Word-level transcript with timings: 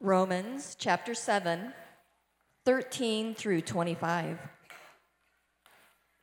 Romans 0.00 0.76
chapter 0.78 1.14
7, 1.14 1.72
13 2.64 3.34
through 3.34 3.60
25. 3.62 4.38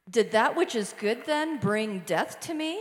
Did 0.10 0.32
that 0.32 0.56
which 0.56 0.76
is 0.76 0.94
good 1.00 1.26
then 1.26 1.58
bring 1.58 2.00
death 2.00 2.40
to 2.42 2.54
me? 2.54 2.80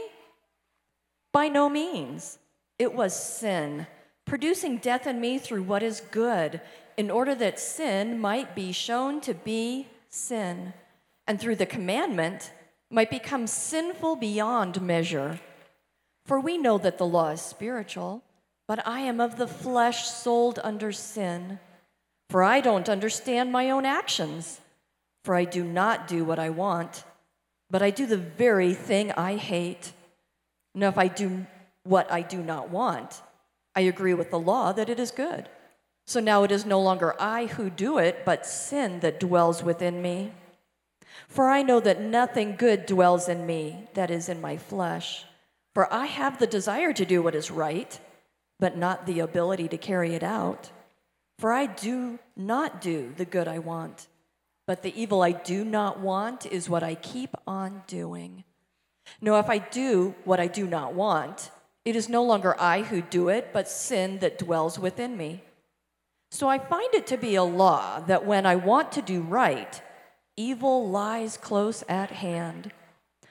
By 1.33 1.49
no 1.49 1.69
means. 1.69 2.39
It 2.79 2.95
was 2.95 3.15
sin, 3.15 3.87
producing 4.25 4.79
death 4.79 5.07
in 5.07 5.21
me 5.21 5.39
through 5.39 5.63
what 5.63 5.83
is 5.83 6.01
good, 6.11 6.61
in 6.97 7.11
order 7.11 7.35
that 7.35 7.61
sin 7.61 8.19
might 8.19 8.55
be 8.55 8.73
shown 8.73 9.21
to 9.23 9.35
be 9.35 9.89
sin, 10.09 10.75
and 11.27 11.41
through 11.41 11.57
the 11.57 11.67
commandment 11.67 12.53
might 12.91 13.11
become 13.11 13.47
sinful 13.47 14.17
beyond 14.17 14.83
measure. 14.83 15.41
For 16.27 16.41
we 16.41 16.59
know 16.59 16.79
that 16.79 16.99
the 16.99 17.07
law 17.07 17.31
is 17.31 17.41
spiritual, 17.41 18.23
but 18.71 18.87
I 18.87 19.01
am 19.01 19.21
of 19.21 19.37
the 19.37 19.49
flesh 19.49 20.09
sold 20.09 20.61
under 20.63 20.93
sin. 20.93 21.59
For 22.29 22.45
I 22.45 22.61
don't 22.61 22.89
understand 22.89 23.51
my 23.51 23.69
own 23.69 23.85
actions, 23.85 24.61
for 25.25 25.35
I 25.35 25.45
do 25.45 25.65
not 25.65 26.07
do 26.07 26.25
what 26.25 26.39
I 26.39 26.51
want, 26.51 27.03
but 27.69 27.83
I 27.83 27.91
do 27.91 28.07
the 28.07 28.17
very 28.17 28.73
thing 28.73 29.11
I 29.11 29.35
hate. 29.35 29.93
Now, 30.73 30.87
if 30.87 30.99
I 30.99 31.09
do 31.09 31.47
what 31.83 32.13
I 32.13 32.23
do 32.23 32.45
not 32.45 32.71
want, 32.71 33.23
I 33.75 33.81
agree 33.81 34.15
with 34.15 34.31
the 34.31 34.39
law 34.39 34.71
that 34.71 34.89
it 34.89 35.01
is 35.01 35.11
good. 35.11 35.49
So 36.07 36.21
now 36.21 36.45
it 36.45 36.53
is 36.53 36.65
no 36.65 36.81
longer 36.81 37.21
I 37.21 37.47
who 37.47 37.71
do 37.71 37.99
it, 37.99 38.25
but 38.25 38.47
sin 38.47 39.01
that 39.01 39.19
dwells 39.19 39.65
within 39.65 40.01
me. 40.01 40.31
For 41.27 41.51
I 41.51 41.63
know 41.63 41.81
that 41.81 42.01
nothing 42.01 42.55
good 42.55 42.87
dwells 42.87 43.29
in 43.29 43.47
me, 43.47 43.89
that 43.95 44.13
is, 44.13 44.29
in 44.29 44.41
my 44.41 44.57
flesh. 44.57 45.25
For 45.75 45.93
I 45.93 46.07
have 46.07 46.39
the 46.39 46.47
desire 46.47 46.93
to 46.93 47.05
do 47.05 47.21
what 47.21 47.35
is 47.35 47.51
right, 47.51 47.99
but 48.61 48.77
not 48.77 49.07
the 49.07 49.21
ability 49.21 49.67
to 49.69 49.79
carry 49.79 50.15
it 50.15 50.23
out. 50.23 50.71
For 51.39 51.53
I 51.53 51.67
do 51.67 52.19
not 52.37 52.81
do 52.81 53.13
the 53.17 53.25
good 53.25 53.49
I 53.49 53.59
want, 53.59 54.07
but 54.67 54.83
the 54.83 55.01
evil 55.01 55.23
I 55.23 55.33
do 55.33 55.65
not 55.65 55.99
want 55.99 56.47
is 56.47 56.69
what 56.69 56.83
I 56.83 56.95
keep 56.95 57.35
on 57.47 57.83
doing. 57.87 58.45
No, 59.21 59.39
if 59.39 59.49
I 59.49 59.59
do 59.59 60.15
what 60.25 60.39
I 60.39 60.47
do 60.47 60.67
not 60.67 60.95
want, 60.95 61.51
it 61.85 61.97
is 61.97 62.09
no 62.09 62.23
longer 62.23 62.55
I 62.61 62.83
who 62.83 63.01
do 63.01 63.29
it, 63.29 63.51
but 63.53 63.69
sin 63.69 64.19
that 64.19 64.39
dwells 64.39 64.79
within 64.79 65.17
me. 65.17 65.43
So 66.31 66.49
I 66.49 66.59
find 66.59 66.95
it 66.95 67.07
to 67.09 67.17
be 67.17 67.35
a 67.35 67.43
law 67.43 68.01
that 68.01 68.27
when 68.27 68.47
I 68.47 68.57
want 68.57 68.93
to 68.93 69.03
do 69.03 69.23
right, 69.23 69.81
evil 70.37 70.89
lies 70.89 71.37
close 71.37 71.83
at 71.89 72.11
hand. 72.11 72.71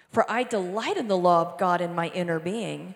For 0.09 0.29
I 0.29 0.43
delight 0.43 0.97
in 0.97 1.07
the 1.07 1.17
law 1.17 1.41
of 1.41 1.59
God 1.59 1.79
in 1.79 1.93
my 1.93 2.07
inner 2.09 2.39
being. 2.39 2.95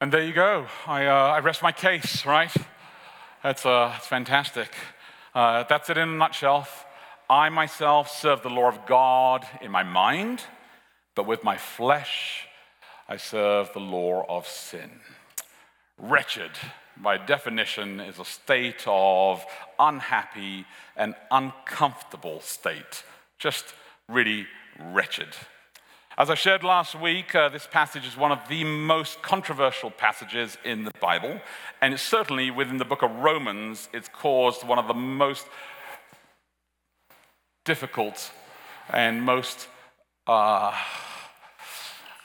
And 0.00 0.12
there 0.12 0.22
you 0.22 0.32
go. 0.32 0.66
I, 0.86 1.06
uh, 1.06 1.12
I 1.12 1.38
rest 1.38 1.62
my 1.62 1.70
case, 1.70 2.26
right? 2.26 2.52
That's, 3.42 3.64
uh, 3.64 3.90
that's 3.92 4.06
fantastic. 4.06 4.68
Uh, 5.34 5.64
that's 5.68 5.88
it 5.88 5.96
in 5.96 6.08
a 6.08 6.12
nutshell. 6.12 6.66
I 7.30 7.48
myself 7.48 8.10
serve 8.10 8.42
the 8.42 8.50
law 8.50 8.68
of 8.68 8.86
God 8.86 9.46
in 9.62 9.70
my 9.70 9.84
mind, 9.84 10.42
but 11.14 11.26
with 11.26 11.44
my 11.44 11.56
flesh, 11.56 12.46
I 13.08 13.16
serve 13.18 13.72
the 13.72 13.80
law 13.80 14.26
of 14.28 14.48
sin. 14.48 14.90
Wretched, 15.96 16.50
by 16.96 17.16
definition, 17.16 18.00
is 18.00 18.18
a 18.18 18.24
state 18.24 18.82
of 18.86 19.44
unhappy 19.78 20.66
and 20.96 21.14
uncomfortable 21.30 22.40
state. 22.40 23.04
Just 23.38 23.74
really 24.08 24.46
wretched. 24.78 25.28
As 26.16 26.30
I 26.30 26.36
shared 26.36 26.62
last 26.62 26.94
week, 26.94 27.34
uh, 27.34 27.48
this 27.48 27.66
passage 27.66 28.06
is 28.06 28.16
one 28.16 28.30
of 28.30 28.38
the 28.48 28.62
most 28.62 29.20
controversial 29.20 29.90
passages 29.90 30.56
in 30.64 30.84
the 30.84 30.92
Bible, 31.00 31.40
and 31.80 31.92
it's 31.92 32.04
certainly 32.04 32.52
within 32.52 32.78
the 32.78 32.84
book 32.84 33.02
of 33.02 33.10
Romans, 33.16 33.88
it's 33.92 34.08
caused 34.08 34.62
one 34.62 34.78
of 34.78 34.86
the 34.86 34.94
most 34.94 35.44
difficult 37.64 38.30
and 38.90 39.24
most 39.24 39.66
uh, 40.28 40.72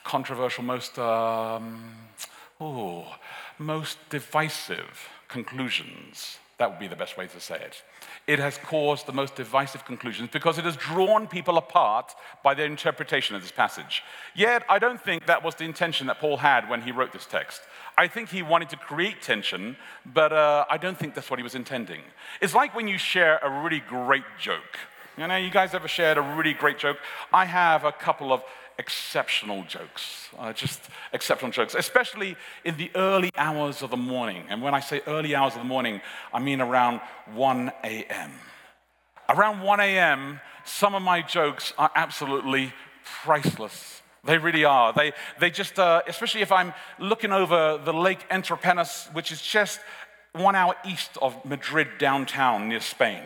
controversial, 0.04 0.62
most, 0.62 0.96
um, 0.96 1.92
ooh, 2.62 3.02
most 3.58 3.98
divisive 4.08 5.08
conclusions. 5.26 6.38
That 6.60 6.68
would 6.68 6.78
be 6.78 6.88
the 6.88 7.02
best 7.04 7.16
way 7.16 7.26
to 7.26 7.40
say 7.40 7.56
it 7.56 7.82
it 8.26 8.38
has 8.38 8.58
caused 8.58 9.06
the 9.06 9.12
most 9.12 9.34
divisive 9.34 9.84
conclusions 9.84 10.28
because 10.30 10.58
it 10.58 10.64
has 10.64 10.76
drawn 10.76 11.26
people 11.26 11.56
apart 11.56 12.14
by 12.44 12.54
their 12.54 12.66
interpretation 12.66 13.34
of 13.34 13.42
this 13.42 13.50
passage. 13.50 14.02
Yet, 14.34 14.62
I 14.68 14.78
don't 14.78 15.00
think 15.00 15.26
that 15.26 15.42
was 15.42 15.54
the 15.54 15.64
intention 15.64 16.06
that 16.06 16.20
Paul 16.20 16.36
had 16.36 16.68
when 16.68 16.82
he 16.82 16.92
wrote 16.92 17.12
this 17.12 17.26
text. 17.26 17.62
I 17.96 18.06
think 18.06 18.28
he 18.28 18.42
wanted 18.42 18.68
to 18.70 18.76
create 18.76 19.22
tension, 19.22 19.76
but 20.06 20.32
uh, 20.32 20.64
I 20.70 20.76
don't 20.76 20.98
think 20.98 21.14
that's 21.14 21.30
what 21.30 21.38
he 21.38 21.42
was 21.42 21.54
intending. 21.54 22.02
It's 22.40 22.54
like 22.54 22.74
when 22.74 22.86
you 22.86 22.98
share 22.98 23.38
a 23.38 23.62
really 23.64 23.80
great 23.80 24.28
joke. 24.38 24.78
You 25.16 25.26
know, 25.26 25.36
you 25.36 25.50
guys 25.50 25.74
ever 25.74 25.88
shared 25.88 26.18
a 26.18 26.22
really 26.22 26.54
great 26.54 26.78
joke? 26.78 26.98
I 27.32 27.46
have 27.46 27.84
a 27.84 27.92
couple 27.92 28.32
of 28.32 28.42
exceptional 28.80 29.62
jokes, 29.64 30.30
uh, 30.38 30.52
just 30.54 30.80
exceptional 31.12 31.52
jokes, 31.52 31.74
especially 31.74 32.34
in 32.64 32.76
the 32.78 32.90
early 32.94 33.30
hours 33.36 33.82
of 33.82 33.90
the 33.90 33.96
morning. 33.96 34.42
And 34.48 34.62
when 34.62 34.74
I 34.74 34.80
say 34.80 35.02
early 35.06 35.34
hours 35.34 35.52
of 35.52 35.60
the 35.60 35.68
morning, 35.76 36.00
I 36.32 36.40
mean 36.40 36.62
around 36.62 37.00
1 37.34 37.72
a.m. 37.84 38.32
Around 39.28 39.60
1 39.60 39.80
a.m., 39.80 40.40
some 40.64 40.94
of 40.94 41.02
my 41.02 41.20
jokes 41.20 41.74
are 41.76 41.90
absolutely 41.94 42.72
priceless. 43.22 44.00
They 44.24 44.38
really 44.38 44.64
are. 44.64 44.92
They, 44.94 45.12
they 45.38 45.50
just, 45.50 45.78
uh, 45.78 46.02
especially 46.08 46.40
if 46.40 46.50
I'm 46.50 46.72
looking 46.98 47.32
over 47.32 47.78
the 47.84 47.92
Lake 47.92 48.26
Entrepeñas, 48.30 49.12
which 49.14 49.30
is 49.30 49.42
just 49.42 49.80
one 50.32 50.54
hour 50.54 50.74
east 50.88 51.18
of 51.20 51.44
Madrid 51.44 51.88
downtown 51.98 52.68
near 52.68 52.80
Spain. 52.80 53.22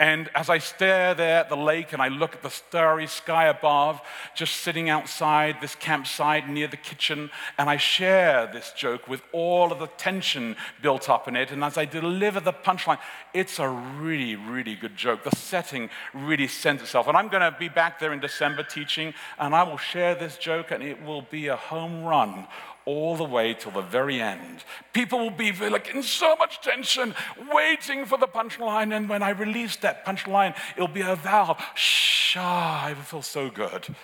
And 0.00 0.28
as 0.34 0.50
I 0.50 0.58
stare 0.58 1.14
there 1.14 1.38
at 1.40 1.48
the 1.48 1.56
lake 1.56 1.92
and 1.92 2.02
I 2.02 2.08
look 2.08 2.34
at 2.34 2.42
the 2.42 2.50
starry 2.50 3.06
sky 3.06 3.46
above, 3.46 4.00
just 4.34 4.56
sitting 4.56 4.90
outside 4.90 5.58
this 5.60 5.76
campsite 5.76 6.48
near 6.48 6.66
the 6.66 6.76
kitchen, 6.76 7.30
and 7.58 7.70
I 7.70 7.76
share 7.76 8.46
this 8.46 8.72
joke 8.76 9.06
with 9.06 9.22
all 9.32 9.70
of 9.70 9.78
the 9.78 9.86
tension 9.86 10.56
built 10.82 11.08
up 11.08 11.28
in 11.28 11.36
it. 11.36 11.52
And 11.52 11.62
as 11.62 11.78
I 11.78 11.84
deliver 11.84 12.40
the 12.40 12.52
punchline, 12.52 12.98
it's 13.32 13.60
a 13.60 13.68
really, 13.68 14.34
really 14.34 14.74
good 14.74 14.96
joke. 14.96 15.22
The 15.22 15.36
setting 15.36 15.90
really 16.12 16.48
sends 16.48 16.82
itself. 16.82 17.06
And 17.06 17.16
I'm 17.16 17.28
going 17.28 17.52
to 17.52 17.56
be 17.56 17.68
back 17.68 18.00
there 18.00 18.12
in 18.12 18.20
December 18.20 18.64
teaching, 18.64 19.14
and 19.38 19.54
I 19.54 19.62
will 19.62 19.78
share 19.78 20.16
this 20.16 20.38
joke, 20.38 20.72
and 20.72 20.82
it 20.82 21.04
will 21.04 21.22
be 21.22 21.46
a 21.46 21.56
home 21.56 22.04
run 22.04 22.48
all 22.86 23.16
the 23.16 23.24
way 23.24 23.54
till 23.54 23.72
the 23.72 23.82
very 23.82 24.20
end. 24.20 24.64
People 24.92 25.18
will 25.18 25.30
be 25.30 25.52
like 25.52 25.88
in 25.94 26.02
so 26.02 26.36
much 26.36 26.60
tension, 26.60 27.14
waiting 27.52 28.04
for 28.04 28.18
the 28.18 28.26
punchline. 28.26 28.94
And 28.94 29.08
when 29.08 29.22
I 29.22 29.30
release 29.30 29.76
that 29.76 30.04
punchline, 30.04 30.56
it'll 30.76 30.88
be 30.88 31.00
a 31.00 31.16
valve. 31.16 31.62
Shh, 31.74 32.36
I 32.36 32.94
feel 33.04 33.22
so 33.22 33.50
good. 33.50 33.94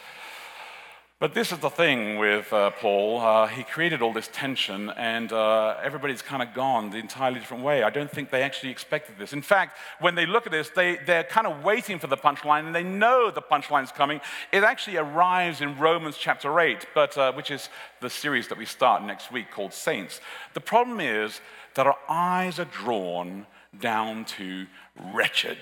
But 1.21 1.35
this 1.35 1.53
is 1.53 1.59
the 1.59 1.69
thing 1.69 2.17
with 2.17 2.51
uh, 2.51 2.71
Paul. 2.71 3.21
Uh, 3.21 3.47
he 3.47 3.63
created 3.63 4.01
all 4.01 4.15
this 4.15 4.31
tension, 4.33 4.89
and 4.89 5.31
uh, 5.31 5.77
everybody's 5.83 6.23
kind 6.23 6.43
of 6.43 6.55
gone 6.55 6.89
the 6.89 6.97
entirely 6.97 7.39
different 7.39 7.63
way. 7.63 7.83
I 7.83 7.91
don't 7.91 8.11
think 8.11 8.31
they 8.31 8.43
actually 8.43 8.71
expected 8.71 9.17
this. 9.19 9.35
In 9.35 9.43
fact, 9.43 9.77
when 10.01 10.15
they 10.15 10.25
look 10.25 10.47
at 10.47 10.53
this, 10.53 10.71
they, 10.71 10.97
they're 11.05 11.25
kind 11.25 11.47
of 11.47 11.63
waiting 11.63 11.99
for 11.99 12.07
the 12.07 12.17
punchline, 12.17 12.65
and 12.65 12.75
they 12.75 12.83
know 12.83 13.31
the 13.31 13.43
punchline's 13.43 13.93
coming. 13.93 14.23
It 14.51 14.65
actually 14.65 14.97
arrives 14.97 15.61
in 15.61 15.79
Romans 15.79 16.17
chapter 16.17 16.59
8, 16.59 16.87
but, 16.95 17.19
uh, 17.19 17.35
which 17.35 17.51
is 17.51 17.69
the 18.01 18.09
series 18.09 18.49
that 18.49 18.57
we 18.57 18.65
start 18.65 19.03
next 19.03 19.31
week 19.31 19.51
called 19.51 19.75
Saints. 19.75 20.23
The 20.55 20.63
problem 20.63 21.01
is 21.01 21.43
that 21.75 21.87
our 21.87 21.99
eyes 22.09 22.59
are 22.59 22.65
drawn 22.65 23.47
down 23.79 24.25
to 24.25 24.67
wretched. 25.13 25.59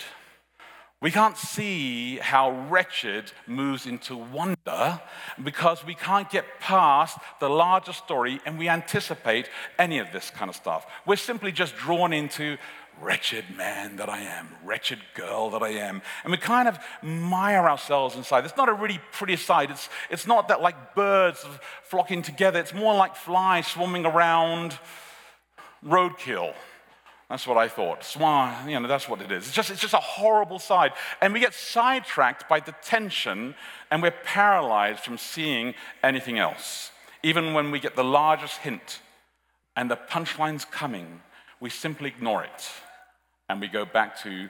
We 1.00 1.12
can't 1.12 1.36
see 1.36 2.16
how 2.16 2.50
wretched 2.68 3.30
moves 3.46 3.86
into 3.86 4.16
wonder 4.16 5.00
because 5.42 5.84
we 5.84 5.94
can't 5.94 6.28
get 6.28 6.44
past 6.58 7.18
the 7.38 7.48
larger 7.48 7.92
story 7.92 8.40
and 8.44 8.58
we 8.58 8.68
anticipate 8.68 9.48
any 9.78 9.98
of 9.98 10.10
this 10.12 10.30
kind 10.30 10.48
of 10.48 10.56
stuff. 10.56 10.86
We're 11.06 11.14
simply 11.14 11.52
just 11.52 11.76
drawn 11.76 12.12
into 12.12 12.56
wretched 13.00 13.44
man 13.56 13.94
that 13.96 14.08
I 14.08 14.22
am, 14.22 14.48
wretched 14.64 14.98
girl 15.14 15.50
that 15.50 15.62
I 15.62 15.68
am. 15.68 16.02
And 16.24 16.32
we 16.32 16.36
kind 16.36 16.66
of 16.66 16.80
mire 17.00 17.68
ourselves 17.68 18.16
inside. 18.16 18.44
It's 18.44 18.56
not 18.56 18.68
a 18.68 18.72
really 18.72 19.00
pretty 19.12 19.36
sight. 19.36 19.70
It's, 19.70 19.88
it's 20.10 20.26
not 20.26 20.48
that 20.48 20.60
like 20.60 20.96
birds 20.96 21.46
flocking 21.84 22.22
together, 22.22 22.58
it's 22.58 22.74
more 22.74 22.96
like 22.96 23.14
flies 23.14 23.68
swarming 23.68 24.04
around 24.04 24.76
roadkill. 25.86 26.54
That's 27.28 27.46
what 27.46 27.58
I 27.58 27.69
thought. 27.69 28.04
Swan, 28.04 28.70
you 28.70 28.80
know, 28.80 28.88
that's 28.88 29.08
what 29.08 29.20
it 29.20 29.30
is. 29.30 29.46
It's 29.46 29.54
just, 29.54 29.70
it's 29.70 29.82
just 29.82 29.92
a 29.92 29.98
horrible 29.98 30.58
side. 30.58 30.92
And 31.20 31.34
we 31.34 31.40
get 31.40 31.52
sidetracked 31.52 32.48
by 32.48 32.60
the 32.60 32.75
tension 32.82 33.54
and 33.90 34.02
we're 34.02 34.14
paralyzed 34.25 35.00
from 35.00 35.19
seeing 35.19 35.75
anything 36.02 36.38
else. 36.38 36.90
Even 37.22 37.52
when 37.52 37.70
we 37.70 37.80
get 37.80 37.96
the 37.96 38.04
largest 38.04 38.58
hint 38.58 39.00
and 39.76 39.90
the 39.90 39.96
punchline's 39.96 40.64
coming, 40.64 41.20
we 41.60 41.69
simply 41.69 42.08
ignore 42.08 42.44
it 42.44 42.70
and 43.50 43.60
we 43.60 43.69
go 43.69 43.84
back 43.84 44.19
to 44.22 44.48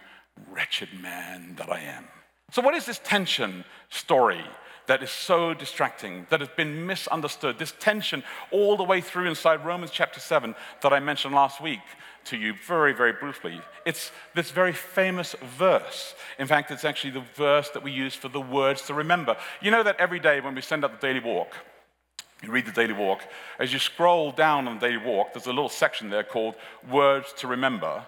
wretched 0.51 0.89
man 1.01 1.57
that 1.57 1.71
I 1.71 1.81
am. 1.81 2.05
So, 2.53 2.63
what 2.63 2.75
is 2.75 2.87
this 2.87 3.01
tension 3.03 3.65
story 3.91 4.45
that 4.87 5.03
is 5.03 5.11
so 5.11 5.53
distracting, 5.53 6.27
that 6.31 6.41
has 6.41 6.49
been 6.57 6.87
misunderstood? 6.87 7.59
This 7.59 7.75
tension 7.79 8.23
all 8.51 8.77
the 8.77 8.85
way 8.85 9.01
through 9.01 9.29
inside 9.29 9.65
Romans 9.67 9.91
chapter 9.91 10.21
7 10.21 10.55
that 10.83 10.93
I 10.93 11.01
mentioned 11.01 11.35
last 11.35 11.61
week 11.61 11.81
to 12.29 12.37
you 12.37 12.55
very, 12.67 12.93
very 12.93 13.13
briefly. 13.13 13.61
It's 13.85 14.11
this 14.35 14.51
very 14.51 14.73
famous 14.73 15.35
verse. 15.59 16.15
In 16.39 16.47
fact, 16.47 16.71
it's 16.71 16.85
actually 16.85 17.11
the 17.11 17.25
verse 17.35 17.69
that 17.71 17.83
we 17.83 17.91
use 17.91 18.15
for 18.15 18.29
the 18.29 18.41
words 18.41 18.83
to 18.83 18.95
remember. 18.95 19.37
You 19.61 19.71
know 19.71 19.83
that 19.83 19.99
every 19.99 20.21
day 20.21 20.41
when 20.41 20.55
we 20.55 20.63
send 20.63 20.85
out 20.85 21.01
the 21.01 21.07
daily 21.07 21.21
walk, 21.21 21.55
you 22.43 22.53
read 22.53 22.67
the 22.67 22.73
daily 22.73 22.93
walk, 22.93 23.23
as 23.59 23.73
you 23.73 23.79
scroll 23.79 24.31
down 24.31 24.69
on 24.69 24.79
the 24.79 24.87
daily 24.87 25.05
walk, 25.05 25.33
there's 25.33 25.47
a 25.47 25.53
little 25.53 25.69
section 25.69 26.09
there 26.09 26.23
called 26.23 26.55
Words 26.89 27.33
to 27.39 27.49
Remember, 27.49 28.07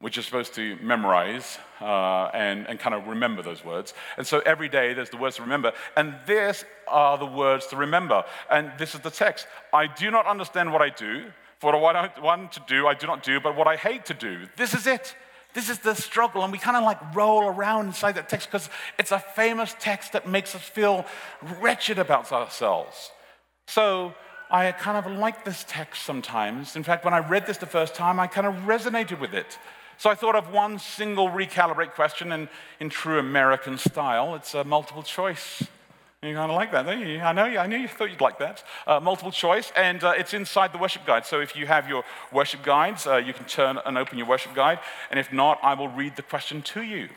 which 0.00 0.16
you're 0.16 0.22
supposed 0.22 0.54
to 0.54 0.76
memorize 0.82 1.58
uh, 1.80 2.30
and, 2.34 2.66
and 2.68 2.78
kind 2.78 2.94
of 2.94 3.06
remember 3.06 3.42
those 3.42 3.64
words. 3.64 3.94
And 4.18 4.26
so 4.26 4.40
every 4.40 4.68
day 4.68 4.92
there's 4.92 5.10
the 5.10 5.16
words 5.16 5.36
to 5.36 5.42
remember. 5.42 5.72
And 5.96 6.14
these 6.26 6.64
are 6.88 7.16
the 7.16 7.26
words 7.26 7.66
to 7.68 7.76
remember. 7.76 8.24
And 8.50 8.72
this 8.78 8.94
is 8.94 9.00
the 9.00 9.10
text 9.10 9.46
I 9.72 9.86
do 9.86 10.10
not 10.10 10.26
understand 10.26 10.72
what 10.72 10.82
I 10.82 10.90
do, 10.90 11.32
for 11.60 11.78
what 11.78 11.94
I 11.94 12.10
want 12.20 12.52
to 12.52 12.62
do, 12.66 12.86
I 12.86 12.94
do 12.94 13.06
not 13.06 13.22
do, 13.22 13.38
but 13.38 13.54
what 13.54 13.68
I 13.68 13.76
hate 13.76 14.06
to 14.06 14.14
do. 14.14 14.46
This 14.56 14.72
is 14.72 14.86
it. 14.86 15.14
This 15.52 15.68
is 15.68 15.78
the 15.78 15.94
struggle. 15.94 16.42
And 16.42 16.50
we 16.50 16.58
kind 16.58 16.76
of 16.76 16.84
like 16.84 17.14
roll 17.14 17.46
around 17.46 17.86
inside 17.88 18.12
that 18.12 18.30
text 18.30 18.50
because 18.50 18.70
it's 18.98 19.12
a 19.12 19.18
famous 19.18 19.76
text 19.78 20.12
that 20.14 20.26
makes 20.26 20.54
us 20.54 20.62
feel 20.62 21.04
wretched 21.60 21.98
about 21.98 22.32
ourselves. 22.32 23.10
So 23.68 24.14
I 24.50 24.72
kind 24.72 24.96
of 24.96 25.12
like 25.12 25.44
this 25.44 25.64
text 25.68 26.04
sometimes. 26.04 26.76
In 26.76 26.82
fact, 26.82 27.04
when 27.04 27.12
I 27.12 27.18
read 27.18 27.46
this 27.46 27.58
the 27.58 27.66
first 27.66 27.94
time, 27.94 28.18
I 28.18 28.26
kind 28.26 28.46
of 28.46 28.54
resonated 28.64 29.20
with 29.20 29.34
it. 29.34 29.58
So 29.98 30.08
I 30.08 30.14
thought 30.14 30.34
of 30.34 30.50
one 30.50 30.78
single 30.78 31.28
recalibrate 31.28 31.92
question 31.92 32.32
and 32.32 32.48
in 32.80 32.88
true 32.88 33.18
American 33.18 33.76
style. 33.76 34.34
It's 34.34 34.54
a 34.54 34.64
multiple 34.64 35.02
choice 35.02 35.62
you 36.22 36.34
kind 36.34 36.50
of 36.50 36.56
like 36.56 36.70
that, 36.72 36.84
don't 36.84 37.00
you? 37.00 37.18
I 37.18 37.32
know, 37.32 37.44
I 37.44 37.66
knew 37.66 37.78
you 37.78 37.88
thought 37.88 38.10
you'd 38.10 38.20
like 38.20 38.38
that. 38.40 38.62
Uh, 38.86 39.00
multiple 39.00 39.32
choice, 39.32 39.72
and 39.74 40.04
uh, 40.04 40.12
it's 40.18 40.34
inside 40.34 40.70
the 40.70 40.76
worship 40.76 41.06
guide. 41.06 41.24
So 41.24 41.40
if 41.40 41.56
you 41.56 41.66
have 41.66 41.88
your 41.88 42.04
worship 42.30 42.62
guides, 42.62 43.06
uh, 43.06 43.16
you 43.16 43.32
can 43.32 43.46
turn 43.46 43.78
and 43.86 43.96
open 43.96 44.18
your 44.18 44.26
worship 44.26 44.54
guide. 44.54 44.80
And 45.10 45.18
if 45.18 45.32
not, 45.32 45.58
I 45.62 45.72
will 45.72 45.88
read 45.88 46.16
the 46.16 46.22
question 46.22 46.60
to 46.60 46.82
you. 46.82 47.08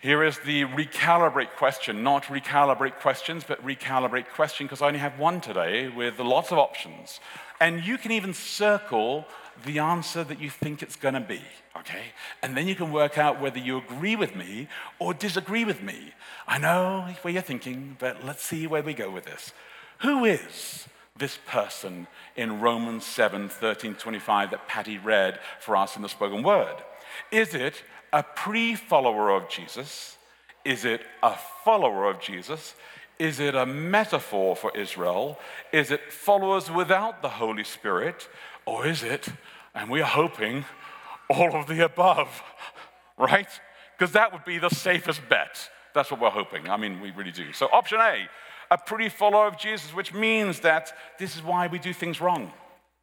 Here 0.00 0.24
is 0.24 0.40
the 0.40 0.64
recalibrate 0.64 1.50
question, 1.56 2.02
not 2.02 2.24
recalibrate 2.24 2.96
questions, 2.98 3.44
but 3.46 3.64
recalibrate 3.64 4.26
question, 4.34 4.66
because 4.66 4.82
I 4.82 4.88
only 4.88 4.98
have 4.98 5.16
one 5.16 5.40
today 5.40 5.88
with 5.88 6.18
lots 6.18 6.50
of 6.50 6.58
options. 6.58 7.20
And 7.60 7.84
you 7.84 7.96
can 7.96 8.10
even 8.10 8.34
circle 8.34 9.24
the 9.64 9.78
answer 9.78 10.24
that 10.24 10.40
you 10.40 10.50
think 10.50 10.82
it's 10.82 10.96
going 10.96 11.14
to 11.14 11.20
be, 11.20 11.40
okay? 11.76 12.02
And 12.42 12.56
then 12.56 12.68
you 12.68 12.74
can 12.74 12.92
work 12.92 13.18
out 13.18 13.40
whether 13.40 13.58
you 13.58 13.78
agree 13.78 14.16
with 14.16 14.34
me 14.34 14.68
or 14.98 15.14
disagree 15.14 15.64
with 15.64 15.82
me. 15.82 16.12
I 16.46 16.58
know 16.58 17.08
where 17.22 17.32
you're 17.32 17.42
thinking, 17.42 17.96
but 17.98 18.24
let's 18.24 18.44
see 18.44 18.66
where 18.66 18.82
we 18.82 18.94
go 18.94 19.10
with 19.10 19.24
this. 19.24 19.52
Who 20.00 20.24
is 20.24 20.86
this 21.16 21.38
person 21.46 22.06
in 22.36 22.60
Romans 22.60 23.04
7 23.04 23.48
13 23.48 23.94
25 23.94 24.50
that 24.50 24.68
Patty 24.68 24.98
read 24.98 25.38
for 25.60 25.76
us 25.76 25.96
in 25.96 26.02
the 26.02 26.08
spoken 26.08 26.42
word? 26.42 26.76
Is 27.30 27.54
it 27.54 27.82
a 28.12 28.22
pre 28.22 28.74
follower 28.74 29.30
of 29.30 29.48
Jesus? 29.48 30.16
Is 30.64 30.84
it 30.84 31.02
a 31.22 31.34
follower 31.64 32.06
of 32.06 32.20
Jesus? 32.20 32.74
Is 33.20 33.38
it 33.38 33.54
a 33.54 33.66
metaphor 33.66 34.56
for 34.56 34.74
Israel? 34.74 35.38
Is 35.72 35.90
it 35.90 36.10
followers 36.10 36.70
without 36.70 37.20
the 37.20 37.28
Holy 37.28 37.64
Spirit? 37.64 38.26
Or 38.64 38.86
is 38.86 39.02
it, 39.02 39.28
and 39.74 39.90
we 39.90 40.00
are 40.00 40.08
hoping, 40.08 40.64
all 41.28 41.54
of 41.54 41.66
the 41.66 41.84
above, 41.84 42.42
right? 43.18 43.48
Because 43.98 44.12
that 44.12 44.32
would 44.32 44.46
be 44.46 44.56
the 44.56 44.70
safest 44.70 45.20
bet. 45.28 45.68
That's 45.94 46.10
what 46.10 46.18
we're 46.18 46.30
hoping. 46.30 46.70
I 46.70 46.78
mean, 46.78 46.98
we 46.98 47.10
really 47.10 47.30
do. 47.30 47.52
So, 47.52 47.68
option 47.70 48.00
A, 48.00 48.26
a 48.70 48.78
pretty 48.78 49.10
follower 49.10 49.46
of 49.46 49.58
Jesus, 49.58 49.94
which 49.94 50.14
means 50.14 50.60
that 50.60 50.90
this 51.18 51.36
is 51.36 51.42
why 51.42 51.66
we 51.66 51.78
do 51.78 51.92
things 51.92 52.22
wrong. 52.22 52.50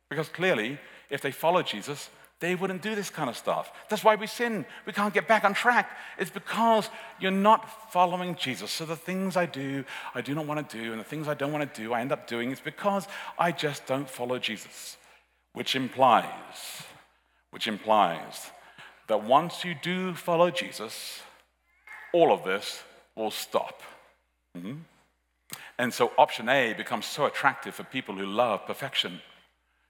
Because 0.10 0.30
clearly, 0.30 0.80
if 1.12 1.22
they 1.22 1.32
follow 1.32 1.62
Jesus, 1.62 2.10
they 2.40 2.54
wouldn't 2.54 2.84
do 2.84 2.94
this 2.94 3.10
kind 3.10 3.30
of 3.30 3.38
stuff. 3.38 3.72
That's 3.90 4.04
why 4.04 4.16
we 4.16 4.28
sin. 4.28 4.66
We 4.86 4.94
can't 4.94 5.14
get 5.14 5.28
back 5.28 5.44
on 5.44 5.54
track. 5.56 5.90
It's 6.20 6.30
because 6.30 6.90
you're 7.20 7.32
not 7.32 7.92
following 7.92 8.36
Jesus. 8.36 8.72
So 8.72 8.86
the 8.86 8.96
things 8.96 9.36
I 9.36 9.48
do, 9.48 9.84
I 10.14 10.22
do 10.22 10.36
not 10.36 10.46
want 10.46 10.70
to 10.70 10.78
do, 10.78 10.92
and 10.92 11.00
the 11.00 11.06
things 11.06 11.28
I 11.28 11.34
don't 11.34 11.52
want 11.52 11.74
to 11.74 11.82
do, 11.82 11.94
I 11.94 12.02
end 12.02 12.12
up 12.12 12.28
doing. 12.28 12.52
It's 12.52 12.62
because 12.62 13.08
I 13.40 13.52
just 13.52 13.88
don't 13.88 14.10
follow 14.10 14.38
Jesus. 14.38 14.98
Which 15.54 15.76
implies, 15.76 16.84
which 17.50 17.68
implies 17.68 18.52
that 19.08 19.24
once 19.24 19.66
you 19.66 19.74
do 19.82 20.14
follow 20.14 20.52
Jesus, 20.52 21.22
all 22.14 22.32
of 22.32 22.44
this 22.44 22.84
will 23.16 23.32
stop. 23.32 23.82
Mm-hmm. 24.56 24.76
And 25.80 25.94
so 25.94 26.12
option 26.18 26.50
A 26.50 26.74
becomes 26.74 27.08
so 27.08 27.26
attractive 27.26 27.74
for 27.74 27.84
people 27.84 28.16
who 28.16 28.26
love 28.28 28.66
perfection, 28.68 29.22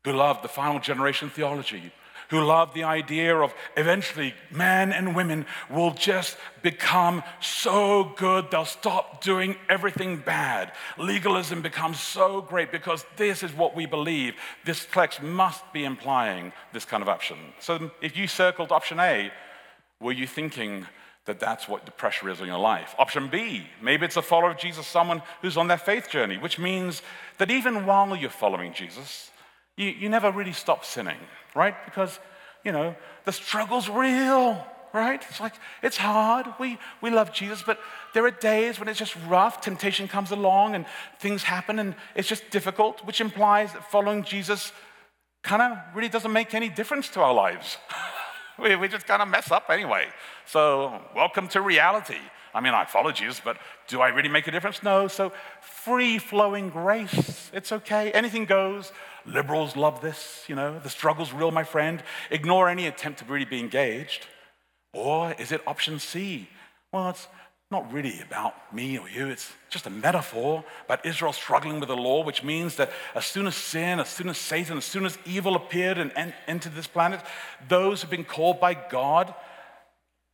who 0.06 0.14
love 0.14 0.42
the 0.42 0.48
final 0.48 0.80
generation 0.80 1.30
theology, 1.30 1.92
who 2.30 2.42
love 2.42 2.74
the 2.74 2.84
idea 2.84 3.36
of 3.36 3.54
eventually 3.76 4.34
men 4.52 4.92
and 4.92 5.16
women 5.16 5.46
will 5.70 5.92
just 5.92 6.38
become 6.62 7.24
so 7.40 8.14
good 8.18 8.52
they'll 8.52 8.66
stop 8.66 9.24
doing 9.24 9.56
everything 9.70 10.18
bad. 10.18 10.72
Legalism 10.98 11.62
becomes 11.62 12.00
so 12.00 12.42
great 12.42 12.72
because 12.72 13.06
this 13.16 13.44
is 13.44 13.54
what 13.54 13.76
we 13.76 13.86
believe. 13.86 14.34
This 14.66 14.86
text 14.92 15.22
must 15.22 15.72
be 15.74 15.86
implying 15.86 16.52
this 16.74 16.86
kind 16.86 17.02
of 17.02 17.10
option. 17.10 17.38
So 17.60 17.92
if 18.02 18.18
you 18.18 18.28
circled 18.28 18.72
option 18.72 19.00
A, 19.00 19.32
were 20.00 20.12
you 20.12 20.28
thinking 20.28 20.86
that 21.26 21.40
that's 21.40 21.68
what 21.68 21.86
the 21.86 21.92
pressure 21.92 22.30
is 22.30 22.42
on 22.42 22.48
your 22.48 22.60
life? 22.60 22.96
Option 22.98 23.28
B, 23.30 23.68
maybe 23.82 24.06
it's 24.06 24.18
a 24.18 24.22
follower 24.22 24.52
of 24.52 24.58
Jesus, 24.58 24.88
someone 24.88 25.22
who's 25.42 25.58
on 25.58 25.68
their 25.68 25.78
faith 25.78 26.10
journey, 26.10 26.38
which 26.38 26.60
means 26.60 27.02
that 27.38 27.52
even 27.52 27.86
while 27.86 28.16
you're 28.16 28.30
following 28.30 28.74
Jesus, 28.74 29.31
you, 29.76 29.90
you 29.90 30.10
never 30.10 30.31
really 30.31 30.54
stop 30.54 30.84
sinning 30.84 31.19
right? 31.57 31.76
Because, 31.85 32.19
you 32.64 32.71
know, 32.71 32.95
the 33.26 33.31
struggle's 33.31 33.90
real, 33.90 34.66
right? 34.94 35.23
It's 35.30 35.40
like, 35.40 35.54
it's 35.81 35.97
hard. 35.97 36.45
We, 36.59 36.78
we 37.02 37.09
love 37.09 37.33
Jesus, 37.33 37.64
but 37.66 37.80
there 38.14 38.26
are 38.26 38.31
days 38.31 38.80
when 38.80 38.87
it's 38.87 38.99
just 38.99 39.16
rough. 39.28 39.59
Temptation 39.59 40.07
comes 40.07 40.31
along 40.31 40.76
and 40.76 40.85
things 41.19 41.44
happen 41.44 41.80
and 41.80 41.95
it's 42.16 42.28
just 42.28 42.49
difficult, 42.52 43.04
which 43.06 43.19
implies 43.19 43.73
that 43.73 43.90
following 43.92 44.23
Jesus 44.23 44.71
kind 45.44 45.61
of 45.61 45.78
really 45.95 46.09
doesn't 46.09 46.31
make 46.31 46.54
any 46.54 46.69
difference 46.69 47.09
to 47.09 47.21
our 47.21 47.33
lives. 47.33 47.78
we, 48.59 48.76
we 48.76 48.87
just 48.87 49.07
kind 49.07 49.21
of 49.21 49.28
mess 49.28 49.52
up 49.52 49.66
anyway. 49.69 50.06
So, 50.45 51.02
welcome 51.16 51.47
to 51.49 51.61
reality. 51.61 52.19
I 52.54 52.59
mean, 52.59 52.73
I 52.73 52.85
follow 52.85 53.11
Jesus, 53.11 53.40
but 53.44 53.57
do 53.87 54.02
I 54.02 54.07
really 54.09 54.30
make 54.30 54.47
a 54.47 54.52
difference? 54.52 54.81
No. 54.81 55.07
So, 55.07 55.31
free 55.61 56.18
flowing 56.18 56.69
grace, 56.69 57.52
it's 57.54 57.71
okay. 57.71 58.11
Anything 58.11 58.45
goes. 58.45 58.92
Liberals 59.28 59.76
love 59.76 60.02
this, 60.02 60.46
you 60.48 60.56
know, 60.56 60.80
the 60.80 60.90
struggle's 60.90 61.34
real, 61.34 61.52
my 61.52 61.64
friend. 61.64 62.02
Ignore 62.31 62.69
any 62.69 62.88
attempt 62.88 63.19
to 63.19 63.26
really 63.26 63.46
be 63.46 63.60
engaged. 63.60 64.26
Or 64.94 65.34
is 65.34 65.52
it 65.52 65.62
option 65.68 66.00
C? 66.00 66.50
Well, 66.92 67.10
it's 67.10 67.28
not 67.69 67.92
really 67.92 68.22
about 68.22 68.74
me 68.74 68.98
or 68.98 69.10
you, 69.10 69.28
it's 69.28 69.52
just 69.69 69.86
a 69.86 69.90
metaphor 69.90 70.64
about 70.86 71.06
Israel 71.06 71.34
struggling 71.34 71.81
with 71.81 71.90
the 71.90 71.98
law, 71.98 72.24
which 72.24 72.42
means 72.42 72.78
that 72.78 72.92
as 73.14 73.26
soon 73.26 73.46
as 73.46 73.56
sin, 73.56 74.00
as 74.00 74.07
soon 74.07 74.30
as 74.30 74.38
Satan, 74.38 74.78
as 74.78 74.86
soon 74.86 75.06
as 75.06 75.18
evil 75.26 75.56
appeared 75.56 75.98
and 75.98 76.34
entered 76.48 76.76
this 76.76 76.88
planet, 76.88 77.19
those 77.68 78.02
who've 78.02 78.10
been 78.10 78.24
called 78.24 78.62
by 78.62 78.74
God 78.74 79.34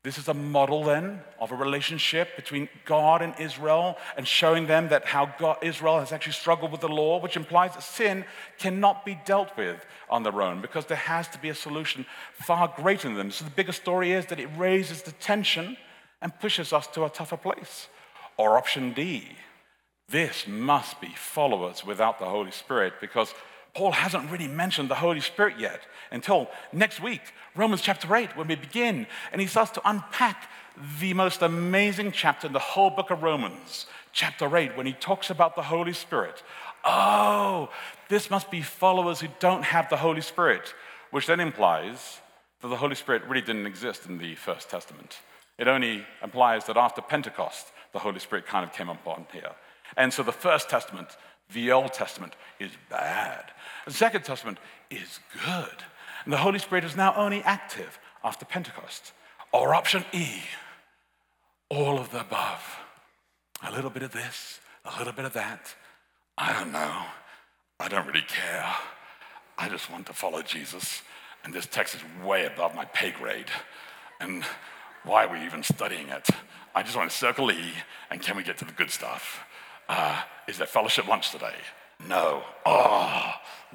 this 0.04 0.18
is 0.18 0.28
a 0.28 0.34
model 0.34 0.84
then 0.84 1.22
of 1.40 1.54
a 1.54 1.56
relationship 1.56 2.36
between 2.36 2.68
God 2.84 3.22
and 3.22 3.34
Israel 3.40 3.98
and 4.18 4.28
showing 4.28 4.68
them 4.68 4.90
that 4.90 5.06
how 5.06 5.34
God, 5.40 5.58
Israel 5.62 6.00
has 6.00 6.12
actually 6.12 6.34
struggled 6.34 6.74
with 6.74 6.82
the 6.82 6.90
law, 6.90 7.22
which 7.22 7.38
implies 7.38 7.74
that 7.74 7.84
sin 7.84 8.26
cannot 8.60 9.06
be 9.06 9.18
dealt 9.26 9.56
with 9.56 9.86
on 10.10 10.24
their 10.24 10.42
own 10.42 10.60
because 10.60 10.88
there 10.88 10.98
has 10.98 11.30
to 11.30 11.38
be 11.38 11.48
a 11.48 11.56
solution 11.56 12.06
far 12.34 12.74
greater 12.76 13.08
than 13.08 13.16
them. 13.16 13.32
So 13.32 13.46
the 13.46 13.52
bigger 13.52 13.72
story 13.72 14.12
is 14.12 14.26
that 14.26 14.42
it 14.42 14.50
raises 14.58 15.04
the 15.04 15.14
tension 15.14 15.78
and 16.22 16.38
pushes 16.38 16.74
us 16.74 16.86
to 16.88 17.06
a 17.06 17.10
tougher 17.10 17.38
place. 17.38 17.88
Or 18.36 18.58
option 18.58 18.92
D, 18.92 19.38
this 20.10 20.48
must 20.48 21.00
be 21.00 21.14
followers 21.16 21.86
without 21.86 22.20
the 22.20 22.26
Holy 22.26 22.52
Spirit 22.52 22.96
because 23.00 23.34
Paul 23.74 23.92
hasn't 23.92 24.30
really 24.30 24.48
mentioned 24.48 24.89
the 24.89 24.96
Holy 24.96 25.20
Spirit 25.20 25.60
yet 25.60 25.82
until 26.12 26.50
next 26.72 27.01
week, 27.01 27.22
Romans 27.56 27.82
chapter 27.82 28.15
8, 28.15 28.38
when 28.38 28.48
we 28.48 28.56
begin. 28.56 29.08
And 29.32 29.42
he 29.42 29.48
starts 29.48 29.72
to 29.72 29.82
unpack 29.84 30.50
the 31.00 31.13
most 31.13 31.42
amazing 31.42 32.12
chapter 32.12 32.48
in 32.48 32.53
the 32.53 32.60
whole 32.60 32.92
book 32.92 33.10
of 33.10 33.24
Romans, 33.24 33.88
chapter 34.12 34.56
8, 34.56 34.77
when 34.77 34.86
he 34.86 34.94
talks 34.94 35.30
about 35.30 35.56
the 35.56 35.63
Holy 35.63 35.94
Spirit. 35.94 36.44
Oh, 36.84 37.70
this 38.10 38.30
must 38.30 38.51
be 38.51 38.62
followers 38.62 39.22
who 39.22 39.27
don't 39.39 39.63
have 39.63 39.89
the 39.89 39.98
Holy 39.98 40.22
Spirit, 40.22 40.74
which 41.12 41.25
then 41.25 41.39
implies 41.39 42.20
that 42.62 42.68
the 42.68 42.77
Holy 42.77 42.96
Spirit 42.96 43.24
really 43.24 43.42
didn't 43.42 43.65
exist 43.65 44.06
in 44.06 44.20
the 44.20 44.36
First 44.36 44.70
Testament. 44.70 45.20
It 45.58 45.68
only 45.68 46.06
implies 46.22 46.65
that 46.65 46.77
after 46.77 47.01
Pentecost, 47.01 47.68
the 47.92 48.00
Holy 48.00 48.20
Spirit 48.20 48.46
kind 48.46 48.65
of 48.65 48.74
came 48.74 48.89
upon 48.89 49.25
here. 49.32 49.51
And 49.96 50.12
so 50.12 50.24
the 50.24 50.32
First 50.32 50.70
Testament, 50.70 51.10
the 51.54 51.72
Old 51.72 51.94
Testament, 51.94 52.36
is 52.60 52.72
bad. 52.90 53.46
The 53.86 53.94
Second 53.94 54.24
Testament 54.24 54.58
is 54.90 55.20
good. 55.46 55.84
And 56.24 56.34
the 56.34 56.38
Holy 56.38 56.60
Spirit 56.60 56.84
is 56.84 56.96
now 56.96 57.14
only 57.16 57.42
active 57.42 58.00
after 58.24 58.46
Pentecost. 58.46 59.12
Or 59.52 59.76
option 59.76 60.06
E, 60.14 60.42
all 61.70 62.00
of 62.00 62.12
the 62.12 62.22
above. 62.22 62.80
A 63.62 63.72
little 63.72 63.90
bit 63.90 64.04
of 64.04 64.12
this, 64.12 64.60
a 64.86 64.98
little 64.98 65.14
bit 65.14 65.26
of 65.26 65.34
that. 65.34 65.74
I 66.38 66.54
don't 66.54 66.72
know. 66.72 67.04
I 67.80 67.88
don't 67.88 68.08
really 68.08 68.26
care. 68.28 68.66
I 69.58 69.70
just 69.70 69.92
want 69.92 70.08
to 70.08 70.14
follow 70.14 70.42
Jesus. 70.42 71.02
And 71.44 71.54
this 71.54 71.66
text 71.66 71.96
is 71.96 72.02
way 72.26 72.46
above 72.46 72.76
my 72.76 72.86
pay 72.86 73.12
grade. 73.12 73.50
And 74.20 74.44
why 75.04 75.26
are 75.26 75.34
we 75.34 75.46
even 75.46 75.64
studying 75.64 76.10
it? 76.10 76.28
I 76.74 76.82
just 76.82 76.96
want 76.96 77.12
to 77.12 77.16
circle 77.16 77.52
E, 77.52 77.74
and 78.10 78.22
can 78.22 78.36
we 78.36 78.44
get 78.44 78.58
to 78.60 78.66
the 78.66 78.72
good 78.72 78.90
stuff? 78.90 79.46
Uh, 79.88 80.22
is 80.48 80.58
there 80.58 80.68
fellowship 80.68 81.08
lunch 81.08 81.32
today? 81.32 81.56
No. 82.08 82.44
Oh, 82.66 83.32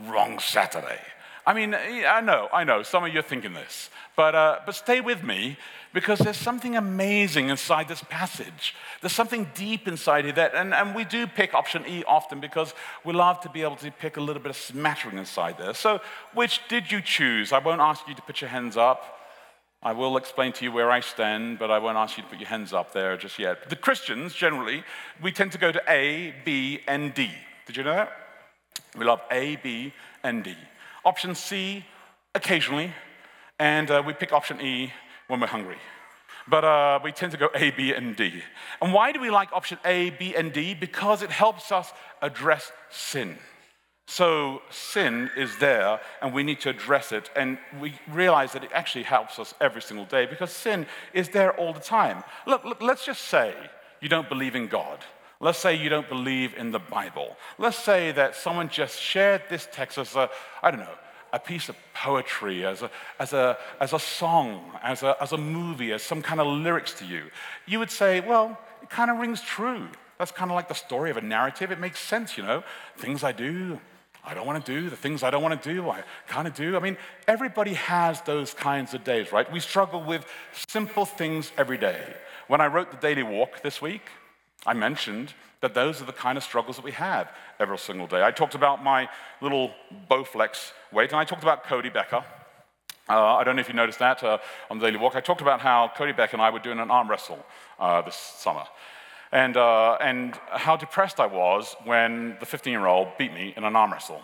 wrong 0.07 0.39
Saturday. 0.39 1.01
I 1.47 1.55
mean, 1.55 1.75
I 1.75 2.21
know, 2.21 2.49
I 2.53 2.65
know, 2.65 2.83
some 2.83 3.05
of 3.05 3.13
you 3.13 3.21
are 3.21 3.23
thinking 3.23 3.55
this, 3.55 3.89
but, 4.17 4.35
uh, 4.35 4.59
but 4.67 4.75
stay 4.75 5.01
with 5.01 5.23
me 5.23 5.57
because 5.95 6.19
there's 6.19 6.37
something 6.37 6.77
amazing 6.77 7.49
inside 7.49 7.89
this 7.89 8.03
passage. 8.11 8.75
There's 9.01 9.15
something 9.15 9.51
deep 9.55 9.89
inside 9.89 10.25
here 10.27 10.35
that, 10.35 10.55
and, 10.55 10.75
and 10.75 10.95
we 10.95 11.05
do 11.05 11.27
pick 11.27 11.55
option 11.55 11.85
E 11.89 12.05
often 12.07 12.41
because 12.41 12.75
we 13.03 13.15
love 13.15 13.41
to 13.41 13.49
be 13.49 13.63
able 13.63 13.77
to 13.77 13.91
pick 13.91 14.19
a 14.19 14.21
little 14.21 14.43
bit 14.43 14.51
of 14.51 14.57
smattering 14.59 15.17
inside 15.17 15.57
there. 15.57 15.73
So, 15.73 16.01
which 16.35 16.61
did 16.69 16.93
you 16.93 17.01
choose? 17.01 17.51
I 17.51 17.61
won't 17.61 17.81
ask 17.81 18.07
you 18.07 18.15
to 18.15 18.23
put 18.23 18.43
your 18.43 18.51
hands 18.51 18.77
up. 18.77 19.18
I 19.83 19.93
will 19.93 20.17
explain 20.17 20.53
to 20.55 20.65
you 20.65 20.73
where 20.73 20.91
I 20.91 21.01
stand, 21.01 21.61
but 21.61 21.71
I 21.71 21.79
won't 21.79 21.97
ask 21.97 22.17
you 22.17 22.25
to 22.25 22.29
put 22.29 22.41
your 22.41 22.49
hands 22.49 22.73
up 22.73 22.93
there 22.93 23.17
just 23.17 23.39
yet. 23.39 23.69
The 23.71 23.77
Christians, 23.77 24.35
generally, 24.35 24.83
we 25.23 25.31
tend 25.31 25.53
to 25.53 25.59
go 25.59 25.71
to 25.71 25.81
A, 25.89 26.35
B, 26.45 26.81
and 26.89 27.15
D. 27.15 27.31
Did 27.67 27.77
you 27.77 27.85
know 27.85 27.95
that? 27.95 28.13
We 28.97 29.05
love 29.05 29.21
A, 29.31 29.57
B, 29.57 29.93
and 30.25 30.43
D. 30.43 30.57
Option 31.05 31.37
C, 31.37 31.85
occasionally, 32.35 32.93
and 33.61 33.89
uh, 33.91 34.03
we 34.05 34.15
pick 34.15 34.33
option 34.33 34.61
E 34.61 34.93
when 35.29 35.39
we're 35.39 35.47
hungry. 35.47 35.79
But 36.49 36.65
uh, 36.65 36.99
we 37.05 37.13
tend 37.13 37.33
to 37.33 37.39
go 37.39 37.49
A, 37.55 37.71
B, 37.71 37.93
and 37.93 38.17
D. 38.17 38.43
And 38.83 38.93
why 38.93 39.13
do 39.13 39.21
we 39.21 39.31
like 39.31 39.53
option 39.53 39.79
A, 39.85 40.11
B, 40.11 40.35
and 40.35 40.53
D? 40.53 40.75
Because 40.75 41.23
it 41.23 41.31
helps 41.31 41.71
us 41.71 41.93
address 42.21 42.73
sin. 42.91 43.39
So 44.11 44.63
sin 44.71 45.31
is 45.37 45.59
there, 45.59 46.01
and 46.23 46.33
we 46.33 46.43
need 46.43 46.61
to 46.61 46.71
address 46.71 47.13
it. 47.13 47.29
And 47.37 47.59
we 47.79 47.93
realize 48.11 48.53
that 48.53 48.65
it 48.65 48.71
actually 48.73 49.03
helps 49.03 49.39
us 49.39 49.53
every 49.61 49.83
single 49.83 50.07
day 50.07 50.25
because 50.25 50.51
sin 50.51 50.87
is 51.13 51.29
there 51.29 51.53
all 51.53 51.75
the 51.75 51.81
time. 51.81 52.25
Look, 52.47 52.65
look, 52.65 52.81
let's 52.81 53.05
just 53.05 53.21
say 53.25 53.55
you 54.01 54.09
don't 54.09 54.27
believe 54.27 54.55
in 54.55 54.67
God. 54.67 55.01
Let's 55.41 55.59
say 55.59 55.77
you 55.77 55.91
don't 55.91 56.09
believe 56.09 56.55
in 56.57 56.73
the 56.73 56.79
Bible. 56.79 57.37
Let's 57.59 57.77
say 57.77 58.11
that 58.13 58.35
someone 58.35 58.71
just 58.71 58.99
shared 58.99 59.43
this 59.51 59.69
text 59.71 59.99
as 59.99 60.17
a, 60.17 60.31
I 60.63 60.71
don't 60.71 60.81
know, 60.81 60.99
a 61.35 61.39
piece 61.39 61.69
of 61.69 61.77
poetry, 61.93 62.65
as 62.65 62.81
a, 62.81 62.91
as 63.19 63.35
a, 63.35 63.59
as 63.79 63.93
a 63.93 63.99
song, 63.99 64.73
as 64.83 65.03
a, 65.03 65.19
as 65.21 65.33
a 65.33 65.39
movie, 65.39 65.93
as 65.93 66.03
some 66.03 66.23
kind 66.23 66.41
of 66.41 66.47
lyrics 66.47 66.95
to 66.95 67.05
you. 67.05 67.25
You 67.67 67.79
would 67.79 67.91
say, 67.91 68.21
well, 68.21 68.59
it 68.83 68.89
kind 68.89 69.11
of 69.11 69.19
rings 69.19 69.43
true. 69.43 69.87
That's 70.17 70.33
kind 70.33 70.51
of 70.51 70.55
like 70.55 70.69
the 70.69 70.75
story 70.75 71.11
of 71.11 71.19
a 71.19 71.21
narrative. 71.21 71.71
It 71.71 71.79
makes 71.79 72.01
sense, 72.01 72.39
you 72.39 72.43
know. 72.43 72.65
Things 72.97 73.23
I 73.23 73.33
do, 73.33 73.79
I 74.29 74.35
don't 74.35 74.47
want 74.47 74.63
to 74.63 74.73
do, 74.73 74.91
the 74.91 74.97
things 74.97 75.23
I 75.23 75.31
don't 75.31 75.43
want 75.43 75.63
to 75.63 75.75
do, 75.75 75.89
I 75.89 76.03
kind 76.27 76.47
of 76.47 76.55
do. 76.55 76.77
I 76.77 76.81
mean, 76.81 76.99
everybody 77.27 77.73
has 77.73 78.21
those 78.21 78.53
kinds 78.53 78.93
of 78.93 79.03
days, 79.03 79.33
right? 79.33 79.51
We 79.51 79.59
struggle 79.59 80.05
with 80.05 80.27
simple 80.53 81.07
things 81.07 81.51
every 81.57 81.79
day. 81.79 81.99
When 82.47 82.61
I 82.61 82.67
wrote 82.67 82.91
the 82.91 82.99
daily 82.99 83.23
walk 83.23 83.63
this 83.63 83.81
week, 83.81 84.03
I 84.67 84.75
mentioned 84.75 85.33
that 85.63 85.73
those 85.73 86.03
are 86.03 86.05
the 86.05 86.13
kind 86.13 86.37
of 86.37 86.45
struggles 86.45 86.77
that 86.77 86.85
we 86.85 86.93
have 86.93 87.33
every 87.59 87.79
single 87.79 88.07
day. 88.07 88.23
I 88.23 88.31
talked 88.31 88.55
about 88.55 88.85
my 88.85 89.09
little 89.41 89.71
Bowflex 90.11 90.73
weight, 90.93 91.11
and 91.11 91.19
I 91.19 91.25
talked 91.25 91.43
about 91.43 91.65
Cody 91.65 91.89
Becker. 91.89 92.23
Uh, 93.09 93.37
I 93.37 93.45
don't 93.45 93.57
know 93.57 93.61
if 93.61 93.69
you 93.69 93.75
noticed 93.75 94.01
that 94.01 94.23
uh, 94.23 94.37
on 94.71 94.79
the 94.79 94.85
daily 94.85 94.99
walk. 94.99 95.17
I 95.17 95.21
talked 95.21 95.41
about 95.41 95.63
how 95.63 95.91
Cody 95.97 96.13
Becker 96.13 96.37
and 96.37 96.43
I 96.43 96.51
were 96.51 96.59
doing 96.59 96.81
an 96.81 96.91
arm 96.91 97.09
wrestle 97.09 97.43
uh, 97.81 98.03
this 98.03 98.17
summer 98.17 98.65
and, 99.33 99.57
uh, 99.57 99.99
and 100.01 100.35
how 100.51 100.77
depressed 100.77 101.21
I 101.21 101.27
was 101.27 101.77
when 101.85 102.37
the 102.41 102.47
15 102.47 102.73
year 102.73 102.87
old 102.87 103.09
beat 103.19 103.33
me 103.33 103.55
in 103.57 103.65
an 103.65 103.77
arm 103.77 103.93
wrestle, 103.93 104.23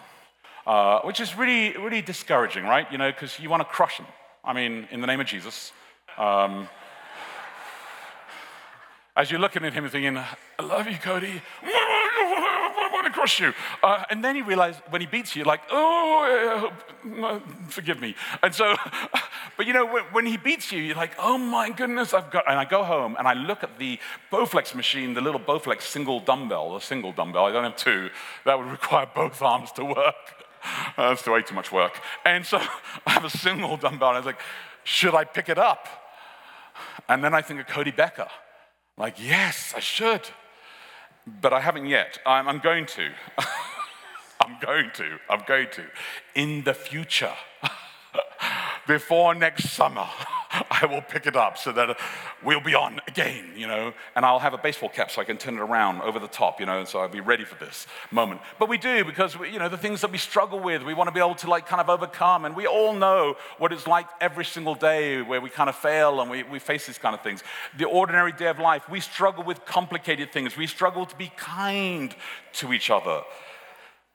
uh, 0.66 1.00
which 1.00 1.20
is 1.20 1.36
really, 1.36 1.76
really 1.76 2.02
discouraging, 2.02 2.64
right? 2.64 2.90
You 2.90 2.98
know, 2.98 3.10
because 3.10 3.38
you 3.38 3.50
want 3.50 3.60
to 3.60 3.68
crush 3.68 3.98
him. 3.98 4.06
I 4.44 4.52
mean, 4.52 4.88
in 4.90 5.00
the 5.00 5.06
name 5.06 5.20
of 5.20 5.26
Jesus. 5.26 5.72
Um, 6.18 6.68
as 9.16 9.30
you're 9.30 9.40
looking 9.40 9.64
at 9.64 9.72
him 9.72 9.84
and 9.84 9.92
thinking, 9.92 10.16
I 10.16 10.62
love 10.62 10.88
you, 10.88 10.96
Cody. 10.96 11.40
Crush 13.24 13.40
you. 13.40 13.54
Uh, 13.82 14.04
and 14.10 14.22
then 14.22 14.36
you 14.36 14.44
realize 14.44 14.76
when 14.90 15.00
he 15.00 15.06
beats 15.06 15.34
you, 15.34 15.44
like, 15.44 15.62
oh, 15.70 16.70
forgive 17.68 17.98
me. 17.98 18.14
And 18.42 18.54
so, 18.54 18.76
but 19.56 19.66
you 19.66 19.72
know, 19.72 19.86
when, 19.86 20.04
when, 20.12 20.26
he 20.26 20.36
beats 20.36 20.70
you, 20.70 20.82
you're 20.82 20.94
like, 20.94 21.12
oh 21.18 21.38
my 21.38 21.70
goodness, 21.70 22.12
I've 22.12 22.30
got, 22.30 22.44
and 22.46 22.58
I 22.58 22.66
go 22.66 22.84
home 22.84 23.16
and 23.18 23.26
I 23.26 23.32
look 23.32 23.62
at 23.62 23.78
the 23.78 23.98
Bowflex 24.30 24.74
machine, 24.74 25.14
the 25.14 25.22
little 25.22 25.40
Bowflex 25.40 25.80
single 25.80 26.20
dumbbell, 26.20 26.76
a 26.76 26.82
single 26.82 27.12
dumbbell, 27.12 27.46
I 27.46 27.52
don't 27.52 27.64
have 27.64 27.76
two, 27.76 28.10
that 28.44 28.58
would 28.58 28.68
require 28.68 29.06
both 29.06 29.40
arms 29.54 29.72
to 29.72 29.86
work. 29.86 30.44
Uh, 30.62 30.92
that's 31.08 31.26
way 31.26 31.40
too 31.40 31.54
much 31.54 31.72
work. 31.72 31.98
And 32.26 32.44
so 32.44 32.58
I 33.06 33.12
have 33.12 33.24
a 33.24 33.30
single 33.30 33.78
dumbbell, 33.78 34.08
and 34.08 34.16
I 34.16 34.20
was 34.20 34.26
like, 34.26 34.40
should 34.82 35.14
I 35.14 35.24
pick 35.24 35.48
it 35.48 35.56
up? 35.56 35.88
And 37.08 37.24
then 37.24 37.32
I 37.32 37.40
think 37.40 37.58
of 37.58 37.68
Cody 37.68 37.90
Becker. 37.90 38.28
Like, 38.98 39.14
yes, 39.18 39.72
I 39.74 39.80
should. 39.80 40.28
But 41.26 41.52
I 41.52 41.60
haven't 41.60 41.86
yet. 41.86 42.18
I'm, 42.26 42.48
I'm 42.48 42.58
going 42.58 42.86
to. 42.86 43.10
I'm 44.40 44.56
going 44.60 44.90
to. 44.94 45.18
I'm 45.30 45.42
going 45.46 45.68
to. 45.72 45.84
In 46.34 46.64
the 46.64 46.74
future, 46.74 47.32
before 48.86 49.34
next 49.34 49.70
summer. 49.70 50.06
I 50.90 50.94
will 50.94 51.00
pick 51.00 51.26
it 51.26 51.34
up 51.34 51.56
so 51.56 51.72
that 51.72 51.98
we'll 52.42 52.60
be 52.60 52.74
on 52.74 53.00
again, 53.08 53.52
you 53.56 53.66
know, 53.66 53.94
and 54.14 54.26
I'll 54.26 54.38
have 54.38 54.52
a 54.52 54.58
baseball 54.58 54.90
cap 54.90 55.10
so 55.10 55.22
I 55.22 55.24
can 55.24 55.38
turn 55.38 55.54
it 55.54 55.60
around 55.60 56.02
over 56.02 56.18
the 56.18 56.28
top, 56.28 56.60
you 56.60 56.66
know, 56.66 56.78
and 56.78 56.86
so 56.86 56.98
I'll 56.98 57.08
be 57.08 57.22
ready 57.22 57.44
for 57.44 57.54
this 57.64 57.86
moment. 58.10 58.42
But 58.58 58.68
we 58.68 58.76
do 58.76 59.02
because, 59.02 59.38
we, 59.38 59.50
you 59.50 59.58
know, 59.58 59.70
the 59.70 59.78
things 59.78 60.02
that 60.02 60.12
we 60.12 60.18
struggle 60.18 60.60
with, 60.60 60.82
we 60.82 60.92
want 60.92 61.08
to 61.08 61.12
be 61.12 61.20
able 61.20 61.36
to 61.36 61.48
like 61.48 61.66
kind 61.66 61.80
of 61.80 61.88
overcome, 61.88 62.44
and 62.44 62.54
we 62.54 62.66
all 62.66 62.92
know 62.92 63.36
what 63.56 63.72
it's 63.72 63.86
like 63.86 64.06
every 64.20 64.44
single 64.44 64.74
day 64.74 65.22
where 65.22 65.40
we 65.40 65.48
kind 65.48 65.70
of 65.70 65.74
fail 65.74 66.20
and 66.20 66.30
we, 66.30 66.42
we 66.42 66.58
face 66.58 66.86
these 66.86 66.98
kind 66.98 67.14
of 67.14 67.22
things. 67.22 67.42
The 67.78 67.86
ordinary 67.86 68.32
day 68.32 68.48
of 68.48 68.58
life, 68.58 68.86
we 68.90 69.00
struggle 69.00 69.42
with 69.42 69.64
complicated 69.64 70.32
things. 70.32 70.54
We 70.54 70.66
struggle 70.66 71.06
to 71.06 71.16
be 71.16 71.32
kind 71.36 72.14
to 72.54 72.74
each 72.74 72.90
other. 72.90 73.22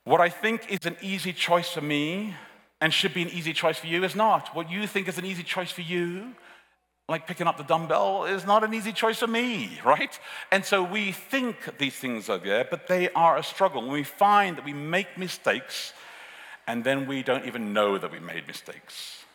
What 0.03 0.21
I 0.21 0.29
think 0.29 0.71
is 0.71 0.85
an 0.85 0.97
easy 1.01 1.33
choice 1.33 1.71
for 1.71 1.81
me 1.81 2.35
and 2.81 2.93
should 2.93 3.13
be 3.13 3.21
an 3.21 3.29
easy 3.29 3.53
choice 3.53 3.77
for 3.77 3.87
you 3.87 4.03
is 4.03 4.15
not. 4.15 4.55
What 4.55 4.71
you 4.71 4.87
think 4.87 5.07
is 5.07 5.17
an 5.17 5.25
easy 5.25 5.43
choice 5.43 5.71
for 5.71 5.81
you, 5.81 6.33
like 7.09 7.27
picking 7.27 7.47
up 7.47 7.57
the 7.57 7.63
dumbbell, 7.63 8.25
is 8.25 8.45
not 8.45 8.63
an 8.63 8.73
easy 8.73 8.93
choice 8.93 9.19
for 9.19 9.27
me, 9.27 9.79
right? 9.85 10.17
And 10.51 10.63
so 10.63 10.83
we 10.83 11.11
think 11.11 11.77
these 11.77 11.95
things 11.95 12.29
are 12.29 12.37
there, 12.37 12.65
but 12.69 12.87
they 12.87 13.09
are 13.09 13.37
a 13.37 13.43
struggle. 13.43 13.81
And 13.83 13.91
we 13.91 14.03
find 14.03 14.57
that 14.57 14.65
we 14.65 14.73
make 14.73 15.17
mistakes, 15.17 15.93
and 16.67 16.83
then 16.83 17.07
we 17.07 17.23
don't 17.23 17.45
even 17.45 17.73
know 17.73 17.97
that 17.97 18.11
we 18.11 18.19
made 18.19 18.47
mistakes. 18.47 19.25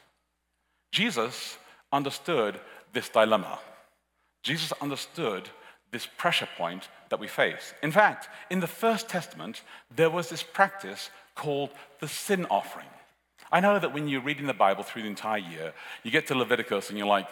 Jesus 0.93 1.59
understood 1.93 2.61
this 2.93 3.09
dilemma. 3.09 3.59
Jesus 4.45 4.73
understood 4.81 5.49
this 5.91 6.07
pressure 6.07 6.49
point 6.57 6.89
that 7.09 7.19
we 7.19 7.27
face. 7.27 7.75
In 7.83 7.91
fact, 7.91 8.29
in 8.51 8.61
the 8.61 8.67
First 8.67 9.09
Testament, 9.09 9.63
there 9.95 10.11
was 10.11 10.29
this 10.29 10.43
practice 10.43 11.11
called 11.35 11.71
the 12.01 12.09
sin 12.09 12.47
offering. 12.51 12.87
I 13.51 13.61
know 13.61 13.79
that 13.79 13.93
when 13.93 14.09
you're 14.09 14.21
reading 14.21 14.47
the 14.47 14.55
Bible 14.55 14.83
through 14.83 15.03
the 15.03 15.09
entire 15.09 15.39
year, 15.39 15.73
you 16.03 16.11
get 16.11 16.27
to 16.29 16.35
Leviticus 16.35 16.89
and 16.89 16.99
you're 16.99 17.07
like, 17.07 17.29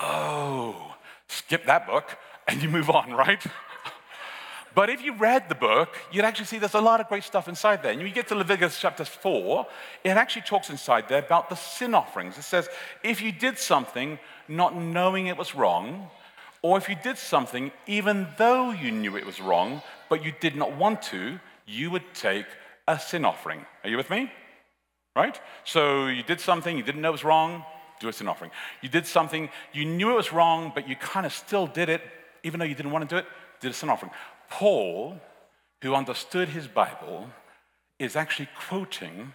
oh, 0.00 0.94
skip 1.28 1.66
that 1.66 1.86
book 1.86 2.16
and 2.46 2.62
you 2.62 2.68
move 2.68 2.90
on, 2.90 3.12
right? 3.12 3.44
But 4.74 4.90
if 4.90 5.02
you 5.02 5.12
read 5.14 5.48
the 5.48 5.56
book, 5.56 5.96
you'd 6.12 6.24
actually 6.24 6.44
see 6.46 6.58
there's 6.58 6.74
a 6.74 6.80
lot 6.80 7.00
of 7.00 7.08
great 7.08 7.24
stuff 7.24 7.48
inside 7.48 7.82
there. 7.82 7.90
And 7.90 8.00
you 8.00 8.10
get 8.10 8.28
to 8.28 8.36
Leviticus 8.36 8.78
chapter 8.80 9.04
4, 9.04 9.66
it 10.04 10.10
actually 10.10 10.42
talks 10.42 10.70
inside 10.70 11.08
there 11.08 11.18
about 11.18 11.48
the 11.48 11.56
sin 11.56 11.94
offerings. 11.94 12.38
It 12.38 12.44
says, 12.44 12.68
if 13.02 13.20
you 13.20 13.32
did 13.32 13.58
something 13.58 14.20
not 14.46 14.76
knowing 14.76 15.26
it 15.26 15.36
was 15.36 15.54
wrong, 15.54 16.08
or 16.62 16.78
if 16.78 16.88
you 16.88 16.96
did 17.02 17.18
something 17.18 17.72
even 17.86 18.28
though 18.36 18.70
you 18.70 18.92
knew 18.92 19.16
it 19.16 19.26
was 19.26 19.40
wrong, 19.40 19.82
but 20.08 20.24
you 20.24 20.32
did 20.40 20.54
not 20.54 20.76
want 20.76 21.02
to, 21.02 21.40
you 21.66 21.90
would 21.90 22.14
take 22.14 22.46
a 22.86 22.98
sin 22.98 23.24
offering. 23.24 23.66
Are 23.82 23.90
you 23.90 23.96
with 23.96 24.10
me? 24.10 24.30
Right? 25.16 25.40
So 25.64 26.06
you 26.06 26.22
did 26.22 26.40
something 26.40 26.76
you 26.76 26.84
didn't 26.84 27.00
know 27.00 27.10
was 27.10 27.24
wrong, 27.24 27.64
do 28.00 28.08
a 28.08 28.12
sin 28.12 28.28
offering. 28.28 28.50
You 28.82 28.88
did 28.88 29.06
something 29.06 29.48
you 29.72 29.84
knew 29.84 30.10
it 30.10 30.16
was 30.16 30.32
wrong, 30.32 30.72
but 30.74 30.88
you 30.88 30.96
kind 30.96 31.26
of 31.26 31.32
still 31.32 31.66
did 31.66 31.88
it, 31.88 32.02
even 32.42 32.60
though 32.60 32.66
you 32.66 32.74
didn't 32.74 32.92
want 32.92 33.08
to 33.08 33.14
do 33.14 33.18
it, 33.18 33.26
did 33.60 33.70
a 33.70 33.74
sin 33.74 33.88
offering. 33.88 34.12
Paul, 34.50 35.20
who 35.82 35.94
understood 35.94 36.48
his 36.48 36.66
Bible, 36.66 37.28
is 37.98 38.16
actually 38.16 38.48
quoting 38.68 39.32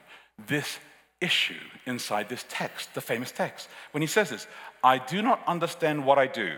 this 0.47 0.79
issue 1.21 1.59
inside 1.85 2.29
this 2.29 2.45
text, 2.49 2.93
the 2.93 3.01
famous 3.01 3.31
text. 3.31 3.69
When 3.91 4.01
he 4.01 4.07
says 4.07 4.29
this, 4.29 4.47
I 4.83 4.97
do 4.97 5.21
not 5.21 5.41
understand 5.47 6.05
what 6.05 6.17
I 6.17 6.27
do. 6.27 6.57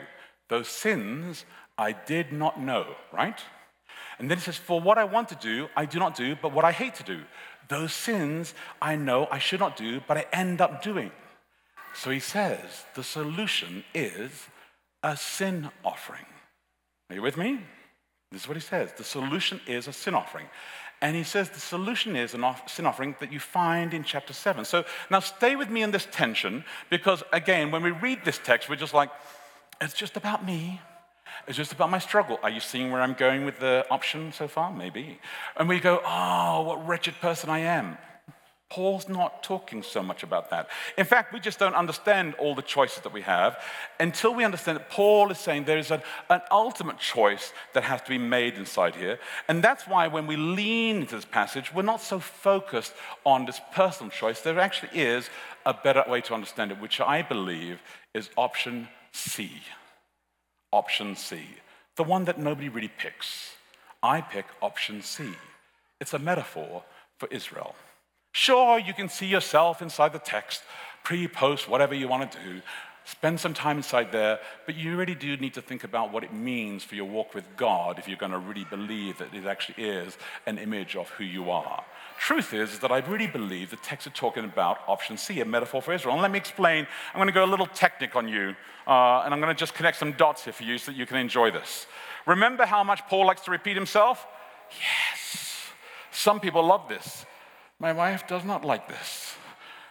Those 0.49 0.67
sins 0.67 1.45
I 1.77 1.91
did 1.91 2.31
not 2.31 2.59
know, 2.59 2.95
right? 3.11 3.39
And 4.17 4.29
then 4.29 4.37
he 4.37 4.43
says, 4.43 4.57
For 4.57 4.79
what 4.79 4.97
I 4.97 5.03
want 5.03 5.29
to 5.29 5.35
do, 5.35 5.67
I 5.75 5.85
do 5.85 5.99
not 5.99 6.15
do, 6.15 6.35
but 6.41 6.53
what 6.53 6.65
I 6.65 6.71
hate 6.71 6.95
to 6.95 7.03
do. 7.03 7.21
Those 7.67 7.93
sins 7.93 8.53
I 8.81 8.95
know 8.95 9.27
I 9.31 9.39
should 9.39 9.59
not 9.59 9.75
do, 9.75 10.01
but 10.07 10.17
I 10.17 10.25
end 10.31 10.61
up 10.61 10.81
doing. 10.81 11.11
So 11.95 12.11
he 12.11 12.19
says, 12.19 12.85
the 12.93 13.03
solution 13.03 13.83
is 13.93 14.47
a 15.01 15.15
sin 15.15 15.69
offering. 15.83 16.25
Are 17.09 17.15
you 17.15 17.21
with 17.21 17.37
me? 17.37 17.59
This 18.31 18.41
is 18.41 18.47
what 18.47 18.57
he 18.57 18.61
says. 18.61 18.91
The 18.97 19.03
solution 19.03 19.61
is 19.65 19.87
a 19.87 19.93
sin 19.93 20.13
offering. 20.13 20.47
And 21.01 21.15
he 21.15 21.23
says 21.23 21.49
the 21.49 21.59
solution 21.59 22.15
is 22.15 22.33
a 22.33 22.55
sin 22.67 22.85
offering 22.85 23.15
that 23.19 23.31
you 23.31 23.39
find 23.39 23.93
in 23.93 24.03
chapter 24.03 24.33
7. 24.33 24.65
So 24.65 24.83
now 25.09 25.19
stay 25.21 25.55
with 25.55 25.69
me 25.69 25.83
in 25.83 25.91
this 25.91 26.07
tension 26.11 26.65
because, 26.89 27.23
again, 27.31 27.71
when 27.71 27.81
we 27.81 27.91
read 27.91 28.19
this 28.25 28.39
text, 28.43 28.69
we're 28.69 28.75
just 28.75 28.93
like, 28.93 29.09
it's 29.79 29.93
just 29.93 30.17
about 30.17 30.45
me. 30.45 30.81
It's 31.47 31.57
just 31.57 31.71
about 31.73 31.91
my 31.91 31.99
struggle. 31.99 32.39
Are 32.43 32.49
you 32.49 32.59
seeing 32.59 32.91
where 32.91 33.01
I'm 33.01 33.13
going 33.13 33.45
with 33.45 33.59
the 33.59 33.85
option 33.89 34.31
so 34.33 34.47
far? 34.47 34.71
Maybe. 34.71 35.19
And 35.57 35.69
we 35.69 35.79
go, 35.79 36.01
oh, 36.05 36.63
what 36.63 36.87
wretched 36.87 37.15
person 37.21 37.49
I 37.49 37.59
am. 37.59 37.97
Paul's 38.75 39.07
not 39.07 39.41
talking 39.41 39.81
so 39.83 40.03
much 40.03 40.21
about 40.21 40.49
that. 40.49 40.67
In 40.97 41.05
fact, 41.05 41.31
we 41.31 41.39
just 41.39 41.59
don't 41.59 41.75
understand 41.75 42.35
all 42.35 42.55
the 42.55 42.61
choices 42.61 43.01
that 43.03 43.13
we 43.13 43.21
have 43.21 43.57
until 44.01 44.35
we 44.35 44.43
understand 44.43 44.77
that 44.77 44.89
Paul 44.89 45.31
is 45.31 45.39
saying 45.39 45.63
there 45.63 45.77
is 45.77 45.91
an, 45.91 46.01
an, 46.29 46.41
ultimate 46.51 46.99
choice 46.99 47.53
that 47.73 47.83
has 47.85 48.01
to 48.01 48.09
be 48.09 48.17
made 48.17 48.55
inside 48.55 48.97
here. 48.97 49.17
And 49.47 49.63
that's 49.63 49.87
why 49.87 50.09
when 50.09 50.27
we 50.27 50.35
lean 50.35 50.97
into 50.97 51.15
this 51.15 51.23
passage, 51.23 51.73
we're 51.73 51.83
not 51.83 52.01
so 52.01 52.19
focused 52.19 52.91
on 53.23 53.45
this 53.45 53.61
personal 53.71 54.11
choice. 54.11 54.41
There 54.41 54.59
actually 54.59 54.99
is 54.99 55.29
a 55.65 55.73
better 55.73 56.03
way 56.05 56.19
to 56.19 56.33
understand 56.33 56.71
it, 56.71 56.81
which 56.81 56.99
I 56.99 57.21
believe 57.21 57.81
is 58.13 58.29
option 58.35 58.89
C. 59.13 59.51
Option 60.73 61.15
C. 61.15 61.47
The 61.95 62.03
one 62.03 62.25
that 62.25 62.39
nobody 62.39 62.67
really 62.67 62.91
picks. 62.99 63.53
I 64.03 64.19
pick 64.19 64.47
option 64.61 65.01
C. 65.01 65.29
It's 66.01 66.13
a 66.13 66.19
metaphor 66.19 66.83
for 67.17 67.29
Israel. 67.31 67.73
Sure, 68.35 68.77
you 68.77 68.93
can 68.93 69.07
see 69.07 69.27
yourself 69.27 69.81
inside 69.81 70.11
the 70.11 70.19
text, 70.19 70.61
pre, 71.05 71.25
post, 71.25 71.69
whatever 71.69 71.95
you 71.95 72.09
want 72.09 72.29
to 72.29 72.37
do. 72.37 72.61
Spend 73.05 73.39
some 73.39 73.53
time 73.53 73.77
inside 73.77 74.11
there, 74.11 74.39
but 74.65 74.75
you 74.75 74.97
really 74.97 75.15
do 75.15 75.37
need 75.37 75.53
to 75.53 75.61
think 75.61 75.85
about 75.85 76.11
what 76.11 76.21
it 76.21 76.33
means 76.33 76.83
for 76.83 76.95
your 76.95 77.05
walk 77.05 77.33
with 77.33 77.45
God 77.55 77.97
if 77.97 78.09
you're 78.09 78.17
going 78.17 78.33
to 78.33 78.37
really 78.37 78.65
believe 78.65 79.19
that 79.19 79.33
it 79.33 79.45
actually 79.45 79.85
is 79.85 80.17
an 80.45 80.57
image 80.57 80.97
of 80.97 81.07
who 81.11 81.23
you 81.23 81.49
are. 81.49 81.85
Truth 82.19 82.53
is, 82.53 82.73
is 82.73 82.79
that 82.79 82.91
I 82.91 82.97
really 82.97 83.27
believe 83.27 83.69
the 83.69 83.77
text 83.77 84.05
is 84.05 84.11
talking 84.13 84.43
about 84.43 84.79
option 84.85 85.17
C, 85.17 85.39
a 85.39 85.45
metaphor 85.45 85.81
for 85.81 85.93
Israel. 85.93 86.15
And 86.15 86.21
let 86.21 86.29
me 86.29 86.37
explain. 86.37 86.85
I'm 87.13 87.17
going 87.17 87.27
to 87.27 87.33
go 87.33 87.45
a 87.45 87.47
little 87.47 87.67
technic 87.67 88.17
on 88.17 88.27
you, 88.27 88.53
uh, 88.85 89.21
and 89.23 89.33
I'm 89.33 89.39
going 89.39 89.55
to 89.55 89.57
just 89.57 89.75
connect 89.75 89.95
some 89.95 90.11
dots 90.11 90.43
here 90.43 90.51
for 90.51 90.63
you 90.63 90.77
so 90.77 90.91
that 90.91 90.97
you 90.97 91.05
can 91.05 91.15
enjoy 91.15 91.51
this. 91.51 91.87
Remember 92.25 92.65
how 92.65 92.83
much 92.83 92.99
Paul 93.07 93.27
likes 93.27 93.45
to 93.45 93.51
repeat 93.51 93.77
himself? 93.77 94.27
Yes. 94.71 95.69
Some 96.11 96.41
people 96.41 96.65
love 96.65 96.89
this. 96.89 97.25
My 97.79 97.91
wife 97.91 98.27
does 98.27 98.43
not 98.43 98.63
like 98.63 98.87
this. 98.87 99.35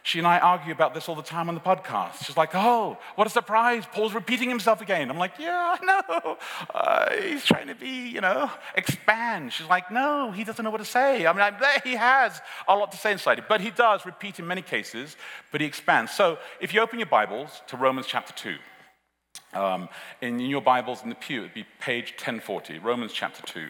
She 0.03 0.19
and 0.19 0.29
I 0.29 0.39
argue 0.39 0.71
about 0.71 0.93
this 0.93 1.09
all 1.09 1.15
the 1.15 1.23
time 1.23 1.49
on 1.49 1.55
the 1.55 1.63
podcast. 1.63 2.25
She's 2.27 2.37
like, 2.37 2.51
oh, 2.55 2.99
what 3.15 3.27
a 3.27 3.31
surprise. 3.31 3.85
Paul's 3.91 4.13
repeating 4.13 4.51
himself 4.51 4.83
again. 4.83 5.11
I'm 5.11 5.17
like, 5.17 5.39
yeah, 5.39 5.77
I 5.81 5.85
know. 5.85 6.37
Uh, 6.75 7.11
he's 7.23 7.43
trying 7.43 7.69
to 7.69 7.75
be, 7.75 8.09
you 8.09 8.21
know, 8.21 8.51
expand. 8.75 9.51
She's 9.55 9.67
like, 9.67 9.91
no, 9.91 10.31
he 10.31 10.45
doesn't 10.45 10.63
know 10.63 10.71
what 10.71 10.79
to 10.79 10.85
say. 10.85 11.27
I 11.27 11.33
mean, 11.33 11.41
I, 11.41 11.81
he 11.83 11.95
has 11.95 12.43
a 12.69 12.77
lot 12.77 12.93
to 12.93 12.99
say 12.99 13.13
inside 13.13 13.39
it, 13.39 13.45
but 13.49 13.63
he 13.63 13.71
does 13.71 14.05
repeat 14.05 14.39
in 14.39 14.47
many 14.47 14.61
cases, 14.61 15.17
but 15.51 15.63
he 15.63 15.67
expands. 15.67 16.13
So 16.13 16.39
if 16.61 16.75
you 16.75 16.81
open 16.81 16.99
your 16.99 17.07
Bibles 17.07 17.63
to 17.69 17.79
Romans 17.79 18.07
chapter 18.07 18.35
2, 18.35 19.59
um, 19.59 19.89
in 20.21 20.39
your 20.39 20.61
Bibles 20.61 21.03
in 21.03 21.09
the 21.09 21.15
pew, 21.15 21.41
it'd 21.41 21.55
be 21.55 21.65
page 21.81 22.13
1040, 22.13 22.79
Romans 22.81 23.13
chapter 23.15 23.43
2. 23.47 23.69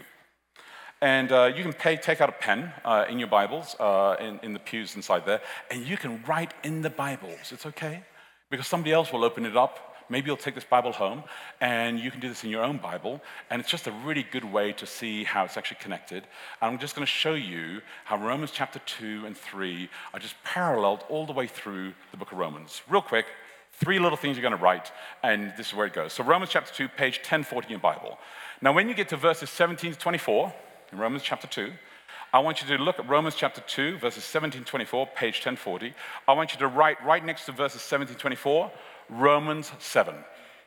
And 1.00 1.32
uh, 1.32 1.52
you 1.54 1.62
can 1.62 1.72
pay, 1.72 1.96
take 1.96 2.20
out 2.20 2.28
a 2.28 2.32
pen 2.32 2.72
uh, 2.84 3.04
in 3.08 3.18
your 3.18 3.28
Bibles, 3.28 3.76
uh, 3.78 4.16
in, 4.20 4.40
in 4.42 4.52
the 4.52 4.58
pews 4.58 4.96
inside 4.96 5.26
there, 5.26 5.40
and 5.70 5.84
you 5.84 5.96
can 5.96 6.22
write 6.26 6.54
in 6.62 6.82
the 6.82 6.90
Bibles. 6.90 7.52
It's 7.52 7.66
okay, 7.66 8.02
because 8.50 8.66
somebody 8.66 8.92
else 8.92 9.12
will 9.12 9.24
open 9.24 9.44
it 9.44 9.56
up. 9.56 9.96
Maybe 10.08 10.26
you'll 10.26 10.36
take 10.36 10.54
this 10.54 10.64
Bible 10.64 10.92
home, 10.92 11.24
and 11.60 11.98
you 11.98 12.10
can 12.10 12.20
do 12.20 12.28
this 12.28 12.44
in 12.44 12.50
your 12.50 12.62
own 12.62 12.76
Bible. 12.78 13.22
And 13.50 13.60
it's 13.60 13.70
just 13.70 13.86
a 13.86 13.92
really 14.04 14.22
good 14.22 14.44
way 14.44 14.72
to 14.72 14.86
see 14.86 15.24
how 15.24 15.44
it's 15.44 15.56
actually 15.56 15.78
connected. 15.80 16.24
And 16.60 16.72
I'm 16.72 16.78
just 16.78 16.94
going 16.94 17.06
to 17.06 17.10
show 17.10 17.34
you 17.34 17.80
how 18.04 18.16
Romans 18.16 18.50
chapter 18.50 18.78
2 18.80 19.24
and 19.26 19.36
3 19.36 19.88
are 20.12 20.20
just 20.20 20.34
paralleled 20.44 21.04
all 21.08 21.26
the 21.26 21.32
way 21.32 21.46
through 21.46 21.94
the 22.10 22.16
book 22.16 22.32
of 22.32 22.38
Romans. 22.38 22.82
Real 22.88 23.02
quick, 23.02 23.26
three 23.72 23.98
little 23.98 24.16
things 24.16 24.36
you're 24.36 24.42
going 24.42 24.56
to 24.56 24.62
write, 24.62 24.92
and 25.22 25.52
this 25.56 25.68
is 25.68 25.74
where 25.74 25.86
it 25.86 25.94
goes. 25.94 26.12
So, 26.12 26.22
Romans 26.22 26.50
chapter 26.50 26.72
2, 26.72 26.88
page 26.88 27.18
1040 27.18 27.66
in 27.66 27.70
your 27.70 27.80
Bible. 27.80 28.18
Now, 28.60 28.72
when 28.72 28.88
you 28.88 28.94
get 28.94 29.08
to 29.08 29.16
verses 29.16 29.50
17 29.50 29.92
to 29.92 29.98
24, 29.98 30.52
in 30.94 31.00
Romans 31.00 31.24
chapter 31.24 31.48
2. 31.48 31.72
I 32.32 32.38
want 32.38 32.62
you 32.62 32.76
to 32.76 32.82
look 32.82 33.00
at 33.00 33.08
Romans 33.08 33.34
chapter 33.34 33.60
2, 33.60 33.98
verses 33.98 34.22
17 34.24 34.64
24, 34.64 35.08
page 35.08 35.34
1040. 35.34 35.92
I 36.28 36.32
want 36.32 36.52
you 36.52 36.58
to 36.60 36.68
write 36.68 37.04
right 37.04 37.24
next 37.24 37.46
to 37.46 37.52
verses 37.52 37.82
17 37.82 38.16
24, 38.16 38.70
Romans 39.10 39.72
7. 39.80 40.14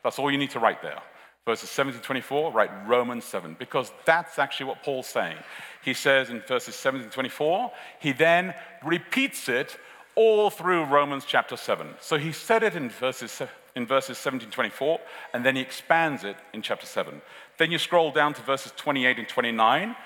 That's 0.04 0.18
all 0.18 0.30
you 0.30 0.38
need 0.38 0.50
to 0.50 0.60
write 0.60 0.82
there. 0.82 1.00
Verses 1.46 1.70
17 1.70 2.02
24, 2.02 2.52
write 2.52 2.70
Romans 2.86 3.24
7, 3.24 3.56
because 3.58 3.90
that's 4.04 4.38
actually 4.38 4.66
what 4.66 4.82
Paul's 4.82 5.06
saying. 5.06 5.38
He 5.82 5.94
says 5.94 6.28
in 6.28 6.40
verses 6.40 6.74
17 6.74 7.08
24, 7.08 7.72
he 8.00 8.12
then 8.12 8.54
repeats 8.84 9.48
it 9.48 9.78
all 10.14 10.50
through 10.50 10.84
Romans 10.84 11.24
chapter 11.24 11.56
7. 11.56 11.86
So 12.00 12.18
he 12.18 12.32
said 12.32 12.62
it 12.62 12.74
in 12.74 12.90
verses, 12.90 13.40
in 13.74 13.86
verses 13.86 14.18
17 14.18 14.50
24, 14.50 15.00
and 15.32 15.46
then 15.46 15.56
he 15.56 15.62
expands 15.62 16.24
it 16.24 16.36
in 16.52 16.60
chapter 16.60 16.84
7. 16.84 17.22
Then 17.58 17.72
you 17.72 17.78
scroll 17.78 18.12
down 18.12 18.34
to 18.34 18.42
verses 18.42 18.72
28 18.76 19.18
and 19.18 19.28
29, 19.28 19.96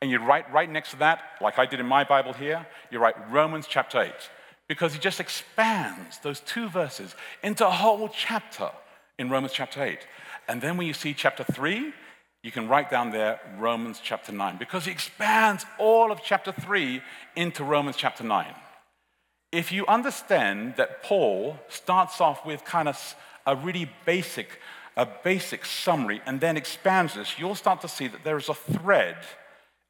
and 0.00 0.10
you 0.10 0.18
write 0.18 0.50
right 0.52 0.70
next 0.70 0.90
to 0.92 0.96
that, 0.98 1.22
like 1.40 1.58
I 1.58 1.66
did 1.66 1.80
in 1.80 1.86
my 1.86 2.04
Bible 2.04 2.32
here, 2.32 2.66
you 2.90 2.98
write 2.98 3.16
Romans 3.30 3.66
chapter 3.68 4.00
8, 4.00 4.12
because 4.68 4.94
he 4.94 4.98
just 4.98 5.20
expands 5.20 6.18
those 6.18 6.40
two 6.40 6.68
verses 6.68 7.14
into 7.42 7.66
a 7.66 7.70
whole 7.70 8.08
chapter 8.08 8.70
in 9.18 9.28
Romans 9.28 9.52
chapter 9.52 9.82
8. 9.82 9.98
And 10.48 10.62
then 10.62 10.76
when 10.76 10.86
you 10.86 10.94
see 10.94 11.12
chapter 11.12 11.44
3, 11.44 11.92
you 12.42 12.50
can 12.50 12.68
write 12.68 12.90
down 12.90 13.10
there 13.10 13.38
Romans 13.58 14.00
chapter 14.02 14.32
9, 14.32 14.56
because 14.56 14.86
he 14.86 14.90
expands 14.90 15.66
all 15.78 16.10
of 16.10 16.22
chapter 16.24 16.52
3 16.52 17.02
into 17.36 17.62
Romans 17.62 17.96
chapter 17.96 18.24
9. 18.24 18.54
If 19.52 19.72
you 19.72 19.84
understand 19.86 20.76
that 20.76 21.02
Paul 21.02 21.58
starts 21.68 22.20
off 22.20 22.46
with 22.46 22.64
kind 22.64 22.88
of 22.88 23.16
a 23.46 23.56
really 23.56 23.90
basic, 24.06 24.60
a 24.96 25.06
basic 25.06 25.66
summary 25.66 26.22
and 26.24 26.40
then 26.40 26.56
expands 26.56 27.14
this, 27.14 27.38
you'll 27.38 27.54
start 27.56 27.80
to 27.82 27.88
see 27.88 28.06
that 28.06 28.24
there 28.24 28.38
is 28.38 28.48
a 28.48 28.54
thread 28.54 29.16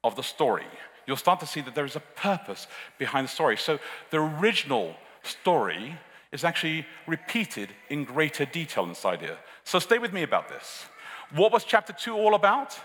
of 0.03 0.15
the 0.15 0.23
story. 0.23 0.65
You'll 1.07 1.17
start 1.17 1.39
to 1.41 1.47
see 1.47 1.61
that 1.61 1.75
there 1.75 1.85
is 1.85 1.95
a 1.95 2.01
purpose 2.15 2.67
behind 2.97 3.27
the 3.27 3.31
story. 3.31 3.57
So 3.57 3.79
the 4.09 4.17
original 4.17 4.95
story 5.23 5.97
is 6.31 6.43
actually 6.43 6.85
repeated 7.07 7.69
in 7.89 8.05
greater 8.05 8.45
detail 8.45 8.85
inside 8.85 9.21
here. 9.21 9.37
So 9.63 9.79
stay 9.79 9.99
with 9.99 10.13
me 10.13 10.23
about 10.23 10.49
this. 10.49 10.85
What 11.35 11.51
was 11.51 11.63
chapter 11.63 11.93
2 11.93 12.13
all 12.13 12.35
about? 12.35 12.79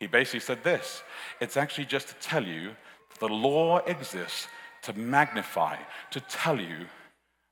He 0.00 0.06
basically 0.06 0.40
said 0.40 0.64
this 0.64 1.02
it's 1.40 1.56
actually 1.56 1.86
just 1.86 2.08
to 2.08 2.14
tell 2.14 2.44
you 2.44 2.70
that 3.10 3.20
the 3.20 3.28
law 3.28 3.78
exists 3.78 4.48
to 4.82 4.92
magnify, 4.94 5.76
to 6.10 6.20
tell 6.20 6.60
you 6.60 6.86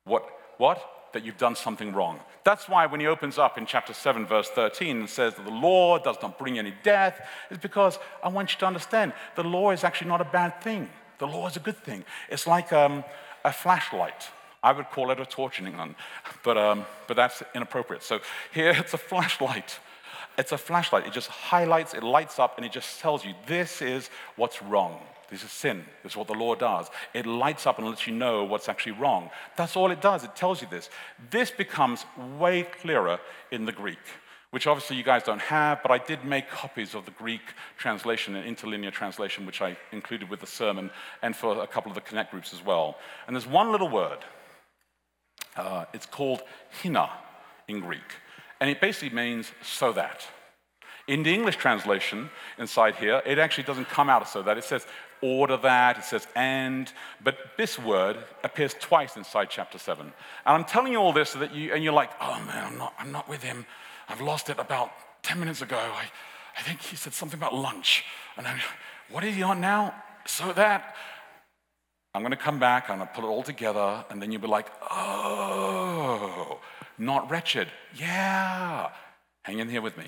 what, 0.05 0.25
what? 0.59 1.00
That 1.13 1.25
you've 1.25 1.39
done 1.39 1.57
something 1.57 1.93
wrong. 1.93 2.21
That's 2.45 2.69
why 2.69 2.87
when 2.87 3.01
he 3.01 3.07
opens 3.07 3.39
up 3.39 3.59
in 3.59 3.67
chapter 3.67 3.93
7, 3.93 4.27
verse 4.27 4.49
13, 4.49 5.01
and 5.01 5.09
says 5.09 5.35
that 5.35 5.45
the 5.45 5.51
law 5.51 5.99
does 5.99 6.17
not 6.23 6.39
bring 6.39 6.59
any 6.59 6.75
death, 6.83 7.21
is 7.51 7.59
because 7.59 7.99
I 8.23 8.29
want 8.29 8.53
you 8.53 8.59
to 8.61 8.67
understand 8.67 9.13
the 9.37 9.45
law 9.45 9.71
is 9.71 9.85
actually 9.85 10.09
not 10.09 10.21
a 10.21 10.25
bad 10.25 10.63
thing. 10.63 10.89
The 11.19 11.27
law 11.27 11.47
is 11.47 11.57
a 11.57 11.61
good 11.61 11.77
thing. 11.77 12.05
It's 12.31 12.47
like 12.47 12.73
um, 12.73 13.05
a 13.45 13.53
flashlight. 13.53 14.29
I 14.63 14.73
would 14.73 14.91
call 14.91 15.11
it 15.11 15.21
a 15.21 15.27
torch 15.27 15.59
in 15.61 15.67
England, 15.67 15.95
but, 16.43 16.59
um, 16.59 16.85
but 17.09 17.17
that's 17.17 17.43
inappropriate. 17.55 18.03
So 18.03 18.21
here 18.53 18.71
it's 18.79 18.95
a 18.95 18.99
flashlight. 18.99 19.79
It's 20.39 20.53
a 20.53 20.59
flashlight. 20.59 21.07
It 21.07 21.13
just 21.13 21.29
highlights, 21.29 21.95
it 21.95 22.03
lights 22.03 22.39
up, 22.39 22.57
and 22.57 22.65
it 22.65 22.73
just 22.73 23.01
tells 23.01 23.25
you 23.25 23.35
this 23.47 23.83
is 23.83 24.11
what's 24.37 24.63
wrong. 24.63 24.99
This 25.31 25.45
is 25.45 25.51
sin. 25.51 25.85
This 26.03 26.13
is 26.13 26.17
what 26.17 26.27
the 26.27 26.35
law 26.35 26.55
does. 26.55 26.89
It 27.15 27.27
lights 27.27 27.67
up 27.67 27.79
and 27.79 27.87
lets 27.87 28.07
you 28.07 28.13
know 28.13 28.45
what's 28.45 28.69
actually 28.69 28.93
wrong. 28.93 29.31
That's 29.57 29.77
all 29.77 29.91
it 29.91 30.01
does. 30.01 30.25
It 30.25 30.35
tells 30.35 30.61
you 30.61 30.69
this. 30.71 30.91
This 31.31 31.51
becomes 31.51 32.05
way 32.39 32.65
clearer 32.65 33.21
in 33.51 33.65
the 33.65 33.73
Greek. 33.73 33.99
which 34.51 34.67
obviously 34.67 34.97
you 34.97 35.03
guys 35.03 35.23
don't 35.23 35.41
have, 35.41 35.81
but 35.83 35.93
I 35.93 35.99
did 35.99 36.25
make 36.25 36.51
copies 36.51 36.95
of 36.95 37.05
the 37.05 37.13
Greek 37.13 37.41
translation 37.79 38.35
and 38.35 38.45
interlinear 38.45 38.91
translation, 38.91 39.47
which 39.47 39.63
I 39.63 39.77
included 39.93 40.29
with 40.29 40.41
the 40.41 40.47
sermon 40.47 40.91
and 41.23 41.37
for 41.37 41.63
a 41.63 41.67
couple 41.67 41.91
of 41.91 41.95
the 41.95 42.01
Connect 42.01 42.33
groups 42.33 42.53
as 42.53 42.65
well. 42.65 42.99
And 43.27 43.37
there's 43.37 43.47
one 43.47 43.71
little 43.71 43.89
word. 43.89 44.19
Uh, 45.57 45.85
it's 45.95 46.07
called 46.07 46.43
hina 46.83 47.11
in 47.69 47.81
Greek. 47.81 48.01
And 48.61 48.69
it 48.69 48.81
basically 48.81 49.15
means 49.15 49.53
so 49.63 49.93
that. 49.93 50.27
In 51.11 51.25
the 51.25 51.35
English 51.35 51.57
translation 51.57 52.31
inside 52.57 52.95
here, 52.95 53.21
it 53.27 53.37
actually 53.37 53.65
doesn't 53.65 53.89
come 53.89 54.09
out 54.09 54.29
so 54.29 54.43
that. 54.43 54.57
It 54.57 54.63
says 54.63 54.87
order 55.21 55.57
that, 55.57 55.99
it 55.99 56.05
says 56.05 56.29
and, 56.37 56.93
but 57.25 57.37
this 57.57 57.81
word 57.81 58.17
appears 58.45 58.75
twice 58.79 59.17
inside 59.17 59.49
chapter 59.51 59.77
7. 59.77 60.07
And 60.07 60.13
I'm 60.47 60.65
telling 60.65 60.93
you 60.93 60.99
all 60.99 61.13
this 61.13 61.31
so 61.31 61.41
that 61.41 61.53
you, 61.53 61.75
and 61.75 61.83
you're 61.83 61.93
like, 61.93 62.13
oh 62.21 62.41
man, 62.47 62.65
I'm 62.65 62.79
not, 62.79 62.95
I'm 62.97 63.11
not 63.11 63.29
with 63.29 63.43
him. 63.43 63.67
I've 64.09 64.21
lost 64.21 64.51
it 64.51 64.61
about 64.61 64.93
10 65.25 65.41
minutes 65.41 65.63
ago. 65.63 65.79
I, 65.79 66.05
I 66.57 66.63
think 66.63 66.81
he 66.81 66.95
said 66.95 67.13
something 67.13 67.41
about 67.41 67.57
lunch. 67.57 68.05
And 68.37 68.47
I'm, 68.47 68.61
what 69.11 69.25
is 69.25 69.35
he 69.35 69.43
on 69.43 69.61
now? 69.61 69.93
So 70.27 70.53
that 70.53 70.95
I'm 72.15 72.23
going 72.23 72.31
to 72.31 72.37
come 72.37 72.61
back, 72.61 72.89
I'm 72.89 72.99
going 72.99 73.09
to 73.09 73.15
put 73.15 73.25
it 73.25 73.27
all 73.27 73.43
together, 73.43 74.05
and 74.11 74.23
then 74.23 74.31
you'll 74.31 74.43
be 74.43 74.47
like, 74.47 74.67
oh, 74.93 76.61
not 76.99 77.29
wretched. 77.29 77.67
Yeah. 77.97 78.91
Hang 79.43 79.59
in 79.59 79.69
here 79.69 79.83
with 79.83 79.99
me. 79.99 80.07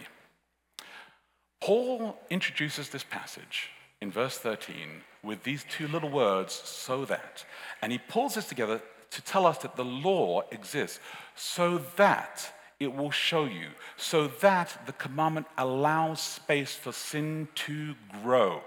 Paul 1.62 2.18
introduces 2.28 2.88
this 2.88 3.04
passage 3.04 3.70
in 4.00 4.10
verse 4.10 4.36
13 4.36 4.74
with 5.22 5.44
these 5.44 5.64
two 5.70 5.86
little 5.86 6.10
words, 6.10 6.52
so 6.52 7.04
that. 7.04 7.44
And 7.80 7.92
he 7.92 7.98
pulls 7.98 8.34
this 8.34 8.48
together 8.48 8.82
to 9.12 9.22
tell 9.22 9.46
us 9.46 9.58
that 9.58 9.76
the 9.76 9.84
law 9.84 10.42
exists 10.50 10.98
so 11.36 11.78
that 11.94 12.52
it 12.80 12.92
will 12.92 13.12
show 13.12 13.44
you, 13.44 13.68
so 13.96 14.26
that 14.26 14.76
the 14.86 14.92
commandment 14.92 15.46
allows 15.56 16.20
space 16.20 16.74
for 16.74 16.90
sin 16.90 17.46
to 17.54 17.94
grow, 18.24 18.60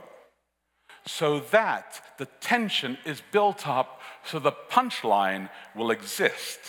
so 1.05 1.41
that 1.51 2.01
the 2.17 2.27
tension 2.39 2.97
is 3.05 3.21
built 3.34 3.67
up 3.67 3.99
so 4.23 4.39
the 4.39 4.53
punchline 4.71 5.49
will 5.75 5.91
exist. 5.91 6.60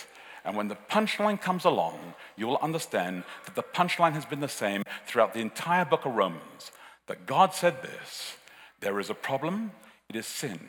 And 0.43 0.57
when 0.57 0.67
the 0.67 0.77
punchline 0.91 1.39
comes 1.39 1.63
along, 1.63 2.15
you 2.37 2.47
will 2.47 2.59
understand 2.61 3.23
that 3.45 3.55
the 3.55 3.63
punchline 3.63 4.13
has 4.13 4.25
been 4.25 4.39
the 4.39 4.47
same 4.47 4.83
throughout 5.05 5.33
the 5.33 5.41
entire 5.41 5.85
book 5.85 6.05
of 6.05 6.15
Romans. 6.15 6.71
That 7.07 7.25
God 7.25 7.53
said 7.53 7.81
this 7.81 8.35
there 8.79 8.99
is 8.99 9.09
a 9.09 9.15
problem, 9.15 9.71
it 10.09 10.15
is 10.15 10.27
sin, 10.27 10.59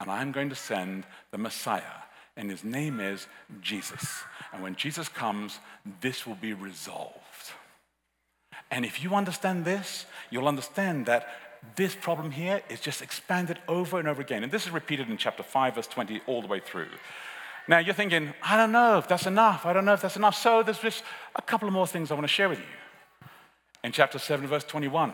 and 0.00 0.10
I'm 0.10 0.32
going 0.32 0.48
to 0.48 0.54
send 0.54 1.04
the 1.30 1.38
Messiah 1.38 1.82
and 2.38 2.50
his 2.50 2.64
name 2.64 3.00
is 3.00 3.26
Jesus. 3.60 4.22
And 4.52 4.62
when 4.62 4.76
Jesus 4.76 5.08
comes, 5.08 5.58
this 6.00 6.24
will 6.26 6.36
be 6.36 6.54
resolved. 6.54 7.16
And 8.70 8.84
if 8.84 9.02
you 9.02 9.14
understand 9.14 9.64
this, 9.64 10.06
you'll 10.30 10.46
understand 10.46 11.06
that 11.06 11.28
this 11.74 11.96
problem 11.96 12.30
here 12.30 12.62
is 12.70 12.80
just 12.80 13.02
expanded 13.02 13.58
over 13.66 13.98
and 13.98 14.06
over 14.06 14.22
again. 14.22 14.44
And 14.44 14.52
this 14.52 14.66
is 14.66 14.70
repeated 14.70 15.10
in 15.10 15.16
chapter 15.16 15.42
5, 15.42 15.74
verse 15.74 15.88
20, 15.88 16.20
all 16.28 16.40
the 16.40 16.46
way 16.46 16.60
through. 16.60 16.86
Now 17.68 17.78
you're 17.78 17.94
thinking, 17.94 18.32
I 18.42 18.56
don't 18.56 18.72
know 18.72 18.98
if 18.98 19.06
that's 19.06 19.26
enough. 19.26 19.66
I 19.66 19.74
don't 19.74 19.84
know 19.84 19.92
if 19.92 20.00
that's 20.00 20.16
enough. 20.16 20.34
So 20.34 20.62
there's 20.62 20.78
just 20.78 21.04
a 21.36 21.42
couple 21.42 21.68
of 21.68 21.74
more 21.74 21.86
things 21.86 22.10
I 22.10 22.14
want 22.14 22.24
to 22.24 22.32
share 22.32 22.48
with 22.48 22.58
you. 22.58 23.28
In 23.84 23.92
chapter 23.92 24.18
7, 24.18 24.46
verse 24.46 24.64
21, 24.64 25.12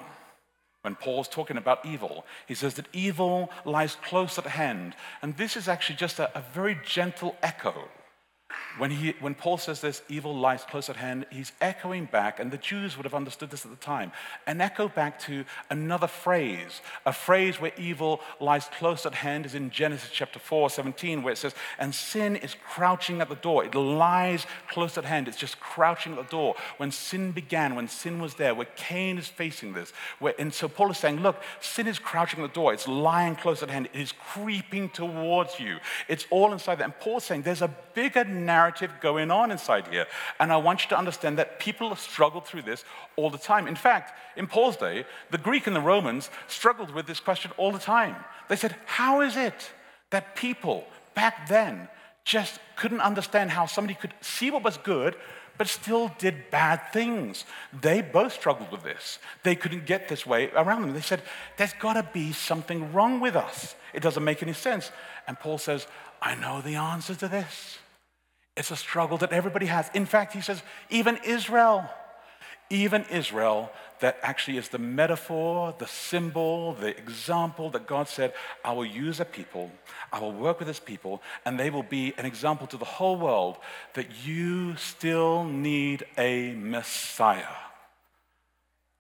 when 0.83 0.95
Paul's 0.95 1.29
talking 1.29 1.57
about 1.57 1.85
evil. 1.85 2.25
He 2.47 2.55
says 2.55 2.75
that 2.75 2.87
evil 2.93 3.51
lies 3.65 3.97
close 4.05 4.39
at 4.39 4.47
hand. 4.47 4.95
And 5.21 5.37
this 5.37 5.57
is 5.57 5.69
actually 5.69 5.97
just 5.97 6.19
a, 6.21 6.37
a 6.39 6.43
very 6.53 6.79
gentle 6.85 7.37
echo 7.43 7.89
when, 8.79 8.91
he, 8.91 9.15
when 9.21 9.35
Paul 9.35 9.59
says 9.59 9.81
this, 9.81 10.03
evil 10.09 10.37
lies 10.37 10.65
close 10.65 10.91
at 10.91 10.97
hand, 10.97 11.27
he's 11.31 11.53
echoing 11.61 12.07
back, 12.07 12.41
and 12.41 12.51
the 12.51 12.59
Jews 12.59 12.97
would 12.97 13.05
have 13.05 13.15
understood 13.15 13.51
this 13.51 13.65
at 13.65 13.71
the 13.71 13.77
time, 13.77 14.11
an 14.47 14.61
echo 14.61 14.89
back 14.89 15.19
to 15.21 15.45
another 15.71 16.09
phrase. 16.09 16.81
A 17.07 17.13
phrase 17.13 17.61
where 17.61 17.73
evil 17.79 18.21
lies 18.41 18.69
close 18.79 19.07
at 19.07 19.15
hand 19.15 19.47
is 19.47 19.55
in 19.55 19.71
Genesis 19.71 20.11
chapter 20.13 20.39
4, 20.39 20.71
17, 20.71 21.23
where 21.23 21.33
it 21.33 21.37
says, 21.37 21.55
And 21.79 21.95
sin 21.95 22.37
is 22.37 22.57
crouching 22.69 23.21
at 23.21 23.29
the 23.29 23.37
door. 23.37 23.65
It 23.65 23.75
lies 23.75 24.47
close 24.69 24.99
at 24.99 25.05
hand. 25.05 25.29
It's 25.29 25.37
just 25.37 25.61
crouching 25.61 26.13
at 26.13 26.19
the 26.19 26.31
door. 26.31 26.57
When 26.79 26.91
sin 26.91 27.31
began, 27.31 27.77
when 27.77 27.89
sin 27.89 28.21
was 28.21 28.35
there, 28.35 28.55
where 28.55 28.67
Cain 28.77 29.19
is 29.19 29.29
facing 29.29 29.73
this. 29.73 29.93
Where, 30.19 30.35
and 30.39 30.53
so 30.53 30.69
Paul 30.69 30.91
is 30.91 30.99
saying, 30.99 31.21
Look, 31.21 31.41
sin 31.61 31.87
is 31.87 31.99
crouching 31.99 32.43
at 32.43 32.49
the 32.49 32.55
door. 32.55 32.73
It's 32.73 32.89
lying 32.89 33.37
close 33.37 33.63
at 33.63 33.71
hand. 33.71 33.89
It 33.93 34.01
is 34.01 34.13
creeping 34.13 34.89
towards 34.91 35.61
you. 35.61 35.79
It's 36.09 36.27
all 36.31 36.53
inside 36.53 36.77
that. 36.77 36.85
And 36.85 36.99
Paul's 36.99 37.25
saying, 37.25 37.43
There's 37.43 37.63
a 37.63 37.75
bigger 37.95 38.25
narrative 38.45 38.91
going 39.01 39.31
on 39.31 39.51
inside 39.51 39.89
here. 39.89 40.07
And 40.39 40.53
I 40.53 40.57
want 40.57 40.83
you 40.83 40.89
to 40.91 40.99
understand 40.99 41.39
that 41.39 41.59
people 41.59 41.95
struggle 41.97 42.41
through 42.41 42.63
this 42.63 42.85
all 43.17 43.31
the 43.31 43.39
time. 43.39 43.67
In 43.67 43.77
fact, 43.77 44.13
in 44.37 44.47
Paul's 44.47 44.77
day, 44.77 45.05
the 45.31 45.39
Greek 45.39 45.67
and 45.67 45.77
the 45.77 45.81
Romans 45.81 46.31
struggled 46.49 46.91
with 46.93 47.07
this 47.07 47.21
question 47.21 47.51
all 47.57 47.73
the 47.73 47.79
time. 47.79 48.17
They 48.49 48.57
said, 48.57 48.77
How 48.87 49.21
is 49.21 49.37
it 49.37 49.71
that 50.11 50.37
people 50.37 50.85
back 51.15 51.49
then 51.49 51.89
just 52.25 52.59
couldn't 52.77 53.01
understand 53.01 53.51
how 53.51 53.67
somebody 53.67 53.95
could 53.95 54.15
see 54.21 54.51
what 54.51 54.65
was 54.65 54.77
good? 54.79 55.17
But 55.57 55.69
still 55.69 56.11
did 56.19 56.51
bad 56.51 56.93
things. 56.93 57.45
They 57.81 58.01
both 58.01 58.33
struggled 58.33 58.73
with 58.73 58.83
this. 58.83 59.21
They 59.45 59.55
couldn't 59.55 59.87
get 59.87 60.09
this 60.09 60.27
way 60.27 60.51
around 60.51 60.83
them. 60.83 60.95
They 60.95 61.01
said, 61.01 61.23
There's 61.57 61.75
got 61.75 61.93
to 61.93 62.09
be 62.13 62.33
something 62.33 62.93
wrong 62.93 63.21
with 63.21 63.37
us. 63.37 63.77
It 63.93 64.03
doesn't 64.03 64.25
make 64.25 64.43
any 64.43 64.53
sense. 64.53 64.91
And 65.29 65.39
Paul 65.39 65.59
says, 65.59 65.87
I 66.21 66.35
know 66.35 66.61
the 66.61 66.75
answer 66.75 67.15
to 67.15 67.29
this. 67.29 67.79
It's 68.57 68.71
a 68.71 68.77
struggle 68.77 69.19
that 69.19 69.33
everybody 69.33 69.67
has. 69.67 69.91
In 69.95 70.07
fact, 70.07 70.33
he 70.33 70.41
says, 70.41 70.63
even 70.89 71.19
Israel, 71.25 71.89
even 72.71 73.05
Israel, 73.11 73.71
that 74.01 74.19
actually 74.23 74.59
is 74.59 74.69
the 74.69 74.79
metaphor, 74.79 75.75
the 75.79 75.87
symbol, 75.87 76.75
the 76.75 76.97
example 76.97 77.71
that 77.71 77.87
God 77.87 78.09
said, 78.09 78.33
I 78.65 78.73
will 78.73 78.87
use 78.87 79.19
a 79.19 79.25
people, 79.25 79.73
I 80.13 80.21
will 80.21 80.33
work 80.33 80.61
with 80.61 80.69
this 80.69 80.79
people, 80.79 81.21
and 81.45 81.59
they 81.59 81.71
will 81.71 81.83
be 81.83 82.15
an 82.17 82.27
example 82.27 82.67
to 82.69 82.77
the 82.77 82.85
whole 82.85 83.17
world 83.17 83.57
that 83.95 84.07
you 84.25 84.77
still 84.77 85.45
need 85.45 86.05
a 86.17 86.53
Messiah. 86.53 87.57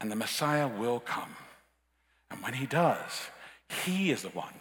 And 0.00 0.10
the 0.10 0.16
Messiah 0.16 0.68
will 0.68 1.00
come. 1.00 1.36
And 2.30 2.42
when 2.42 2.54
he 2.54 2.66
does, 2.66 3.28
he 3.84 4.10
is 4.10 4.22
the 4.22 4.28
one 4.30 4.54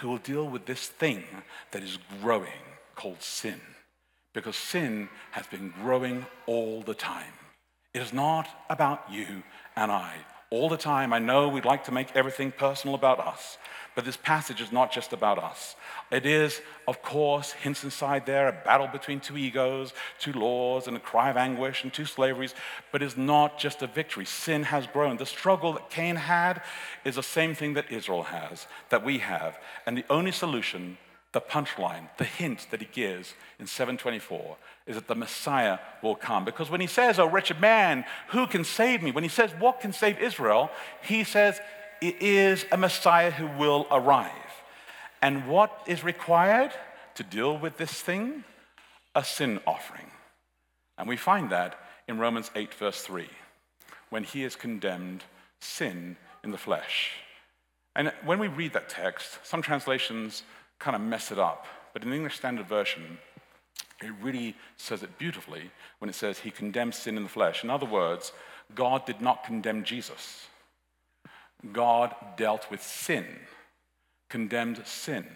who 0.00 0.08
will 0.08 0.18
deal 0.18 0.48
with 0.48 0.64
this 0.64 0.86
thing 0.86 1.24
that 1.72 1.82
is 1.82 1.98
growing 2.22 2.64
called 2.94 3.22
sin 3.22 3.60
because 4.38 4.54
sin 4.54 5.08
has 5.32 5.48
been 5.48 5.74
growing 5.82 6.24
all 6.46 6.80
the 6.82 6.94
time. 6.94 7.32
It 7.92 8.02
is 8.02 8.12
not 8.12 8.46
about 8.70 9.10
you 9.10 9.42
and 9.74 9.90
I. 9.90 10.14
All 10.50 10.68
the 10.68 10.76
time, 10.76 11.12
I 11.12 11.18
know 11.18 11.48
we'd 11.48 11.64
like 11.64 11.82
to 11.86 11.92
make 11.92 12.14
everything 12.14 12.52
personal 12.52 12.94
about 12.94 13.18
us, 13.18 13.58
but 13.96 14.04
this 14.04 14.16
passage 14.16 14.60
is 14.60 14.70
not 14.70 14.92
just 14.92 15.12
about 15.12 15.40
us. 15.40 15.74
It 16.12 16.24
is, 16.24 16.60
of 16.86 17.02
course, 17.02 17.50
hints 17.50 17.82
inside 17.82 18.26
there 18.26 18.46
a 18.46 18.52
battle 18.52 18.86
between 18.86 19.18
two 19.18 19.36
egos, 19.36 19.92
two 20.20 20.32
laws, 20.32 20.86
and 20.86 20.96
a 20.96 21.00
cry 21.00 21.30
of 21.30 21.36
anguish 21.36 21.82
and 21.82 21.92
two 21.92 22.04
slaveries, 22.04 22.54
but 22.92 23.02
it's 23.02 23.16
not 23.16 23.58
just 23.58 23.82
a 23.82 23.88
victory. 23.88 24.24
Sin 24.24 24.62
has 24.62 24.86
grown. 24.86 25.16
The 25.16 25.26
struggle 25.26 25.72
that 25.72 25.90
Cain 25.90 26.14
had 26.14 26.62
is 27.04 27.16
the 27.16 27.24
same 27.24 27.56
thing 27.56 27.74
that 27.74 27.90
Israel 27.90 28.22
has, 28.22 28.68
that 28.90 29.04
we 29.04 29.18
have. 29.18 29.58
And 29.84 29.98
the 29.98 30.04
only 30.08 30.30
solution 30.30 30.96
the 31.32 31.40
punchline, 31.40 32.08
the 32.16 32.24
hint 32.24 32.66
that 32.70 32.80
he 32.80 32.88
gives 32.90 33.34
in 33.58 33.66
724 33.66 34.56
is 34.86 34.94
that 34.96 35.08
the 35.08 35.14
Messiah 35.14 35.78
will 36.02 36.14
come. 36.14 36.44
Because 36.44 36.70
when 36.70 36.80
he 36.80 36.86
says, 36.86 37.18
Oh, 37.18 37.26
wretched 37.26 37.60
man, 37.60 38.04
who 38.28 38.46
can 38.46 38.64
save 38.64 39.02
me? 39.02 39.10
When 39.12 39.24
he 39.24 39.28
says, 39.28 39.50
What 39.58 39.80
can 39.80 39.92
save 39.92 40.18
Israel? 40.18 40.70
He 41.02 41.24
says, 41.24 41.60
It 42.00 42.22
is 42.22 42.64
a 42.72 42.76
Messiah 42.76 43.30
who 43.30 43.46
will 43.58 43.86
arrive. 43.90 44.32
And 45.20 45.46
what 45.48 45.82
is 45.86 46.02
required 46.02 46.72
to 47.16 47.22
deal 47.22 47.58
with 47.58 47.76
this 47.76 47.92
thing? 47.92 48.44
A 49.14 49.24
sin 49.24 49.60
offering. 49.66 50.10
And 50.96 51.08
we 51.08 51.16
find 51.16 51.50
that 51.50 51.78
in 52.06 52.18
Romans 52.18 52.50
8, 52.54 52.72
verse 52.74 53.02
3, 53.02 53.28
when 54.08 54.24
he 54.24 54.44
is 54.44 54.56
condemned 54.56 55.24
sin 55.60 56.16
in 56.42 56.50
the 56.52 56.58
flesh. 56.58 57.12
And 57.94 58.12
when 58.24 58.38
we 58.38 58.48
read 58.48 58.72
that 58.72 58.88
text, 58.88 59.44
some 59.44 59.60
translations 59.60 60.44
kind 60.78 60.94
of 60.94 61.02
mess 61.02 61.30
it 61.32 61.38
up. 61.38 61.66
But 61.92 62.02
in 62.02 62.10
the 62.10 62.16
English 62.16 62.36
Standard 62.36 62.68
Version, 62.68 63.18
it 64.00 64.12
really 64.22 64.54
says 64.76 65.02
it 65.02 65.18
beautifully 65.18 65.70
when 65.98 66.08
it 66.08 66.14
says 66.14 66.38
he 66.38 66.50
condemns 66.50 66.96
sin 66.96 67.16
in 67.16 67.24
the 67.24 67.28
flesh. 67.28 67.64
In 67.64 67.70
other 67.70 67.86
words, 67.86 68.32
God 68.74 69.06
did 69.06 69.20
not 69.20 69.44
condemn 69.44 69.82
Jesus. 69.82 70.46
God 71.72 72.14
dealt 72.36 72.70
with 72.70 72.82
sin, 72.82 73.26
condemned 74.28 74.82
sin. 74.86 75.26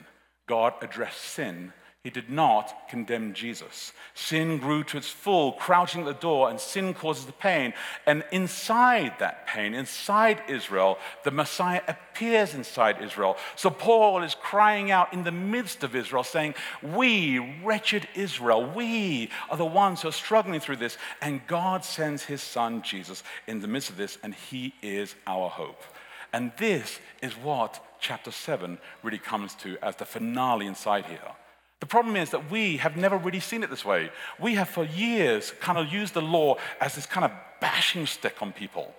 God 0.47 0.75
addressed 0.81 1.21
sin 1.21 1.73
he 2.05 2.11
did 2.11 2.29
not 2.29 2.89
condemn 2.89 3.33
Jesus. 3.33 3.93
Sin 4.15 4.59
grew 4.59 4.83
to 4.83 4.97
its 4.97 5.09
full, 5.09 5.53
crouching 5.53 6.01
at 6.01 6.07
the 6.07 6.15
door, 6.15 6.51
and 6.51 6.59
sin 6.59 6.95
causes 6.95 7.27
the 7.27 7.33
pain. 7.33 7.73
And 8.07 8.25
inside 8.33 9.21
that 9.21 9.47
pain, 9.47 9.73
inside 9.73 10.43
Israel, 10.49 10.99
the 11.23 11.31
Messiah 11.31 11.81
appears 11.87 12.55
inside 12.55 13.01
Israel. 13.01 13.37
So 13.55 13.71
Paul 13.71 14.25
is 14.25 14.35
crying 14.35 14.91
out 14.91 15.13
in 15.13 15.23
the 15.23 15.31
midst 15.31 15.85
of 15.85 15.95
Israel, 15.95 16.25
saying, 16.25 16.57
We, 16.83 17.39
wretched 17.63 18.09
Israel, 18.17 18.69
we 18.69 19.31
are 19.49 19.57
the 19.57 19.65
ones 19.65 20.03
who 20.03 20.09
are 20.09 20.13
struggling 20.13 20.59
through 20.59 20.77
this. 20.77 20.99
And 21.21 21.47
God 21.47 21.85
sends 21.85 22.25
his 22.25 22.43
son 22.43 22.83
Jesus 22.83 23.23
in 23.47 23.61
the 23.61 23.69
midst 23.69 23.91
of 23.91 23.97
this, 23.97 24.19
and 24.25 24.35
he 24.35 24.75
is 24.83 25.15
our 25.29 25.49
hope. 25.49 25.81
And 26.33 26.51
this 26.57 26.99
is 27.23 27.37
what 27.37 27.79
chapter 28.01 28.33
7 28.33 28.79
really 29.05 29.19
comes 29.19 29.55
to 29.57 29.79
as 29.81 29.95
the 29.95 30.05
finale 30.05 30.67
inside 30.67 31.07
here. 31.07 31.21
The 31.83 31.87
problem 31.87 32.15
is 32.15 32.31
that 32.31 32.49
we 32.49 32.77
have 32.77 32.97
never 32.97 33.17
really 33.17 33.41
seen 33.41 33.65
it 33.65 33.69
this 33.69 33.85
way. 33.85 34.13
We 34.39 34.55
have 34.55 34.69
for 34.69 34.85
years 34.85 35.53
kind 35.59 35.77
of 35.77 35.93
used 35.93 36.15
the 36.15 36.23
law 36.23 36.59
as 36.81 36.95
this 36.95 37.07
kind 37.07 37.25
of 37.25 37.33
bashing 37.61 38.07
stick 38.07 38.41
on 38.41 38.53
people. 38.53 38.95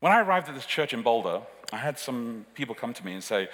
When 0.00 0.12
I 0.12 0.20
arrived 0.20 0.46
at 0.50 0.54
this 0.54 0.66
church 0.66 0.92
in 0.92 1.00
Boulder, 1.00 1.40
I 1.72 1.78
had 1.78 1.98
some 1.98 2.44
people 2.52 2.74
come 2.74 2.92
to 2.92 3.02
me 3.02 3.14
and 3.14 3.24
say, 3.24 3.48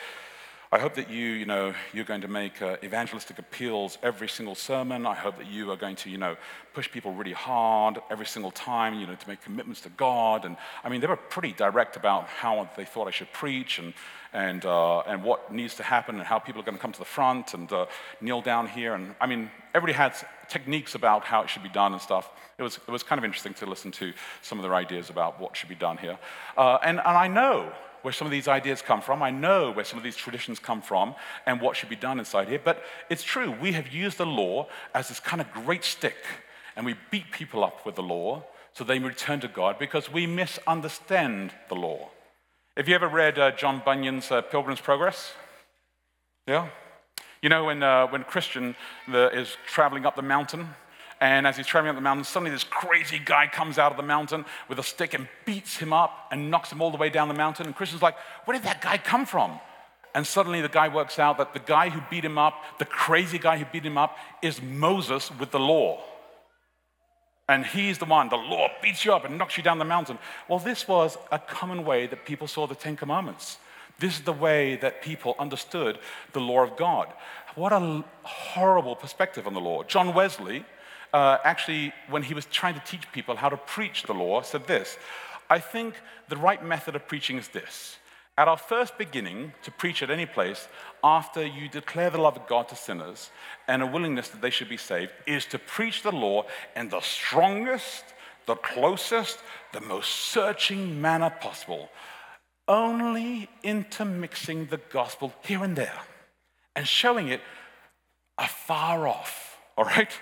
I 0.73 0.79
hope 0.79 0.95
that 0.95 1.11
you, 1.11 1.27
you 1.27 1.47
know, 1.47 1.75
you're 1.93 2.05
going 2.05 2.21
to 2.21 2.29
make 2.29 2.63
uh, 2.63 2.77
evangelistic 2.85 3.41
appeals 3.41 3.99
every 4.05 4.29
single 4.29 4.55
sermon. 4.55 5.05
I 5.05 5.17
hope 5.17 5.37
that 5.39 5.49
you 5.49 5.73
are 5.73 5.77
going 5.77 5.97
to, 5.97 6.11
you 6.11 6.17
know, 6.17 6.37
push 6.75 6.89
people 6.89 7.13
really 7.13 7.33
hard 7.33 7.99
every 8.09 8.25
single 8.25 8.53
time, 8.53 8.95
you 8.95 9.05
know, 9.05 9.17
to 9.17 9.29
make 9.29 9.43
commitments 9.43 9.81
to 9.81 9.89
God. 9.89 10.45
And 10.45 10.57
I 10.85 10.89
mean, 10.89 11.01
they 11.01 11.09
were 11.09 11.17
pretty 11.17 11.53
direct 11.55 11.97
about 11.97 12.29
how 12.29 12.71
they 12.77 12.85
thought 12.85 13.09
I 13.09 13.11
should 13.11 13.33
preach 13.33 13.81
and, 13.81 13.95
and, 14.33 14.65
uh, 14.65 15.01
and 15.01 15.25
what 15.25 15.53
needs 15.53 15.75
to 15.75 15.83
happen 15.83 16.15
and 16.15 16.25
how 16.25 16.39
people 16.39 16.63
are 16.63 16.65
going 16.65 16.77
to 16.77 16.81
come 16.81 16.93
to 16.93 17.01
the 17.01 17.05
front 17.05 17.53
and 17.53 17.73
uh, 17.73 17.87
kneel 18.21 18.41
down 18.41 18.69
here. 18.69 18.95
And 18.95 19.17
I 19.21 19.27
mean, 19.27 19.51
everybody 19.75 19.95
had 19.95 20.15
techniques 20.49 20.95
about 20.95 21.25
how 21.25 21.43
it 21.43 21.51
should 21.51 21.65
be 21.65 21.69
done 21.69 21.95
and 21.95 22.01
stuff. 22.01 22.31
It 22.59 22.63
was, 22.63 22.77
it 22.77 22.93
was 22.93 23.03
kind 23.03 23.19
of 23.19 23.25
interesting 23.25 23.55
to 23.55 23.67
listen 23.67 23.91
to 23.91 24.13
some 24.41 24.59
of 24.59 24.63
their 24.63 24.77
ideas 24.77 25.11
about 25.11 25.41
what 25.41 25.57
should 25.57 25.69
be 25.69 25.75
done 25.75 25.99
here. 25.99 26.17
Uh, 26.57 26.79
and, 26.85 27.01
and 27.01 27.19
I 27.19 27.27
know 27.27 27.73
where 28.03 28.13
some 28.13 28.27
of 28.27 28.31
these 28.31 28.49
ideas 28.49 28.83
come 28.83 29.01
from. 29.01 29.23
I 29.23 29.31
know 29.31 29.73
where 29.73 29.85
some 29.85 29.99
of 29.99 30.05
these 30.05 30.17
traditions 30.17 30.59
come 30.59 30.83
from 30.83 31.15
and 31.47 31.61
what 31.61 31.77
should 31.77 31.89
be 31.89 31.97
done 31.97 32.19
inside 32.19 32.49
here. 32.49 32.61
But 32.63 32.83
it's 33.09 33.23
true, 33.23 33.55
we 33.61 33.73
have 33.73 33.89
used 33.89 34.19
the 34.19 34.27
law 34.27 34.69
as 34.95 35.09
this 35.09 35.21
kind 35.21 35.41
of 35.41 35.51
great 35.53 35.85
stick, 35.85 36.17
and 36.77 36.87
we 36.87 36.95
beat 37.11 37.31
people 37.31 37.65
up 37.65 37.85
with 37.85 37.95
the 37.95 38.03
law 38.03 38.45
so 38.73 38.85
they 38.85 38.99
return 38.99 39.41
to 39.41 39.49
God 39.49 39.79
because 39.79 40.13
we 40.13 40.27
misunderstand 40.27 41.53
the 41.69 41.75
law. 41.75 42.09
Have 42.77 42.89
you 42.89 42.95
ever 42.95 43.09
read 43.09 43.39
uh, 43.39 43.51
John 43.51 43.83
Bunyan's 43.85 44.31
uh, 44.31 44.43
Pilgrim's 44.43 44.81
Progress? 44.81 45.33
Yeah? 46.47 46.69
You 47.43 47.49
know, 47.49 47.65
when, 47.65 47.83
uh, 47.83 48.07
when 48.07 48.25
Christian 48.25 48.77
the, 49.09 49.31
is 49.37 49.57
traveling 49.67 50.07
up 50.07 50.15
the 50.15 50.23
mountain 50.23 50.69
and 51.21 51.47
as 51.47 51.57
he's 51.57 51.67
traveling 51.67 51.91
up 51.91 51.97
the 51.97 52.03
mountain, 52.03 52.25
suddenly 52.25 52.51
this 52.51 52.65
crazy 52.65 53.21
guy 53.23 53.47
comes 53.47 53.79
out 53.79 53.91
of 53.91 53.99
the 53.99 54.03
mountain 54.03 54.47
with 54.69 54.79
a 54.79 54.83
stick 54.83 55.13
and 55.13 55.29
beats 55.45 55.77
him 55.77 55.93
up 55.93 56.29
and 56.33 56.51
knocks 56.51 56.73
him 56.73 56.81
all 56.81 56.91
the 56.91 56.97
way 56.97 57.11
down 57.11 57.29
the 57.29 57.35
mountain. 57.35 57.67
And 57.67 57.77
Christian's 57.77 58.03
like, 58.03 58.17
Where 58.47 58.57
did 58.57 58.65
that 58.65 58.81
guy 58.81 58.97
come 58.97 59.27
from? 59.27 59.61
And 60.15 60.27
suddenly 60.27 60.61
the 60.61 60.69
guy 60.69 60.89
works 60.89 61.19
out 61.19 61.39
that 61.39 61.53
the 61.53 61.61
guy 61.61 61.91
who 61.91 62.01
beat 62.11 62.25
him 62.25 62.39
up, 62.39 62.55
the 62.79 62.85
crazy 62.85 63.39
guy 63.39 63.59
who 63.59 63.67
beat 63.67 63.85
him 63.85 63.99
up, 63.99 64.17
is 64.43 64.61
Moses 64.63 65.31
with 65.39 65.51
the 65.51 65.61
law. 65.61 66.03
And 67.49 67.67
he's 67.67 67.99
the 67.99 68.07
one, 68.07 68.29
the 68.29 68.37
law 68.37 68.69
beats 68.83 69.05
you 69.05 69.13
up 69.13 69.25
and 69.25 69.37
knocks 69.37 69.57
you 69.57 69.63
down 69.63 69.79
the 69.79 69.85
mountain. 69.85 70.19
Well, 70.49 70.59
this 70.59 70.89
was 70.89 71.19
a 71.31 71.39
common 71.39 71.85
way 71.85 72.07
that 72.07 72.25
people 72.25 72.47
saw 72.47 72.67
the 72.67 72.75
Ten 72.75 72.97
Commandments. 72.97 73.59
This 73.99 74.17
is 74.17 74.23
the 74.23 74.33
way 74.33 74.77
that 74.77 75.03
people 75.03 75.37
understood 75.39 75.99
the 76.33 76.41
law 76.41 76.63
of 76.63 76.77
God. 76.77 77.13
What 77.57 77.73
a 77.73 78.05
horrible 78.23 78.97
perspective 78.97 79.47
on 79.47 79.55
the 79.55 79.61
law. 79.61 79.83
John 79.83 80.15
Wesley, 80.15 80.65
uh, 81.13 81.39
actually, 81.45 81.93
when 82.09 82.23
he 82.23 82.35
was 82.35 82.47
trying 82.47 82.75
to 82.75 82.81
teach 82.81 83.11
people 83.13 83.37
how 83.37 83.49
to 83.49 83.57
preach 83.57 84.05
the 84.05 84.15
law, 84.15 84.43
said 84.43 84.67
this 84.67 84.97
I 85.49 85.59
think 85.59 85.95
the 86.29 86.37
right 86.37 86.65
method 86.65 86.95
of 86.97 87.09
preaching 87.09 87.37
is 87.37 87.49
this. 87.49 87.97
At 88.39 88.49
our 88.49 88.57
first 88.57 88.97
beginning 88.97 89.53
to 89.65 89.71
preach 89.71 90.03
at 90.03 90.11
any 90.11 90.25
place, 90.25 90.69
after 91.05 91.45
you 91.45 91.69
declare 91.69 92.09
the 92.09 92.21
love 92.21 92.37
of 92.37 92.47
God 92.47 92.69
to 92.69 92.77
sinners 92.77 93.31
and 93.69 93.83
a 93.83 93.87
willingness 93.87 94.29
that 94.29 94.41
they 94.41 94.51
should 94.51 94.69
be 94.69 94.77
saved, 94.77 95.13
is 95.27 95.45
to 95.47 95.59
preach 95.59 96.03
the 96.03 96.13
law 96.13 96.47
in 96.75 96.89
the 96.89 97.01
strongest, 97.01 98.05
the 98.47 98.55
closest, 98.55 99.41
the 99.73 99.81
most 99.81 100.11
searching 100.11 101.01
manner 101.01 101.29
possible, 101.29 101.91
only 102.67 103.49
intermixing 103.63 104.67
the 104.67 104.81
gospel 104.91 105.35
here 105.43 105.65
and 105.65 105.77
there 105.77 106.01
and 106.77 106.87
showing 106.87 107.29
it 107.29 107.41
afar 108.39 109.07
off, 109.07 109.59
all 109.77 109.85
right? 109.85 110.13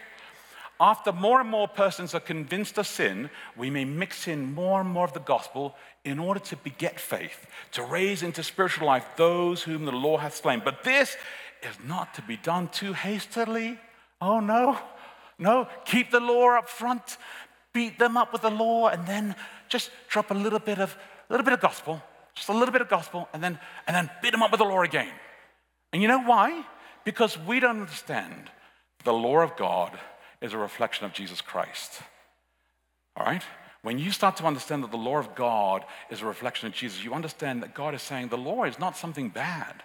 After 0.81 1.13
more 1.13 1.41
and 1.41 1.51
more 1.51 1.67
persons 1.67 2.15
are 2.15 2.21
convinced 2.21 2.79
of 2.79 2.87
sin, 2.87 3.31
we 3.57 3.69
may 3.69 3.85
mix 3.85 4.29
in 4.29 4.55
more 4.55 4.81
and 4.81 4.89
more 4.89 5.05
of 5.05 5.13
the 5.13 5.21
gospel 5.21 5.75
in 6.05 6.19
order 6.19 6.41
to 6.41 6.57
beget 6.57 7.01
faith, 7.01 7.47
to 7.73 7.83
raise 7.83 8.23
into 8.23 8.43
spiritual 8.43 8.87
life 8.87 9.05
those 9.17 9.63
whom 9.63 9.85
the 9.85 9.93
law 9.93 10.17
hath 10.17 10.37
slain. 10.37 10.63
But 10.65 10.85
this 10.85 11.17
is 11.63 11.77
not 11.85 12.15
to 12.15 12.23
be 12.23 12.37
done 12.37 12.69
too 12.69 12.93
hastily. 12.93 13.79
Oh, 14.21 14.39
no. 14.39 14.79
No, 15.39 15.69
keep 15.85 16.11
the 16.11 16.21
law 16.21 16.59
up 16.59 16.69
front, 16.69 17.17
beat 17.73 17.99
them 17.99 18.17
up 18.17 18.33
with 18.33 18.43
the 18.43 18.51
law, 18.51 18.89
and 18.89 19.07
then 19.07 19.37
just 19.69 19.91
drop 20.09 20.31
a 20.31 20.35
little 20.35 20.59
bit 20.59 20.79
of, 20.79 20.97
a 21.29 21.33
little 21.33 21.45
bit 21.45 21.53
of 21.53 21.61
gospel, 21.61 22.03
just 22.35 22.49
a 22.49 22.53
little 22.53 22.73
bit 22.73 22.81
of 22.81 22.89
gospel, 22.89 23.29
and 23.33 23.43
then, 23.43 23.59
and 23.87 23.95
then 23.95 24.11
beat 24.21 24.33
them 24.33 24.43
up 24.43 24.51
with 24.51 24.59
the 24.59 24.65
law 24.65 24.83
again. 24.83 25.13
And 25.93 26.03
you 26.03 26.09
know 26.09 26.23
why? 26.23 26.65
Because 27.05 27.39
we 27.39 27.61
don't 27.61 27.81
understand 27.81 28.51
the 29.05 29.13
law 29.13 29.41
of 29.41 29.57
God 29.57 29.97
is 30.41 30.53
a 30.53 30.59
reflection 30.59 31.05
of 31.05 31.13
Jesus 31.13 31.41
Christ. 31.41 32.01
All 33.17 33.27
right? 33.27 33.43
When 33.83 33.99
you 33.99 34.11
start 34.11 34.37
to 34.37 34.45
understand 34.45 34.83
that 34.83 34.91
the 34.91 34.97
law 34.97 35.19
of 35.19 35.35
God 35.35 35.85
is 36.11 36.21
a 36.21 36.27
reflection 36.27 36.67
of 36.67 36.75
Jesus, 36.75 37.05
you 37.05 37.15
understand 37.15 37.63
that 37.63 37.75
God 37.75 37.95
is 37.95 38.03
saying 38.03 38.29
the 38.29 38.37
law 38.37 38.65
is 38.65 38.79
not 38.79 38.97
something 38.97 39.29
bad. 39.29 39.83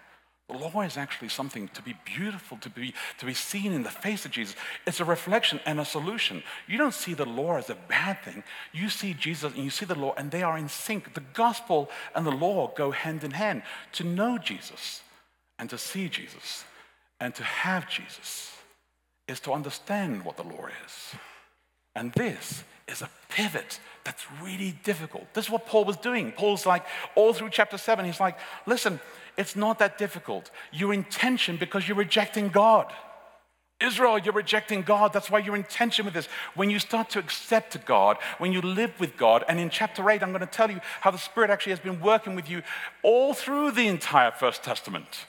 The 0.49 0.57
law 0.57 0.81
is 0.81 0.97
actually 0.97 1.29
something 1.29 1.69
to 1.69 1.81
be 1.81 1.95
beautiful, 2.03 2.57
to 2.57 2.69
be, 2.69 2.93
to 3.19 3.25
be 3.25 3.33
seen 3.33 3.71
in 3.71 3.83
the 3.83 3.89
face 3.89 4.25
of 4.25 4.31
Jesus. 4.31 4.55
It's 4.85 4.99
a 4.99 5.05
reflection 5.05 5.59
and 5.65 5.79
a 5.79 5.85
solution. 5.85 6.43
You 6.67 6.77
don't 6.77 6.93
see 6.93 7.13
the 7.13 7.25
law 7.25 7.55
as 7.55 7.69
a 7.69 7.77
bad 7.87 8.21
thing. 8.23 8.43
You 8.73 8.89
see 8.89 9.13
Jesus 9.13 9.53
and 9.53 9.63
you 9.63 9.69
see 9.69 9.85
the 9.85 9.95
law, 9.95 10.13
and 10.17 10.31
they 10.31 10.43
are 10.43 10.57
in 10.57 10.67
sync. 10.67 11.13
The 11.13 11.23
gospel 11.33 11.89
and 12.13 12.25
the 12.25 12.31
law 12.31 12.73
go 12.75 12.91
hand 12.91 13.23
in 13.23 13.31
hand. 13.31 13.63
To 13.93 14.03
know 14.03 14.37
Jesus 14.37 15.01
and 15.57 15.69
to 15.69 15.77
see 15.77 16.09
Jesus 16.09 16.65
and 17.19 17.33
to 17.35 17.43
have 17.43 17.87
Jesus 17.87 18.52
is 19.27 19.39
to 19.41 19.51
understand 19.53 20.25
what 20.25 20.37
the 20.37 20.43
law 20.43 20.67
is. 20.85 21.15
And 21.95 22.11
this 22.13 22.63
is 22.87 23.01
a 23.01 23.09
pivot 23.29 23.79
that's 24.03 24.25
really 24.41 24.77
difficult. 24.83 25.33
This 25.33 25.45
is 25.45 25.51
what 25.51 25.65
Paul 25.65 25.85
was 25.85 25.97
doing. 25.97 26.31
Paul's 26.31 26.65
like, 26.65 26.85
all 27.15 27.33
through 27.33 27.49
chapter 27.49 27.77
7, 27.77 28.05
he's 28.05 28.19
like, 28.19 28.37
listen, 28.65 28.99
it's 29.37 29.55
not 29.55 29.79
that 29.79 29.97
difficult. 29.97 30.51
You're 30.71 30.93
in 30.93 31.05
tension 31.05 31.57
because 31.57 31.87
you're 31.87 31.97
rejecting 31.97 32.49
God. 32.49 32.91
Israel, 33.79 34.17
you're 34.17 34.33
rejecting 34.33 34.81
God. 34.81 35.13
That's 35.13 35.29
why 35.29 35.39
you're 35.39 35.55
in 35.55 35.63
tension 35.63 36.05
with 36.05 36.13
this. 36.13 36.27
When 36.55 36.69
you 36.69 36.79
start 36.79 37.09
to 37.11 37.19
accept 37.19 37.85
God, 37.85 38.17
when 38.37 38.53
you 38.53 38.61
live 38.61 38.91
with 38.99 39.17
God, 39.17 39.43
and 39.47 39.59
in 39.59 39.69
chapter 39.69 40.09
8, 40.09 40.21
I'm 40.21 40.29
going 40.29 40.41
to 40.41 40.45
tell 40.45 40.71
you 40.71 40.79
how 41.01 41.11
the 41.11 41.17
Spirit 41.17 41.49
actually 41.49 41.71
has 41.71 41.79
been 41.79 41.99
working 41.99 42.35
with 42.35 42.49
you 42.49 42.61
all 43.01 43.33
through 43.33 43.71
the 43.71 43.87
entire 43.87 44.31
First 44.31 44.63
Testament. 44.63 45.25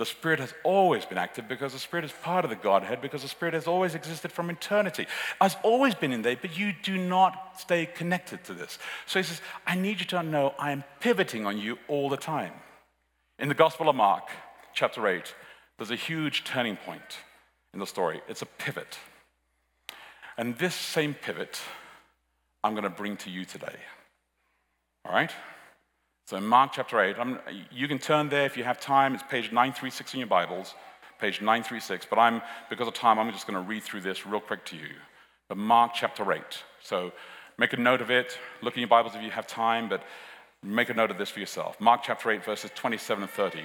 The 0.00 0.06
Spirit 0.06 0.40
has 0.40 0.54
always 0.64 1.04
been 1.04 1.18
active 1.18 1.46
because 1.46 1.74
the 1.74 1.78
Spirit 1.78 2.06
is 2.06 2.12
part 2.22 2.46
of 2.46 2.50
the 2.50 2.56
Godhead, 2.56 3.02
because 3.02 3.20
the 3.20 3.28
Spirit 3.28 3.52
has 3.52 3.66
always 3.66 3.94
existed 3.94 4.32
from 4.32 4.48
eternity. 4.48 5.06
Has 5.42 5.58
always 5.62 5.94
been 5.94 6.10
in 6.10 6.22
there, 6.22 6.38
but 6.40 6.58
you 6.58 6.72
do 6.72 6.96
not 6.96 7.60
stay 7.60 7.84
connected 7.84 8.42
to 8.44 8.54
this. 8.54 8.78
So 9.04 9.18
he 9.18 9.22
says, 9.22 9.42
I 9.66 9.74
need 9.74 10.00
you 10.00 10.06
to 10.06 10.22
know 10.22 10.54
I 10.58 10.72
am 10.72 10.84
pivoting 11.00 11.44
on 11.44 11.58
you 11.58 11.76
all 11.86 12.08
the 12.08 12.16
time. 12.16 12.54
In 13.38 13.50
the 13.50 13.54
Gospel 13.54 13.90
of 13.90 13.94
Mark, 13.94 14.30
chapter 14.72 15.06
8, 15.06 15.34
there's 15.76 15.90
a 15.90 15.96
huge 15.96 16.44
turning 16.44 16.78
point 16.78 17.18
in 17.74 17.78
the 17.78 17.86
story. 17.86 18.22
It's 18.26 18.40
a 18.40 18.46
pivot. 18.46 18.96
And 20.38 20.56
this 20.56 20.74
same 20.74 21.12
pivot, 21.12 21.60
I'm 22.64 22.72
going 22.72 22.84
to 22.84 22.88
bring 22.88 23.18
to 23.18 23.28
you 23.28 23.44
today. 23.44 23.76
All 25.04 25.12
right? 25.12 25.30
So 26.30 26.36
in 26.36 26.46
Mark 26.46 26.70
chapter 26.72 27.00
8, 27.00 27.16
I'm, 27.18 27.40
you 27.72 27.88
can 27.88 27.98
turn 27.98 28.28
there 28.28 28.46
if 28.46 28.56
you 28.56 28.62
have 28.62 28.78
time. 28.78 29.14
It's 29.14 29.22
page 29.24 29.46
936 29.46 30.14
in 30.14 30.20
your 30.20 30.28
Bibles, 30.28 30.76
page 31.18 31.40
936. 31.40 32.06
But 32.08 32.20
I'm, 32.20 32.40
because 32.68 32.86
of 32.86 32.94
time, 32.94 33.18
I'm 33.18 33.32
just 33.32 33.48
going 33.48 33.60
to 33.60 33.68
read 33.68 33.82
through 33.82 34.02
this 34.02 34.24
real 34.24 34.38
quick 34.38 34.64
to 34.66 34.76
you. 34.76 34.90
But 35.48 35.58
Mark 35.58 35.90
chapter 35.92 36.32
8. 36.32 36.40
So 36.84 37.10
make 37.58 37.72
a 37.72 37.76
note 37.78 38.00
of 38.00 38.12
it. 38.12 38.38
Look 38.62 38.76
in 38.76 38.80
your 38.80 38.88
Bibles 38.88 39.16
if 39.16 39.24
you 39.24 39.32
have 39.32 39.48
time, 39.48 39.88
but 39.88 40.04
make 40.62 40.88
a 40.88 40.94
note 40.94 41.10
of 41.10 41.18
this 41.18 41.30
for 41.30 41.40
yourself. 41.40 41.80
Mark 41.80 42.02
chapter 42.04 42.30
8, 42.30 42.44
verses 42.44 42.70
27 42.76 43.24
and 43.24 43.32
30. 43.32 43.62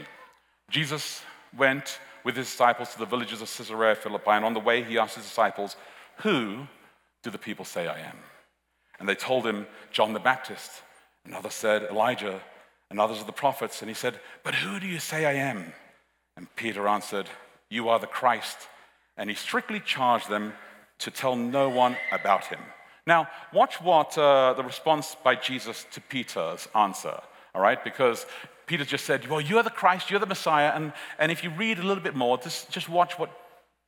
Jesus 0.72 1.22
went 1.56 2.00
with 2.24 2.36
his 2.36 2.48
disciples 2.48 2.92
to 2.94 2.98
the 2.98 3.06
villages 3.06 3.44
of 3.44 3.56
Caesarea 3.56 3.94
Philippi, 3.94 4.32
and 4.32 4.44
on 4.44 4.56
the 4.56 4.60
way 4.60 4.82
he 4.82 4.98
asked 4.98 5.18
his 5.18 5.26
disciples, 5.26 5.76
Who 6.24 6.66
do 7.22 7.30
the 7.30 7.38
people 7.38 7.64
say 7.64 7.86
I 7.86 8.00
am? 8.00 8.18
And 9.00 9.08
they 9.08 9.14
told 9.14 9.46
him, 9.46 9.68
John 9.92 10.14
the 10.14 10.20
Baptist. 10.20 10.82
Another 11.28 11.52
said, 11.52 11.84
Elijah 11.92 12.42
and 12.90 13.00
others 13.00 13.20
of 13.20 13.26
the 13.26 13.32
prophets. 13.32 13.82
And 13.82 13.90
he 13.90 13.96
said, 13.96 14.20
But 14.44 14.56
who 14.56 14.80
do 14.80 14.88
you 14.88 15.00
say 15.00 15.26
I 15.26 15.34
am? 15.34 15.74
And 16.38 16.54
Peter 16.56 16.88
answered, 16.88 17.30
You 17.70 17.90
are 17.90 18.00
the 18.00 18.08
Christ. 18.08 18.58
And 19.18 19.30
he 19.30 19.36
strictly 19.36 19.80
charged 19.80 20.30
them 20.30 20.54
to 21.00 21.12
tell 21.12 21.36
no 21.36 21.70
one 21.70 21.98
about 22.12 22.46
him. 22.46 22.60
Now, 23.08 23.28
watch 23.54 23.82
what 23.82 24.18
uh, 24.18 24.54
the 24.54 24.64
response 24.64 25.16
by 25.24 25.36
Jesus 25.36 25.86
to 25.92 26.02
Peter's 26.02 26.68
answer, 26.74 27.20
all 27.54 27.62
right? 27.62 27.82
Because 27.84 28.26
Peter 28.66 28.84
just 28.84 29.06
said, 29.06 29.30
Well, 29.30 29.42
you're 29.42 29.64
the 29.64 29.70
Christ, 29.70 30.10
you're 30.10 30.20
the 30.20 30.26
Messiah. 30.26 30.72
And, 30.74 30.94
and 31.20 31.32
if 31.32 31.44
you 31.44 31.52
read 31.52 31.80
a 31.80 31.84
little 31.84 32.04
bit 32.04 32.16
more, 32.16 32.38
just, 32.38 32.70
just 32.70 32.90
watch 32.90 33.20
what 33.20 33.30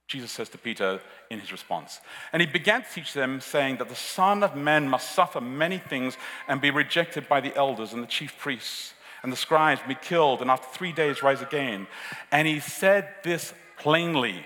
Jesus 0.07 0.31
says 0.31 0.47
to 0.49 0.57
Peter 0.57 1.01
in 1.29 1.39
his 1.39 1.51
response. 1.51 1.99
And 2.31 2.41
he 2.41 2.47
began 2.47 2.81
to 2.81 2.87
teach 2.93 3.13
them, 3.13 3.41
saying 3.41 3.77
that 3.77 3.89
the 3.89 3.95
Son 3.95 4.41
of 4.41 4.55
Man 4.55 4.87
must 4.87 5.13
suffer 5.13 5.41
many 5.41 5.77
things 5.77 6.17
and 6.47 6.61
be 6.61 6.71
rejected 6.71 7.27
by 7.27 7.41
the 7.41 7.55
elders 7.55 7.91
and 7.93 8.01
the 8.01 8.07
chief 8.07 8.37
priests 8.39 8.93
and 9.23 9.31
the 9.31 9.37
scribes, 9.37 9.81
be 9.87 9.95
killed, 9.95 10.41
and 10.41 10.49
after 10.49 10.67
three 10.77 10.91
days 10.91 11.23
rise 11.23 11.41
again. 11.41 11.87
And 12.31 12.47
he 12.47 12.59
said 12.59 13.09
this 13.23 13.53
plainly. 13.77 14.45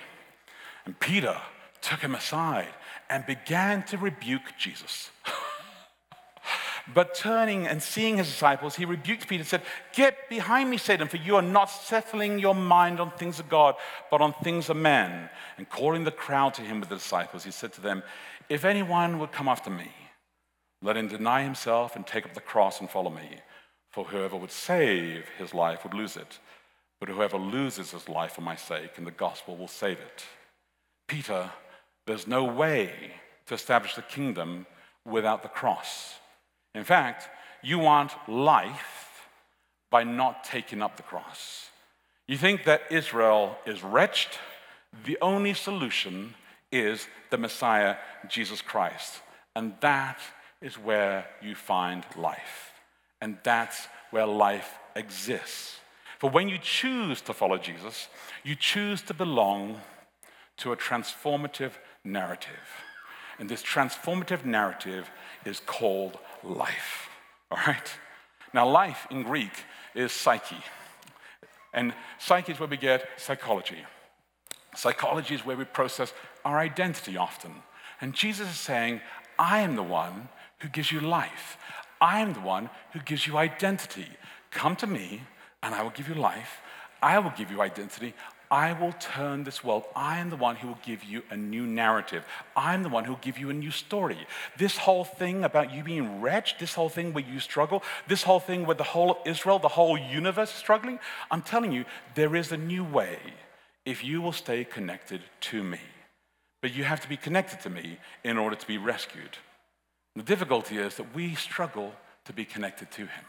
And 0.86 1.00
Peter 1.00 1.38
took 1.82 2.00
him 2.00 2.16
aside 2.16 2.74
and 3.10 3.26
began 3.26 3.84
to 3.84 3.98
rebuke 3.98 4.54
Jesus. 4.58 5.12
but 6.94 7.16
turning 7.16 7.68
and 7.68 7.82
seeing 7.82 8.18
his 8.18 8.28
disciples, 8.28 8.76
he 8.76 8.86
rebuked 8.86 9.28
Peter 9.28 9.42
and 9.42 9.48
said, 9.48 9.62
Get 9.94 10.30
behind 10.30 10.70
me, 10.70 10.78
Satan, 10.78 11.08
for 11.08 11.18
you 11.18 11.36
are 11.36 11.42
not 11.42 11.66
settling 11.66 12.40
your 12.40 12.56
mind 12.56 13.00
on 13.00 13.12
things 13.12 13.40
of 13.40 13.50
God, 13.50 13.76
but 14.10 14.22
on 14.22 14.34
things 14.44 14.70
of 14.70 14.78
men. 14.78 15.30
And 15.58 15.70
calling 15.70 16.04
the 16.04 16.12
crowd 16.12 16.54
to 16.56 16.62
him 16.62 16.80
with 16.80 16.90
the 16.90 16.96
disciples, 16.96 17.44
he 17.44 17.52
said 17.52 17.74
to 17.74 17.82
them, 17.82 18.04
If 18.50 18.66
anyone 18.66 19.20
would 19.20 19.32
come 19.32 19.48
after 19.48 19.70
me, 19.70 19.92
let 20.82 20.98
him 20.98 21.08
deny 21.08 21.44
himself 21.44 21.96
and 21.96 22.06
take 22.06 22.26
up 22.26 22.34
the 22.34 22.42
cross 22.42 22.80
and 22.80 22.90
follow 22.90 23.12
me. 23.12 23.38
For 23.92 24.06
whoever 24.06 24.38
would 24.38 24.52
save 24.52 25.26
his 25.38 25.54
life 25.54 25.84
would 25.84 25.94
lose 25.94 26.16
it, 26.16 26.40
but 27.00 27.10
whoever 27.10 27.38
loses 27.38 27.92
his 27.92 28.08
life 28.08 28.34
for 28.34 28.42
my 28.42 28.56
sake 28.56 28.98
and 28.98 29.06
the 29.06 29.12
gospel 29.12 29.58
will 29.58 29.68
save 29.68 30.00
it. 30.00 30.26
Peter, 31.08 31.52
there's 32.08 32.26
no 32.26 32.44
way 32.46 33.16
to 33.48 33.54
establish 33.54 33.96
the 33.96 34.02
kingdom 34.02 34.66
without 35.06 35.44
the 35.44 35.50
cross. 35.50 36.16
In 36.74 36.84
fact, 36.84 37.30
you 37.62 37.80
want 37.80 38.14
life 38.28 39.28
by 39.90 40.04
not 40.04 40.44
taking 40.44 40.82
up 40.82 40.98
the 40.98 41.04
cross. 41.04 41.70
You 42.28 42.38
think 42.38 42.64
that 42.64 42.84
Israel 42.90 43.58
is 43.66 43.84
wretched? 43.84 44.32
The 45.06 45.18
only 45.22 45.54
solution 45.54 46.34
is 46.72 47.08
the 47.30 47.38
Messiah, 47.38 47.98
Jesus 48.28 48.62
Christ. 48.62 49.22
And 49.56 49.74
that 49.82 50.20
is 50.62 50.76
where 50.76 51.26
you 51.42 51.56
find 51.56 52.06
life. 52.16 52.72
And 53.20 53.38
that's 53.44 53.88
where 54.12 54.26
life 54.26 54.78
exists. 54.96 55.80
For 56.20 56.30
when 56.30 56.48
you 56.50 56.58
choose 56.58 57.22
to 57.22 57.34
follow 57.34 57.58
Jesus, 57.58 58.08
you 58.44 58.56
choose 58.56 59.02
to 59.04 59.14
belong 59.14 59.82
to 60.58 60.72
a 60.72 60.78
transformative 60.78 61.72
narrative. 62.04 62.68
And 63.40 63.50
this 63.50 63.64
transformative 63.64 64.46
narrative 64.46 65.10
is 65.46 65.62
called 65.66 66.18
life. 66.44 67.10
All 67.50 67.60
right? 67.68 67.92
Now, 68.54 68.70
life 68.70 69.08
in 69.10 69.24
Greek 69.24 69.52
is 69.96 70.12
psyche. 70.12 70.64
And 71.74 71.94
psyche 72.20 72.52
is 72.52 72.60
where 72.60 72.70
we 72.70 72.78
get 72.78 73.08
psychology. 73.18 73.78
Psychology 74.76 75.36
is 75.36 75.46
where 75.46 75.58
we 75.58 75.66
process 75.66 76.14
our 76.44 76.60
identity 76.60 77.18
often. 77.18 77.54
And 78.00 78.14
Jesus 78.14 78.50
is 78.50 78.60
saying, 78.60 79.02
I 79.38 79.62
am 79.62 79.76
the 79.76 79.84
one 79.84 80.30
who 80.60 80.70
gives 80.70 80.92
you 80.92 81.00
life. 81.00 81.58
I 82.00 82.22
am 82.22 82.34
the 82.34 82.40
one 82.40 82.70
who 82.94 83.00
gives 83.00 83.28
you 83.28 83.38
identity. 83.38 84.08
Come 84.50 84.76
to 84.78 84.88
me, 84.88 85.22
and 85.62 85.76
I 85.76 85.84
will 85.84 85.92
give 85.92 86.08
you 86.08 86.16
life. 86.16 86.62
I 87.02 87.20
will 87.20 87.34
give 87.38 87.52
you 87.52 87.62
identity. 87.62 88.14
I 88.52 88.74
will 88.74 88.92
turn 89.00 89.46
this 89.46 89.64
world. 89.64 89.86
I 89.96 90.20
am 90.20 90.30
the 90.30 90.36
one 90.36 90.58
who 90.58 90.68
will 90.68 90.80
give 90.86 91.06
you 91.06 91.24
a 91.30 91.38
new 91.38 91.66
narrative. 91.66 92.26
I'm 92.54 92.84
the 92.84 92.90
one 92.90 93.06
who 93.06 93.14
will 93.14 93.20
give 93.22 93.38
you 93.38 93.50
a 93.50 93.54
new 93.54 93.72
story. 93.72 94.18
This 94.58 94.78
whole 94.78 95.06
thing 95.06 95.46
about 95.46 95.74
you 95.74 95.84
being 95.84 96.20
wretched, 96.20 96.60
this 96.60 96.74
whole 96.74 96.90
thing 96.90 97.14
where 97.14 97.24
you 97.24 97.40
struggle, 97.40 97.82
this 98.10 98.24
whole 98.24 98.42
thing 98.42 98.66
where 98.66 98.76
the 98.76 98.84
whole 98.84 99.12
of 99.12 99.18
Israel, 99.26 99.58
the 99.58 99.70
whole 99.70 99.98
universe 99.98 100.50
is 100.50 100.58
struggling, 100.58 101.00
I'm 101.32 101.42
telling 101.42 101.72
you, 101.72 101.86
there 102.16 102.36
is 102.36 102.52
a 102.52 102.58
new 102.58 102.84
way 102.84 103.20
if 103.86 104.04
you 104.04 104.22
will 104.22 104.34
stay 104.34 104.66
connected 104.66 105.22
to 105.52 105.64
me. 105.64 105.80
But 106.62 106.74
you 106.74 106.84
have 106.84 107.00
to 107.02 107.10
be 107.10 107.18
connected 107.18 107.62
to 107.62 107.70
me 107.70 108.00
in 108.24 108.38
order 108.38 108.58
to 108.58 108.68
be 108.68 108.78
rescued. 108.78 109.38
The 110.18 110.24
difficulty 110.24 110.78
is 110.78 110.96
that 110.96 111.16
we 111.16 111.36
struggle 111.36 111.94
to 112.26 112.34
be 112.34 112.44
connected 112.44 112.92
to 112.92 113.04
him. 113.04 113.26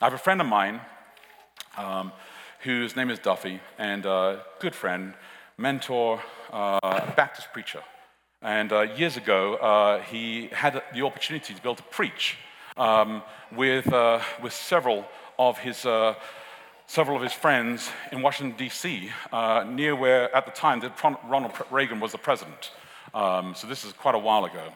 I 0.00 0.04
have 0.04 0.14
a 0.14 0.18
friend 0.18 0.40
of 0.40 0.46
mine. 0.46 0.80
Um, 1.76 2.12
whose 2.60 2.96
name 2.96 3.10
is 3.10 3.18
Duffy, 3.18 3.60
and 3.78 4.04
a 4.06 4.42
good 4.60 4.74
friend, 4.74 5.14
mentor, 5.56 6.22
uh, 6.52 6.78
Baptist 7.14 7.52
preacher. 7.52 7.82
And 8.42 8.72
uh, 8.72 8.82
years 8.82 9.16
ago, 9.16 9.54
uh, 9.56 10.02
he 10.02 10.48
had 10.48 10.82
the 10.94 11.02
opportunity 11.02 11.54
to 11.54 11.60
be 11.62 11.68
able 11.68 11.76
to 11.76 11.82
preach 11.84 12.36
um, 12.76 13.22
with, 13.54 13.86
with 14.42 14.52
several 14.52 15.06
of 15.38 15.58
his 15.58 15.86
several 16.88 17.18
of 17.18 17.22
his 17.22 17.34
friends 17.34 17.90
in 18.12 18.22
Washington, 18.22 18.56
D.C., 18.56 19.10
uh, 19.30 19.62
near 19.68 19.94
where, 19.94 20.34
at 20.34 20.46
the 20.46 20.52
time, 20.52 20.82
Ronald 21.28 21.52
Reagan 21.70 22.00
was 22.00 22.12
the 22.12 22.18
president. 22.18 22.70
Um, 23.12 23.54
so 23.54 23.66
this 23.66 23.84
is 23.84 23.92
quite 23.92 24.14
a 24.14 24.18
while 24.18 24.46
ago. 24.46 24.72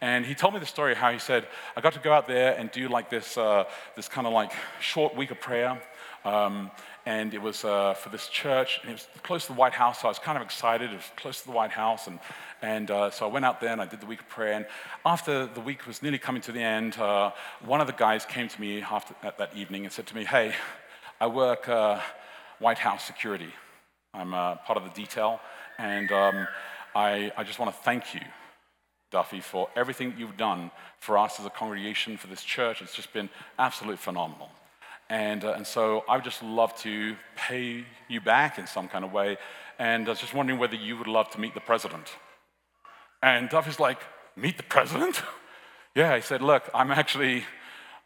And 0.00 0.24
he 0.24 0.36
told 0.36 0.54
me 0.54 0.60
the 0.60 0.66
story 0.66 0.94
how 0.94 1.10
he 1.10 1.18
said, 1.18 1.48
I 1.76 1.80
got 1.80 1.94
to 1.94 1.98
go 1.98 2.12
out 2.12 2.28
there 2.28 2.54
and 2.56 2.70
do 2.70 2.88
like 2.88 3.10
this, 3.10 3.36
uh, 3.36 3.64
this 3.96 4.08
kind 4.08 4.28
of 4.28 4.32
like 4.32 4.52
short 4.80 5.16
week 5.16 5.32
of 5.32 5.40
prayer. 5.40 5.82
Um, 6.24 6.70
and 7.08 7.32
it 7.32 7.40
was 7.40 7.64
uh, 7.64 7.94
for 7.94 8.10
this 8.10 8.28
church, 8.28 8.80
and 8.82 8.90
it 8.90 8.92
was 8.92 9.08
close 9.22 9.46
to 9.46 9.52
the 9.54 9.58
White 9.58 9.72
House, 9.72 10.02
so 10.02 10.08
I 10.08 10.10
was 10.10 10.18
kind 10.18 10.36
of 10.36 10.44
excited. 10.44 10.90
It 10.92 10.96
was 10.96 11.10
close 11.16 11.40
to 11.40 11.46
the 11.46 11.56
White 11.60 11.70
House, 11.70 12.06
and, 12.06 12.18
and 12.60 12.90
uh, 12.90 13.10
so 13.10 13.26
I 13.26 13.32
went 13.32 13.46
out 13.46 13.62
there 13.62 13.72
and 13.72 13.80
I 13.80 13.86
did 13.86 14.02
the 14.02 14.06
week 14.06 14.20
of 14.20 14.28
prayer. 14.28 14.52
And 14.52 14.66
after 15.06 15.46
the 15.46 15.60
week 15.60 15.86
was 15.86 16.02
nearly 16.02 16.18
coming 16.18 16.42
to 16.42 16.52
the 16.52 16.60
end, 16.60 16.98
uh, 16.98 17.30
one 17.64 17.80
of 17.80 17.86
the 17.86 17.94
guys 17.94 18.26
came 18.26 18.46
to 18.46 18.60
me 18.60 18.82
after 18.82 19.14
that 19.22 19.56
evening 19.56 19.84
and 19.84 19.92
said 19.92 20.06
to 20.08 20.14
me, 20.14 20.24
"Hey, 20.26 20.52
I 21.18 21.28
work 21.28 21.66
uh, 21.66 21.98
White 22.58 22.78
House 22.78 23.06
security. 23.06 23.54
I'm 24.12 24.34
uh, 24.34 24.56
part 24.56 24.76
of 24.76 24.84
the 24.84 24.90
detail, 24.90 25.40
and 25.78 26.12
um, 26.12 26.46
I, 26.94 27.32
I 27.38 27.42
just 27.42 27.58
want 27.58 27.74
to 27.74 27.82
thank 27.82 28.14
you." 28.14 28.20
Duffy, 29.10 29.40
for 29.40 29.70
everything 29.74 30.14
you've 30.18 30.36
done 30.36 30.70
for 30.98 31.16
us 31.16 31.40
as 31.40 31.46
a 31.46 31.50
congregation, 31.60 32.18
for 32.18 32.26
this 32.26 32.44
church. 32.44 32.82
It's 32.82 32.94
just 32.94 33.14
been 33.14 33.30
absolutely 33.58 33.96
phenomenal. 33.96 34.50
And, 35.10 35.44
uh, 35.44 35.52
and 35.52 35.66
so 35.66 36.04
I 36.08 36.16
would 36.16 36.24
just 36.24 36.42
love 36.42 36.74
to 36.82 37.16
pay 37.34 37.84
you 38.08 38.20
back 38.20 38.58
in 38.58 38.66
some 38.66 38.88
kind 38.88 39.04
of 39.04 39.12
way. 39.12 39.38
And 39.78 40.06
I 40.06 40.10
was 40.10 40.20
just 40.20 40.34
wondering 40.34 40.58
whether 40.58 40.76
you 40.76 40.96
would 40.98 41.06
love 41.06 41.30
to 41.30 41.40
meet 41.40 41.54
the 41.54 41.60
president. 41.60 42.08
And 43.22 43.48
Duffy's 43.48 43.80
like, 43.80 43.98
meet 44.36 44.56
the 44.56 44.62
president? 44.62 45.22
yeah, 45.94 46.14
he 46.16 46.22
said, 46.22 46.42
look, 46.42 46.68
I'm 46.74 46.90
actually, 46.90 47.44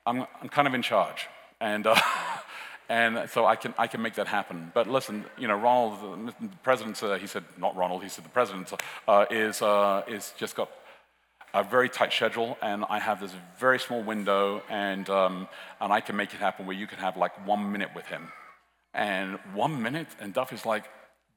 I'm, 0.06 0.26
I'm 0.40 0.48
kind 0.48 0.68
of 0.68 0.74
in 0.74 0.82
charge. 0.82 1.26
And, 1.60 1.86
uh, 1.86 1.96
and 2.88 3.28
so 3.28 3.46
I 3.46 3.56
can, 3.56 3.74
I 3.78 3.88
can 3.88 4.00
make 4.00 4.14
that 4.14 4.28
happen. 4.28 4.70
But 4.72 4.88
listen, 4.88 5.24
you 5.36 5.48
know, 5.48 5.56
Ronald, 5.56 6.32
the 6.40 6.48
president, 6.62 7.02
uh, 7.02 7.14
he 7.14 7.26
said, 7.26 7.44
not 7.58 7.76
Ronald, 7.76 8.02
he 8.02 8.08
said 8.08 8.24
the 8.24 8.30
president 8.30 8.72
uh, 9.08 9.26
is, 9.30 9.60
uh, 9.60 10.02
is 10.06 10.32
just 10.36 10.54
got 10.54 10.70
a 11.54 11.62
very 11.62 11.88
tight 11.88 12.12
schedule, 12.12 12.56
and 12.62 12.84
I 12.88 12.98
have 12.98 13.20
this 13.20 13.32
very 13.58 13.78
small 13.78 14.02
window, 14.02 14.62
and, 14.70 15.08
um, 15.10 15.48
and 15.80 15.92
I 15.92 16.00
can 16.00 16.16
make 16.16 16.32
it 16.32 16.40
happen 16.40 16.66
where 16.66 16.76
you 16.76 16.86
can 16.86 16.98
have 16.98 17.16
like 17.16 17.46
one 17.46 17.72
minute 17.72 17.90
with 17.94 18.06
him. 18.06 18.32
And 18.94 19.38
one 19.54 19.82
minute, 19.82 20.08
and 20.20 20.32
Duffy's 20.32 20.64
like, 20.64 20.84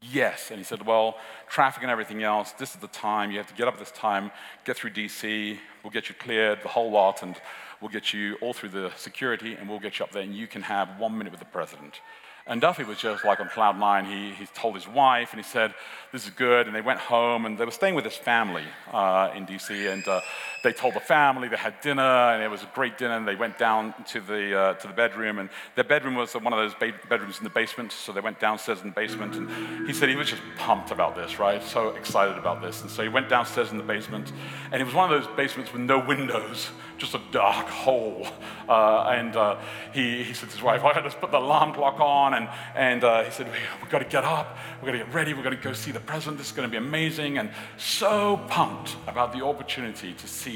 yes. 0.02 0.52
And 0.52 0.58
he 0.58 0.64
said, 0.64 0.86
well, 0.86 1.18
traffic 1.50 1.84
and 1.84 1.92
everything 1.92 2.24
else, 2.24 2.52
this 2.54 2.76
is 2.76 2.82
the 2.82 2.88
time. 2.88 3.32
You 3.32 3.38
have 3.38 3.48
to 3.48 3.54
get 3.54 3.68
up 3.68 3.76
at 3.76 3.80
this 3.80 3.92
time, 3.92 4.32
get 4.64 4.78
through 4.78 4.92
DC, 4.92 5.58
we'll 5.84 5.92
get 5.92 6.10
you 6.10 6.16
cleared, 6.16 6.60
the 6.64 6.70
whole 6.70 6.92
lot, 6.92 7.22
and 7.22 7.36
we'll 7.82 7.92
get 7.92 8.14
you 8.14 8.36
all 8.42 8.54
through 8.54 8.70
the 8.70 8.92
security, 8.96 9.54
and 9.54 9.70
we'll 9.70 9.80
get 9.80 10.00
you 10.00 10.06
up 10.06 10.12
there, 10.12 10.24
and 10.24 10.34
you 10.34 10.48
can 10.48 10.62
have 10.62 11.00
one 11.00 11.18
minute 11.18 11.32
with 11.32 11.40
the 11.40 11.46
president. 11.46 12.00
And 12.48 12.62
Duffy 12.62 12.84
was 12.84 13.00
just 13.00 13.26
like 13.26 13.40
on 13.40 13.50
cloud 13.50 13.80
nine. 13.80 14.06
He, 14.06 14.32
he 14.32 14.46
told 14.54 14.76
his 14.76 14.88
wife 14.88 15.34
and 15.34 15.44
he 15.44 15.50
said, 15.50 15.74
This 16.12 16.26
is 16.26 16.30
good. 16.30 16.68
And 16.68 16.76
they 16.76 16.82
went 16.82 17.00
home 17.00 17.46
and 17.46 17.58
they 17.58 17.66
were 17.66 17.72
staying 17.72 17.96
with 17.96 18.06
his 18.06 18.16
family 18.16 18.64
uh, 18.94 19.32
in 19.36 19.48
DC. 19.48 19.92
And 19.92 20.08
uh, 20.08 20.22
they 20.66 20.74
told 20.74 20.96
the 20.96 21.00
family, 21.00 21.48
they 21.48 21.56
had 21.56 21.80
dinner, 21.80 22.02
and 22.02 22.44
it 22.44 22.50
was 22.50 22.64
a 22.64 22.70
great 22.74 22.98
dinner. 22.98 23.16
And 23.16 23.28
they 23.28 23.36
went 23.36 23.58
down 23.58 23.94
to 24.08 24.20
the, 24.20 24.60
uh, 24.60 24.74
to 24.74 24.88
the 24.88 24.94
bedroom. 24.94 25.40
And 25.40 25.50
their 25.76 25.84
bedroom 25.84 26.16
was 26.16 26.34
one 26.34 26.52
of 26.52 26.60
those 26.60 26.74
ba- 26.74 27.00
bedrooms 27.08 27.38
in 27.38 27.44
the 27.44 27.50
basement. 27.52 27.92
So 27.92 28.12
they 28.12 28.20
went 28.20 28.40
downstairs 28.40 28.82
in 28.82 28.90
the 28.90 28.96
basement. 28.96 29.36
And 29.36 29.88
he 29.88 29.94
said 29.94 30.10
he 30.10 30.16
was 30.16 30.30
just 30.30 30.42
pumped 30.58 30.92
about 30.92 31.16
this, 31.16 31.40
right? 31.40 31.64
So 31.64 31.90
excited 31.90 32.38
about 32.38 32.62
this. 32.62 32.82
And 32.82 32.90
so 32.90 33.04
he 33.04 33.10
went 33.10 33.30
downstairs 33.30 33.72
in 33.72 33.78
the 33.78 33.84
basement. 33.84 34.34
And 34.72 34.82
it 34.82 34.86
was 34.86 34.94
one 34.94 35.14
of 35.14 35.22
those 35.22 35.34
basements 35.36 35.72
with 35.72 35.82
no 35.84 36.00
windows, 36.00 36.70
just 36.98 37.14
a 37.14 37.22
dark 37.32 37.68
hole. 37.68 38.28
Uh, 38.68 39.04
and 39.04 39.36
uh, 39.36 39.58
he, 39.94 40.24
he 40.24 40.34
said 40.34 40.50
to 40.50 40.56
his 40.56 40.64
wife, 40.64 40.84
I 40.84 41.00
to 41.00 41.10
put 41.12 41.32
the 41.32 41.38
alarm 41.38 41.74
clock 41.74 42.00
on 42.00 42.34
and, 42.34 42.50
and 42.74 43.04
uh, 43.04 43.24
he 43.24 43.32
said, 43.32 43.48
We've 43.82 43.92
got 43.92 44.00
to 44.00 44.06
get 44.06 44.24
up, 44.24 44.58
we've 44.82 44.88
got 44.88 44.98
to 44.98 45.06
get 45.06 45.14
ready, 45.14 45.34
we've 45.34 45.44
got 45.44 45.52
to 45.52 45.56
go 45.56 45.74
see 45.74 45.92
the 45.92 46.00
president, 46.00 46.40
this 46.40 46.48
is 46.48 46.54
going 46.54 46.68
to 46.68 46.72
be 46.72 46.78
amazing. 46.78 47.38
And 47.38 47.52
so 47.78 48.38
pumped 48.48 48.96
about 49.08 49.34
the 49.34 49.46
opportunity 49.46 50.14
to 50.14 50.28
see 50.28 50.55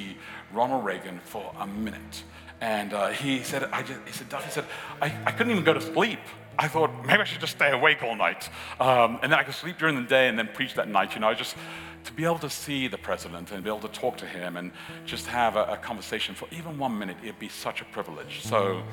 Ronald 0.51 0.85
Reagan 0.85 1.19
for 1.23 1.53
a 1.59 1.67
minute. 1.67 2.23
And 2.61 2.93
uh, 2.93 3.09
he 3.09 3.41
said, 3.43 3.63
I 3.71 3.83
just, 3.83 3.99
he 4.05 4.11
said, 4.11 4.29
Duff, 4.29 4.43
he 4.45 4.51
said, 4.51 4.65
I, 5.01 5.13
I 5.25 5.31
couldn't 5.31 5.51
even 5.51 5.63
go 5.63 5.73
to 5.73 5.81
sleep 5.81 6.19
I 6.59 6.67
thought 6.67 6.91
maybe 7.05 7.21
I 7.21 7.23
should 7.23 7.39
just 7.39 7.55
stay 7.55 7.71
awake 7.71 8.03
all 8.03 8.17
night. 8.17 8.49
Um, 8.81 9.19
and 9.23 9.31
then 9.31 9.39
I 9.39 9.43
could 9.43 9.55
sleep 9.55 9.77
during 9.77 9.95
the 9.95 10.01
day 10.01 10.27
and 10.27 10.37
then 10.37 10.49
preach 10.53 10.73
that 10.73 10.89
night. 10.89 11.15
You 11.15 11.21
know, 11.21 11.33
just 11.33 11.55
to 12.03 12.11
be 12.11 12.25
able 12.25 12.39
to 12.39 12.49
see 12.49 12.89
the 12.89 12.97
president 12.97 13.51
and 13.51 13.63
be 13.63 13.69
able 13.69 13.87
to 13.87 13.87
talk 13.87 14.17
to 14.17 14.25
him 14.25 14.57
and 14.57 14.73
just 15.05 15.25
have 15.27 15.55
a, 15.55 15.63
a 15.63 15.77
conversation 15.77 16.35
for 16.35 16.49
even 16.51 16.77
one 16.77 16.99
minute, 16.99 17.15
it'd 17.23 17.39
be 17.39 17.47
such 17.47 17.79
a 17.79 17.85
privilege. 17.85 18.41
So 18.41 18.83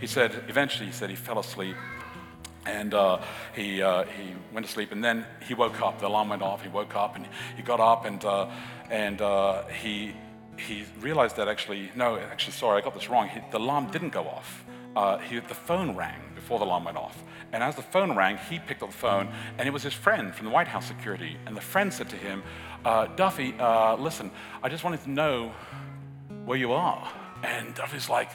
he 0.00 0.08
said, 0.08 0.44
eventually, 0.48 0.86
he 0.86 0.92
said 0.92 1.10
he 1.10 1.16
fell 1.16 1.38
asleep. 1.38 1.76
And 2.66 2.92
uh, 2.92 3.20
he, 3.54 3.82
uh, 3.82 4.04
he 4.04 4.34
went 4.52 4.66
to 4.66 4.72
sleep, 4.72 4.92
and 4.92 5.02
then 5.02 5.26
he 5.46 5.54
woke 5.54 5.80
up. 5.80 5.98
The 6.00 6.06
alarm 6.06 6.28
went 6.28 6.42
off. 6.42 6.62
He 6.62 6.68
woke 6.68 6.94
up, 6.94 7.16
and 7.16 7.26
he 7.56 7.62
got 7.62 7.80
up, 7.80 8.04
and, 8.04 8.24
uh, 8.24 8.50
and 8.88 9.20
uh, 9.20 9.64
he, 9.66 10.14
he 10.56 10.84
realized 11.00 11.36
that 11.36 11.48
actually, 11.48 11.90
no, 11.94 12.16
actually, 12.16 12.52
sorry, 12.52 12.80
I 12.80 12.84
got 12.84 12.94
this 12.94 13.08
wrong. 13.08 13.28
He, 13.28 13.40
the 13.50 13.58
alarm 13.58 13.90
didn't 13.90 14.10
go 14.10 14.24
off. 14.24 14.64
Uh, 14.94 15.18
he, 15.18 15.38
the 15.38 15.54
phone 15.54 15.96
rang 15.96 16.20
before 16.34 16.58
the 16.58 16.64
alarm 16.64 16.84
went 16.84 16.96
off. 16.96 17.22
And 17.52 17.62
as 17.62 17.76
the 17.76 17.82
phone 17.82 18.16
rang, 18.16 18.38
he 18.48 18.58
picked 18.58 18.82
up 18.82 18.90
the 18.90 18.96
phone, 18.96 19.28
and 19.58 19.68
it 19.68 19.72
was 19.72 19.82
his 19.82 19.92
friend 19.92 20.34
from 20.34 20.46
the 20.46 20.52
White 20.52 20.68
House 20.68 20.86
security. 20.86 21.36
And 21.46 21.56
the 21.56 21.60
friend 21.60 21.92
said 21.92 22.08
to 22.10 22.16
him, 22.16 22.42
uh, 22.84 23.06
Duffy, 23.16 23.54
uh, 23.58 23.96
listen, 23.96 24.30
I 24.62 24.68
just 24.68 24.84
wanted 24.84 25.02
to 25.02 25.10
know 25.10 25.52
where 26.44 26.58
you 26.58 26.72
are. 26.72 27.10
And 27.42 27.74
Duffy's 27.74 28.08
like 28.08 28.30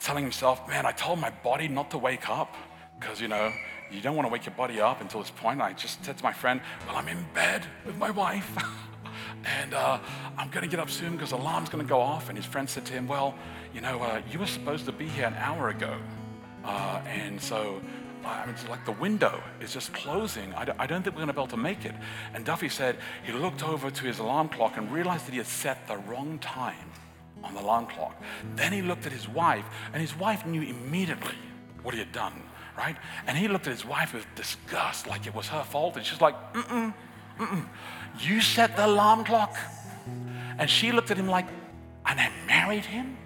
telling 0.00 0.24
himself, 0.24 0.66
man, 0.68 0.86
I 0.86 0.92
told 0.92 1.18
my 1.18 1.30
body 1.30 1.68
not 1.68 1.90
to 1.90 1.98
wake 1.98 2.28
up 2.28 2.54
because, 2.98 3.20
you 3.20 3.28
know, 3.28 3.52
you 3.90 4.00
don't 4.00 4.16
want 4.16 4.26
to 4.26 4.32
wake 4.32 4.46
your 4.46 4.54
body 4.54 4.80
up 4.80 5.00
until 5.00 5.20
this 5.20 5.30
point. 5.30 5.60
I 5.60 5.72
just 5.72 6.04
said 6.04 6.16
to 6.18 6.24
my 6.24 6.32
friend, 6.32 6.60
well, 6.86 6.96
I'm 6.96 7.08
in 7.08 7.24
bed 7.34 7.64
with 7.84 7.96
my 7.96 8.10
wife. 8.10 8.56
and 9.44 9.74
uh, 9.74 9.98
I'm 10.36 10.50
going 10.50 10.64
to 10.64 10.70
get 10.70 10.80
up 10.80 10.90
soon 10.90 11.12
because 11.12 11.30
the 11.30 11.36
alarm's 11.36 11.68
going 11.68 11.84
to 11.84 11.88
go 11.88 12.00
off. 12.00 12.28
And 12.28 12.36
his 12.36 12.46
friend 12.46 12.68
said 12.68 12.84
to 12.86 12.92
him, 12.92 13.06
well, 13.06 13.34
you 13.74 13.80
know, 13.80 14.02
uh, 14.02 14.22
you 14.30 14.38
were 14.38 14.46
supposed 14.46 14.86
to 14.86 14.92
be 14.92 15.06
here 15.06 15.26
an 15.26 15.34
hour 15.34 15.68
ago. 15.68 15.96
Uh, 16.64 17.00
and 17.06 17.40
so 17.40 17.80
I 18.26 18.44
mean, 18.44 18.54
it's 18.54 18.68
like 18.68 18.84
the 18.84 18.92
window 18.92 19.42
is 19.60 19.72
just 19.72 19.92
closing. 19.92 20.52
I 20.54 20.64
don't, 20.64 20.80
I 20.80 20.86
don't 20.86 21.02
think 21.02 21.14
we're 21.14 21.20
going 21.20 21.28
to 21.28 21.34
be 21.34 21.40
able 21.40 21.48
to 21.48 21.56
make 21.56 21.84
it. 21.84 21.94
And 22.34 22.44
Duffy 22.44 22.68
said 22.68 22.96
he 23.24 23.32
looked 23.32 23.62
over 23.62 23.90
to 23.90 24.04
his 24.04 24.18
alarm 24.18 24.48
clock 24.48 24.76
and 24.76 24.90
realized 24.90 25.26
that 25.26 25.32
he 25.32 25.38
had 25.38 25.46
set 25.46 25.86
the 25.86 25.96
wrong 25.96 26.38
time 26.40 26.90
on 27.44 27.54
the 27.54 27.60
alarm 27.60 27.86
clock. 27.86 28.20
Then 28.56 28.72
he 28.72 28.82
looked 28.82 29.06
at 29.06 29.12
his 29.12 29.28
wife, 29.28 29.64
and 29.92 30.00
his 30.00 30.16
wife 30.16 30.44
knew 30.44 30.62
immediately 30.62 31.36
what 31.82 31.94
he 31.94 32.00
had 32.00 32.12
done, 32.12 32.32
right? 32.76 32.96
And 33.26 33.38
he 33.38 33.46
looked 33.46 33.68
at 33.68 33.72
his 33.72 33.84
wife 33.84 34.12
with 34.12 34.26
disgust, 34.34 35.06
like 35.06 35.26
it 35.26 35.34
was 35.34 35.46
her 35.48 35.62
fault. 35.62 35.96
And 35.96 36.04
she's 36.04 36.20
like, 36.20 36.34
mm-mm, 36.52 36.92
mm-mm. 37.38 37.66
You 38.20 38.40
set 38.40 38.76
the 38.76 38.86
alarm 38.86 39.24
clock? 39.24 39.56
And 40.58 40.70
she 40.70 40.92
looked 40.92 41.10
at 41.10 41.18
him 41.18 41.28
like, 41.28 41.46
and 42.06 42.18
I 42.18 42.30
married 42.46 42.84
him? 42.84 43.16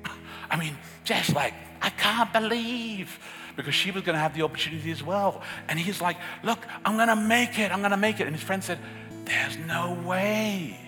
I 0.50 0.56
mean, 0.56 0.76
just 1.04 1.34
like, 1.34 1.54
I 1.82 1.90
can't 1.90 2.32
believe 2.32 3.18
because 3.56 3.74
she 3.74 3.90
was 3.90 4.02
going 4.02 4.14
to 4.14 4.20
have 4.20 4.34
the 4.34 4.42
opportunity 4.42 4.90
as 4.90 5.02
well. 5.02 5.42
And 5.68 5.78
he's 5.78 6.00
like, 6.00 6.16
Look, 6.42 6.58
I'm 6.84 6.96
going 6.96 7.08
to 7.08 7.16
make 7.16 7.58
it. 7.58 7.72
I'm 7.72 7.80
going 7.80 7.90
to 7.90 7.96
make 7.96 8.20
it. 8.20 8.26
And 8.26 8.36
his 8.36 8.44
friend 8.44 8.62
said, 8.62 8.78
There's 9.24 9.56
no 9.56 9.98
way. 10.04 10.78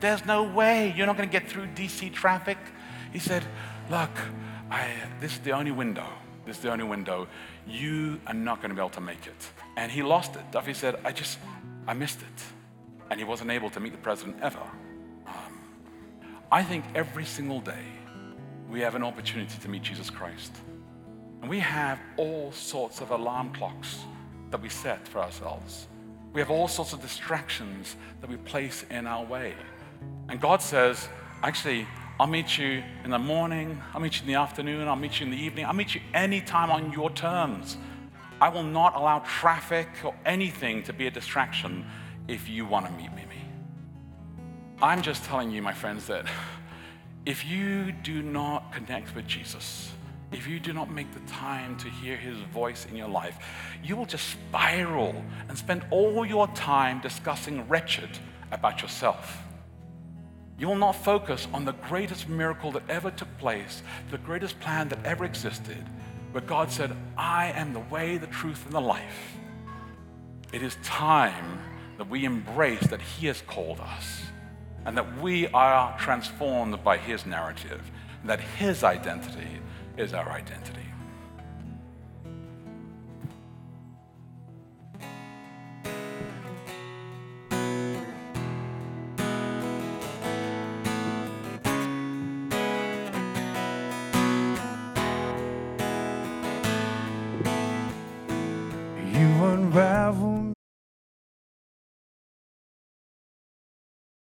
There's 0.00 0.24
no 0.24 0.42
way. 0.42 0.92
You're 0.96 1.06
not 1.06 1.16
going 1.16 1.28
to 1.28 1.32
get 1.32 1.48
through 1.48 1.66
DC 1.68 2.12
traffic. 2.12 2.58
He 3.12 3.18
said, 3.18 3.44
Look, 3.90 4.10
I, 4.70 4.90
this 5.20 5.32
is 5.32 5.38
the 5.40 5.52
only 5.52 5.70
window. 5.70 6.06
This 6.44 6.56
is 6.56 6.62
the 6.62 6.72
only 6.72 6.84
window. 6.84 7.28
You 7.66 8.20
are 8.26 8.34
not 8.34 8.60
going 8.60 8.70
to 8.70 8.74
be 8.74 8.80
able 8.80 8.90
to 8.90 9.00
make 9.00 9.26
it. 9.26 9.50
And 9.76 9.90
he 9.90 10.02
lost 10.02 10.36
it. 10.36 10.42
Duffy 10.52 10.74
said, 10.74 10.98
I 11.04 11.12
just, 11.12 11.38
I 11.86 11.94
missed 11.94 12.20
it. 12.20 12.42
And 13.10 13.20
he 13.20 13.24
wasn't 13.24 13.50
able 13.50 13.70
to 13.70 13.80
meet 13.80 13.92
the 13.92 13.98
president 13.98 14.36
ever. 14.42 14.62
Um, 15.26 15.60
I 16.50 16.62
think 16.62 16.84
every 16.94 17.24
single 17.24 17.60
day 17.60 17.84
we 18.68 18.80
have 18.80 18.94
an 18.94 19.02
opportunity 19.02 19.58
to 19.60 19.68
meet 19.68 19.82
Jesus 19.82 20.10
Christ. 20.10 20.52
And 21.40 21.50
we 21.50 21.60
have 21.60 22.00
all 22.16 22.50
sorts 22.52 23.00
of 23.00 23.10
alarm 23.10 23.52
clocks 23.52 24.00
that 24.50 24.60
we 24.60 24.68
set 24.68 25.06
for 25.06 25.20
ourselves. 25.20 25.86
We 26.32 26.40
have 26.40 26.50
all 26.50 26.68
sorts 26.68 26.92
of 26.92 27.00
distractions 27.00 27.96
that 28.20 28.28
we 28.28 28.36
place 28.38 28.84
in 28.90 29.06
our 29.06 29.24
way. 29.24 29.54
And 30.28 30.40
God 30.40 30.60
says, 30.60 31.08
actually, 31.42 31.86
I'll 32.18 32.26
meet 32.26 32.58
you 32.58 32.82
in 33.04 33.10
the 33.10 33.18
morning, 33.18 33.80
I'll 33.94 34.00
meet 34.00 34.16
you 34.16 34.22
in 34.22 34.28
the 34.28 34.34
afternoon, 34.34 34.88
I'll 34.88 34.96
meet 34.96 35.20
you 35.20 35.26
in 35.26 35.30
the 35.30 35.38
evening, 35.38 35.66
I'll 35.66 35.74
meet 35.74 35.94
you 35.94 36.00
anytime 36.14 36.70
on 36.70 36.92
your 36.92 37.10
terms. 37.10 37.76
I 38.40 38.48
will 38.48 38.62
not 38.62 38.96
allow 38.96 39.20
traffic 39.20 39.88
or 40.04 40.14
anything 40.24 40.82
to 40.84 40.92
be 40.92 41.06
a 41.06 41.10
distraction 41.10 41.84
if 42.28 42.48
you 42.48 42.66
want 42.66 42.86
to 42.86 42.92
meet 42.92 43.12
me. 43.14 43.22
I'm 44.82 45.00
just 45.00 45.24
telling 45.24 45.50
you, 45.50 45.62
my 45.62 45.72
friends, 45.72 46.06
that 46.08 46.26
if 47.24 47.46
you 47.46 47.92
do 47.92 48.22
not 48.22 48.72
connect 48.72 49.14
with 49.14 49.26
Jesus, 49.26 49.90
if 50.32 50.46
you 50.46 50.60
do 50.60 50.74
not 50.74 50.90
make 50.90 51.10
the 51.14 51.20
time 51.20 51.78
to 51.78 51.88
hear 51.88 52.14
his 52.14 52.36
voice 52.52 52.86
in 52.90 52.94
your 52.94 53.08
life, 53.08 53.38
you 53.82 53.96
will 53.96 54.04
just 54.04 54.28
spiral 54.28 55.24
and 55.48 55.56
spend 55.56 55.86
all 55.90 56.26
your 56.26 56.46
time 56.48 57.00
discussing 57.00 57.66
wretched 57.68 58.10
about 58.52 58.82
yourself. 58.82 59.42
You 60.58 60.68
will 60.68 60.76
not 60.76 60.92
focus 60.92 61.48
on 61.54 61.64
the 61.64 61.72
greatest 61.72 62.28
miracle 62.28 62.70
that 62.72 62.82
ever 62.90 63.10
took 63.10 63.34
place, 63.38 63.82
the 64.10 64.18
greatest 64.18 64.60
plan 64.60 64.88
that 64.90 65.04
ever 65.06 65.24
existed, 65.24 65.84
where 66.32 66.42
God 66.42 66.70
said, 66.70 66.96
I 67.16 67.52
am 67.52 67.72
the 67.72 67.80
way, 67.80 68.18
the 68.18 68.26
truth, 68.26 68.64
and 68.66 68.74
the 68.74 68.80
life. 68.80 69.36
It 70.52 70.62
is 70.62 70.76
time 70.82 71.60
that 71.98 72.08
we 72.08 72.24
embrace 72.24 72.86
that 72.88 73.00
He 73.00 73.26
has 73.26 73.42
called 73.42 73.80
us 73.80 74.22
and 74.86 74.96
that 74.96 75.20
we 75.20 75.48
are 75.48 75.98
transformed 75.98 76.82
by 76.84 76.96
His 76.96 77.26
narrative, 77.26 77.90
and 78.20 78.30
that 78.30 78.40
His 78.40 78.84
identity 78.84 79.60
is 79.96 80.14
our 80.14 80.30
identity. 80.30 80.85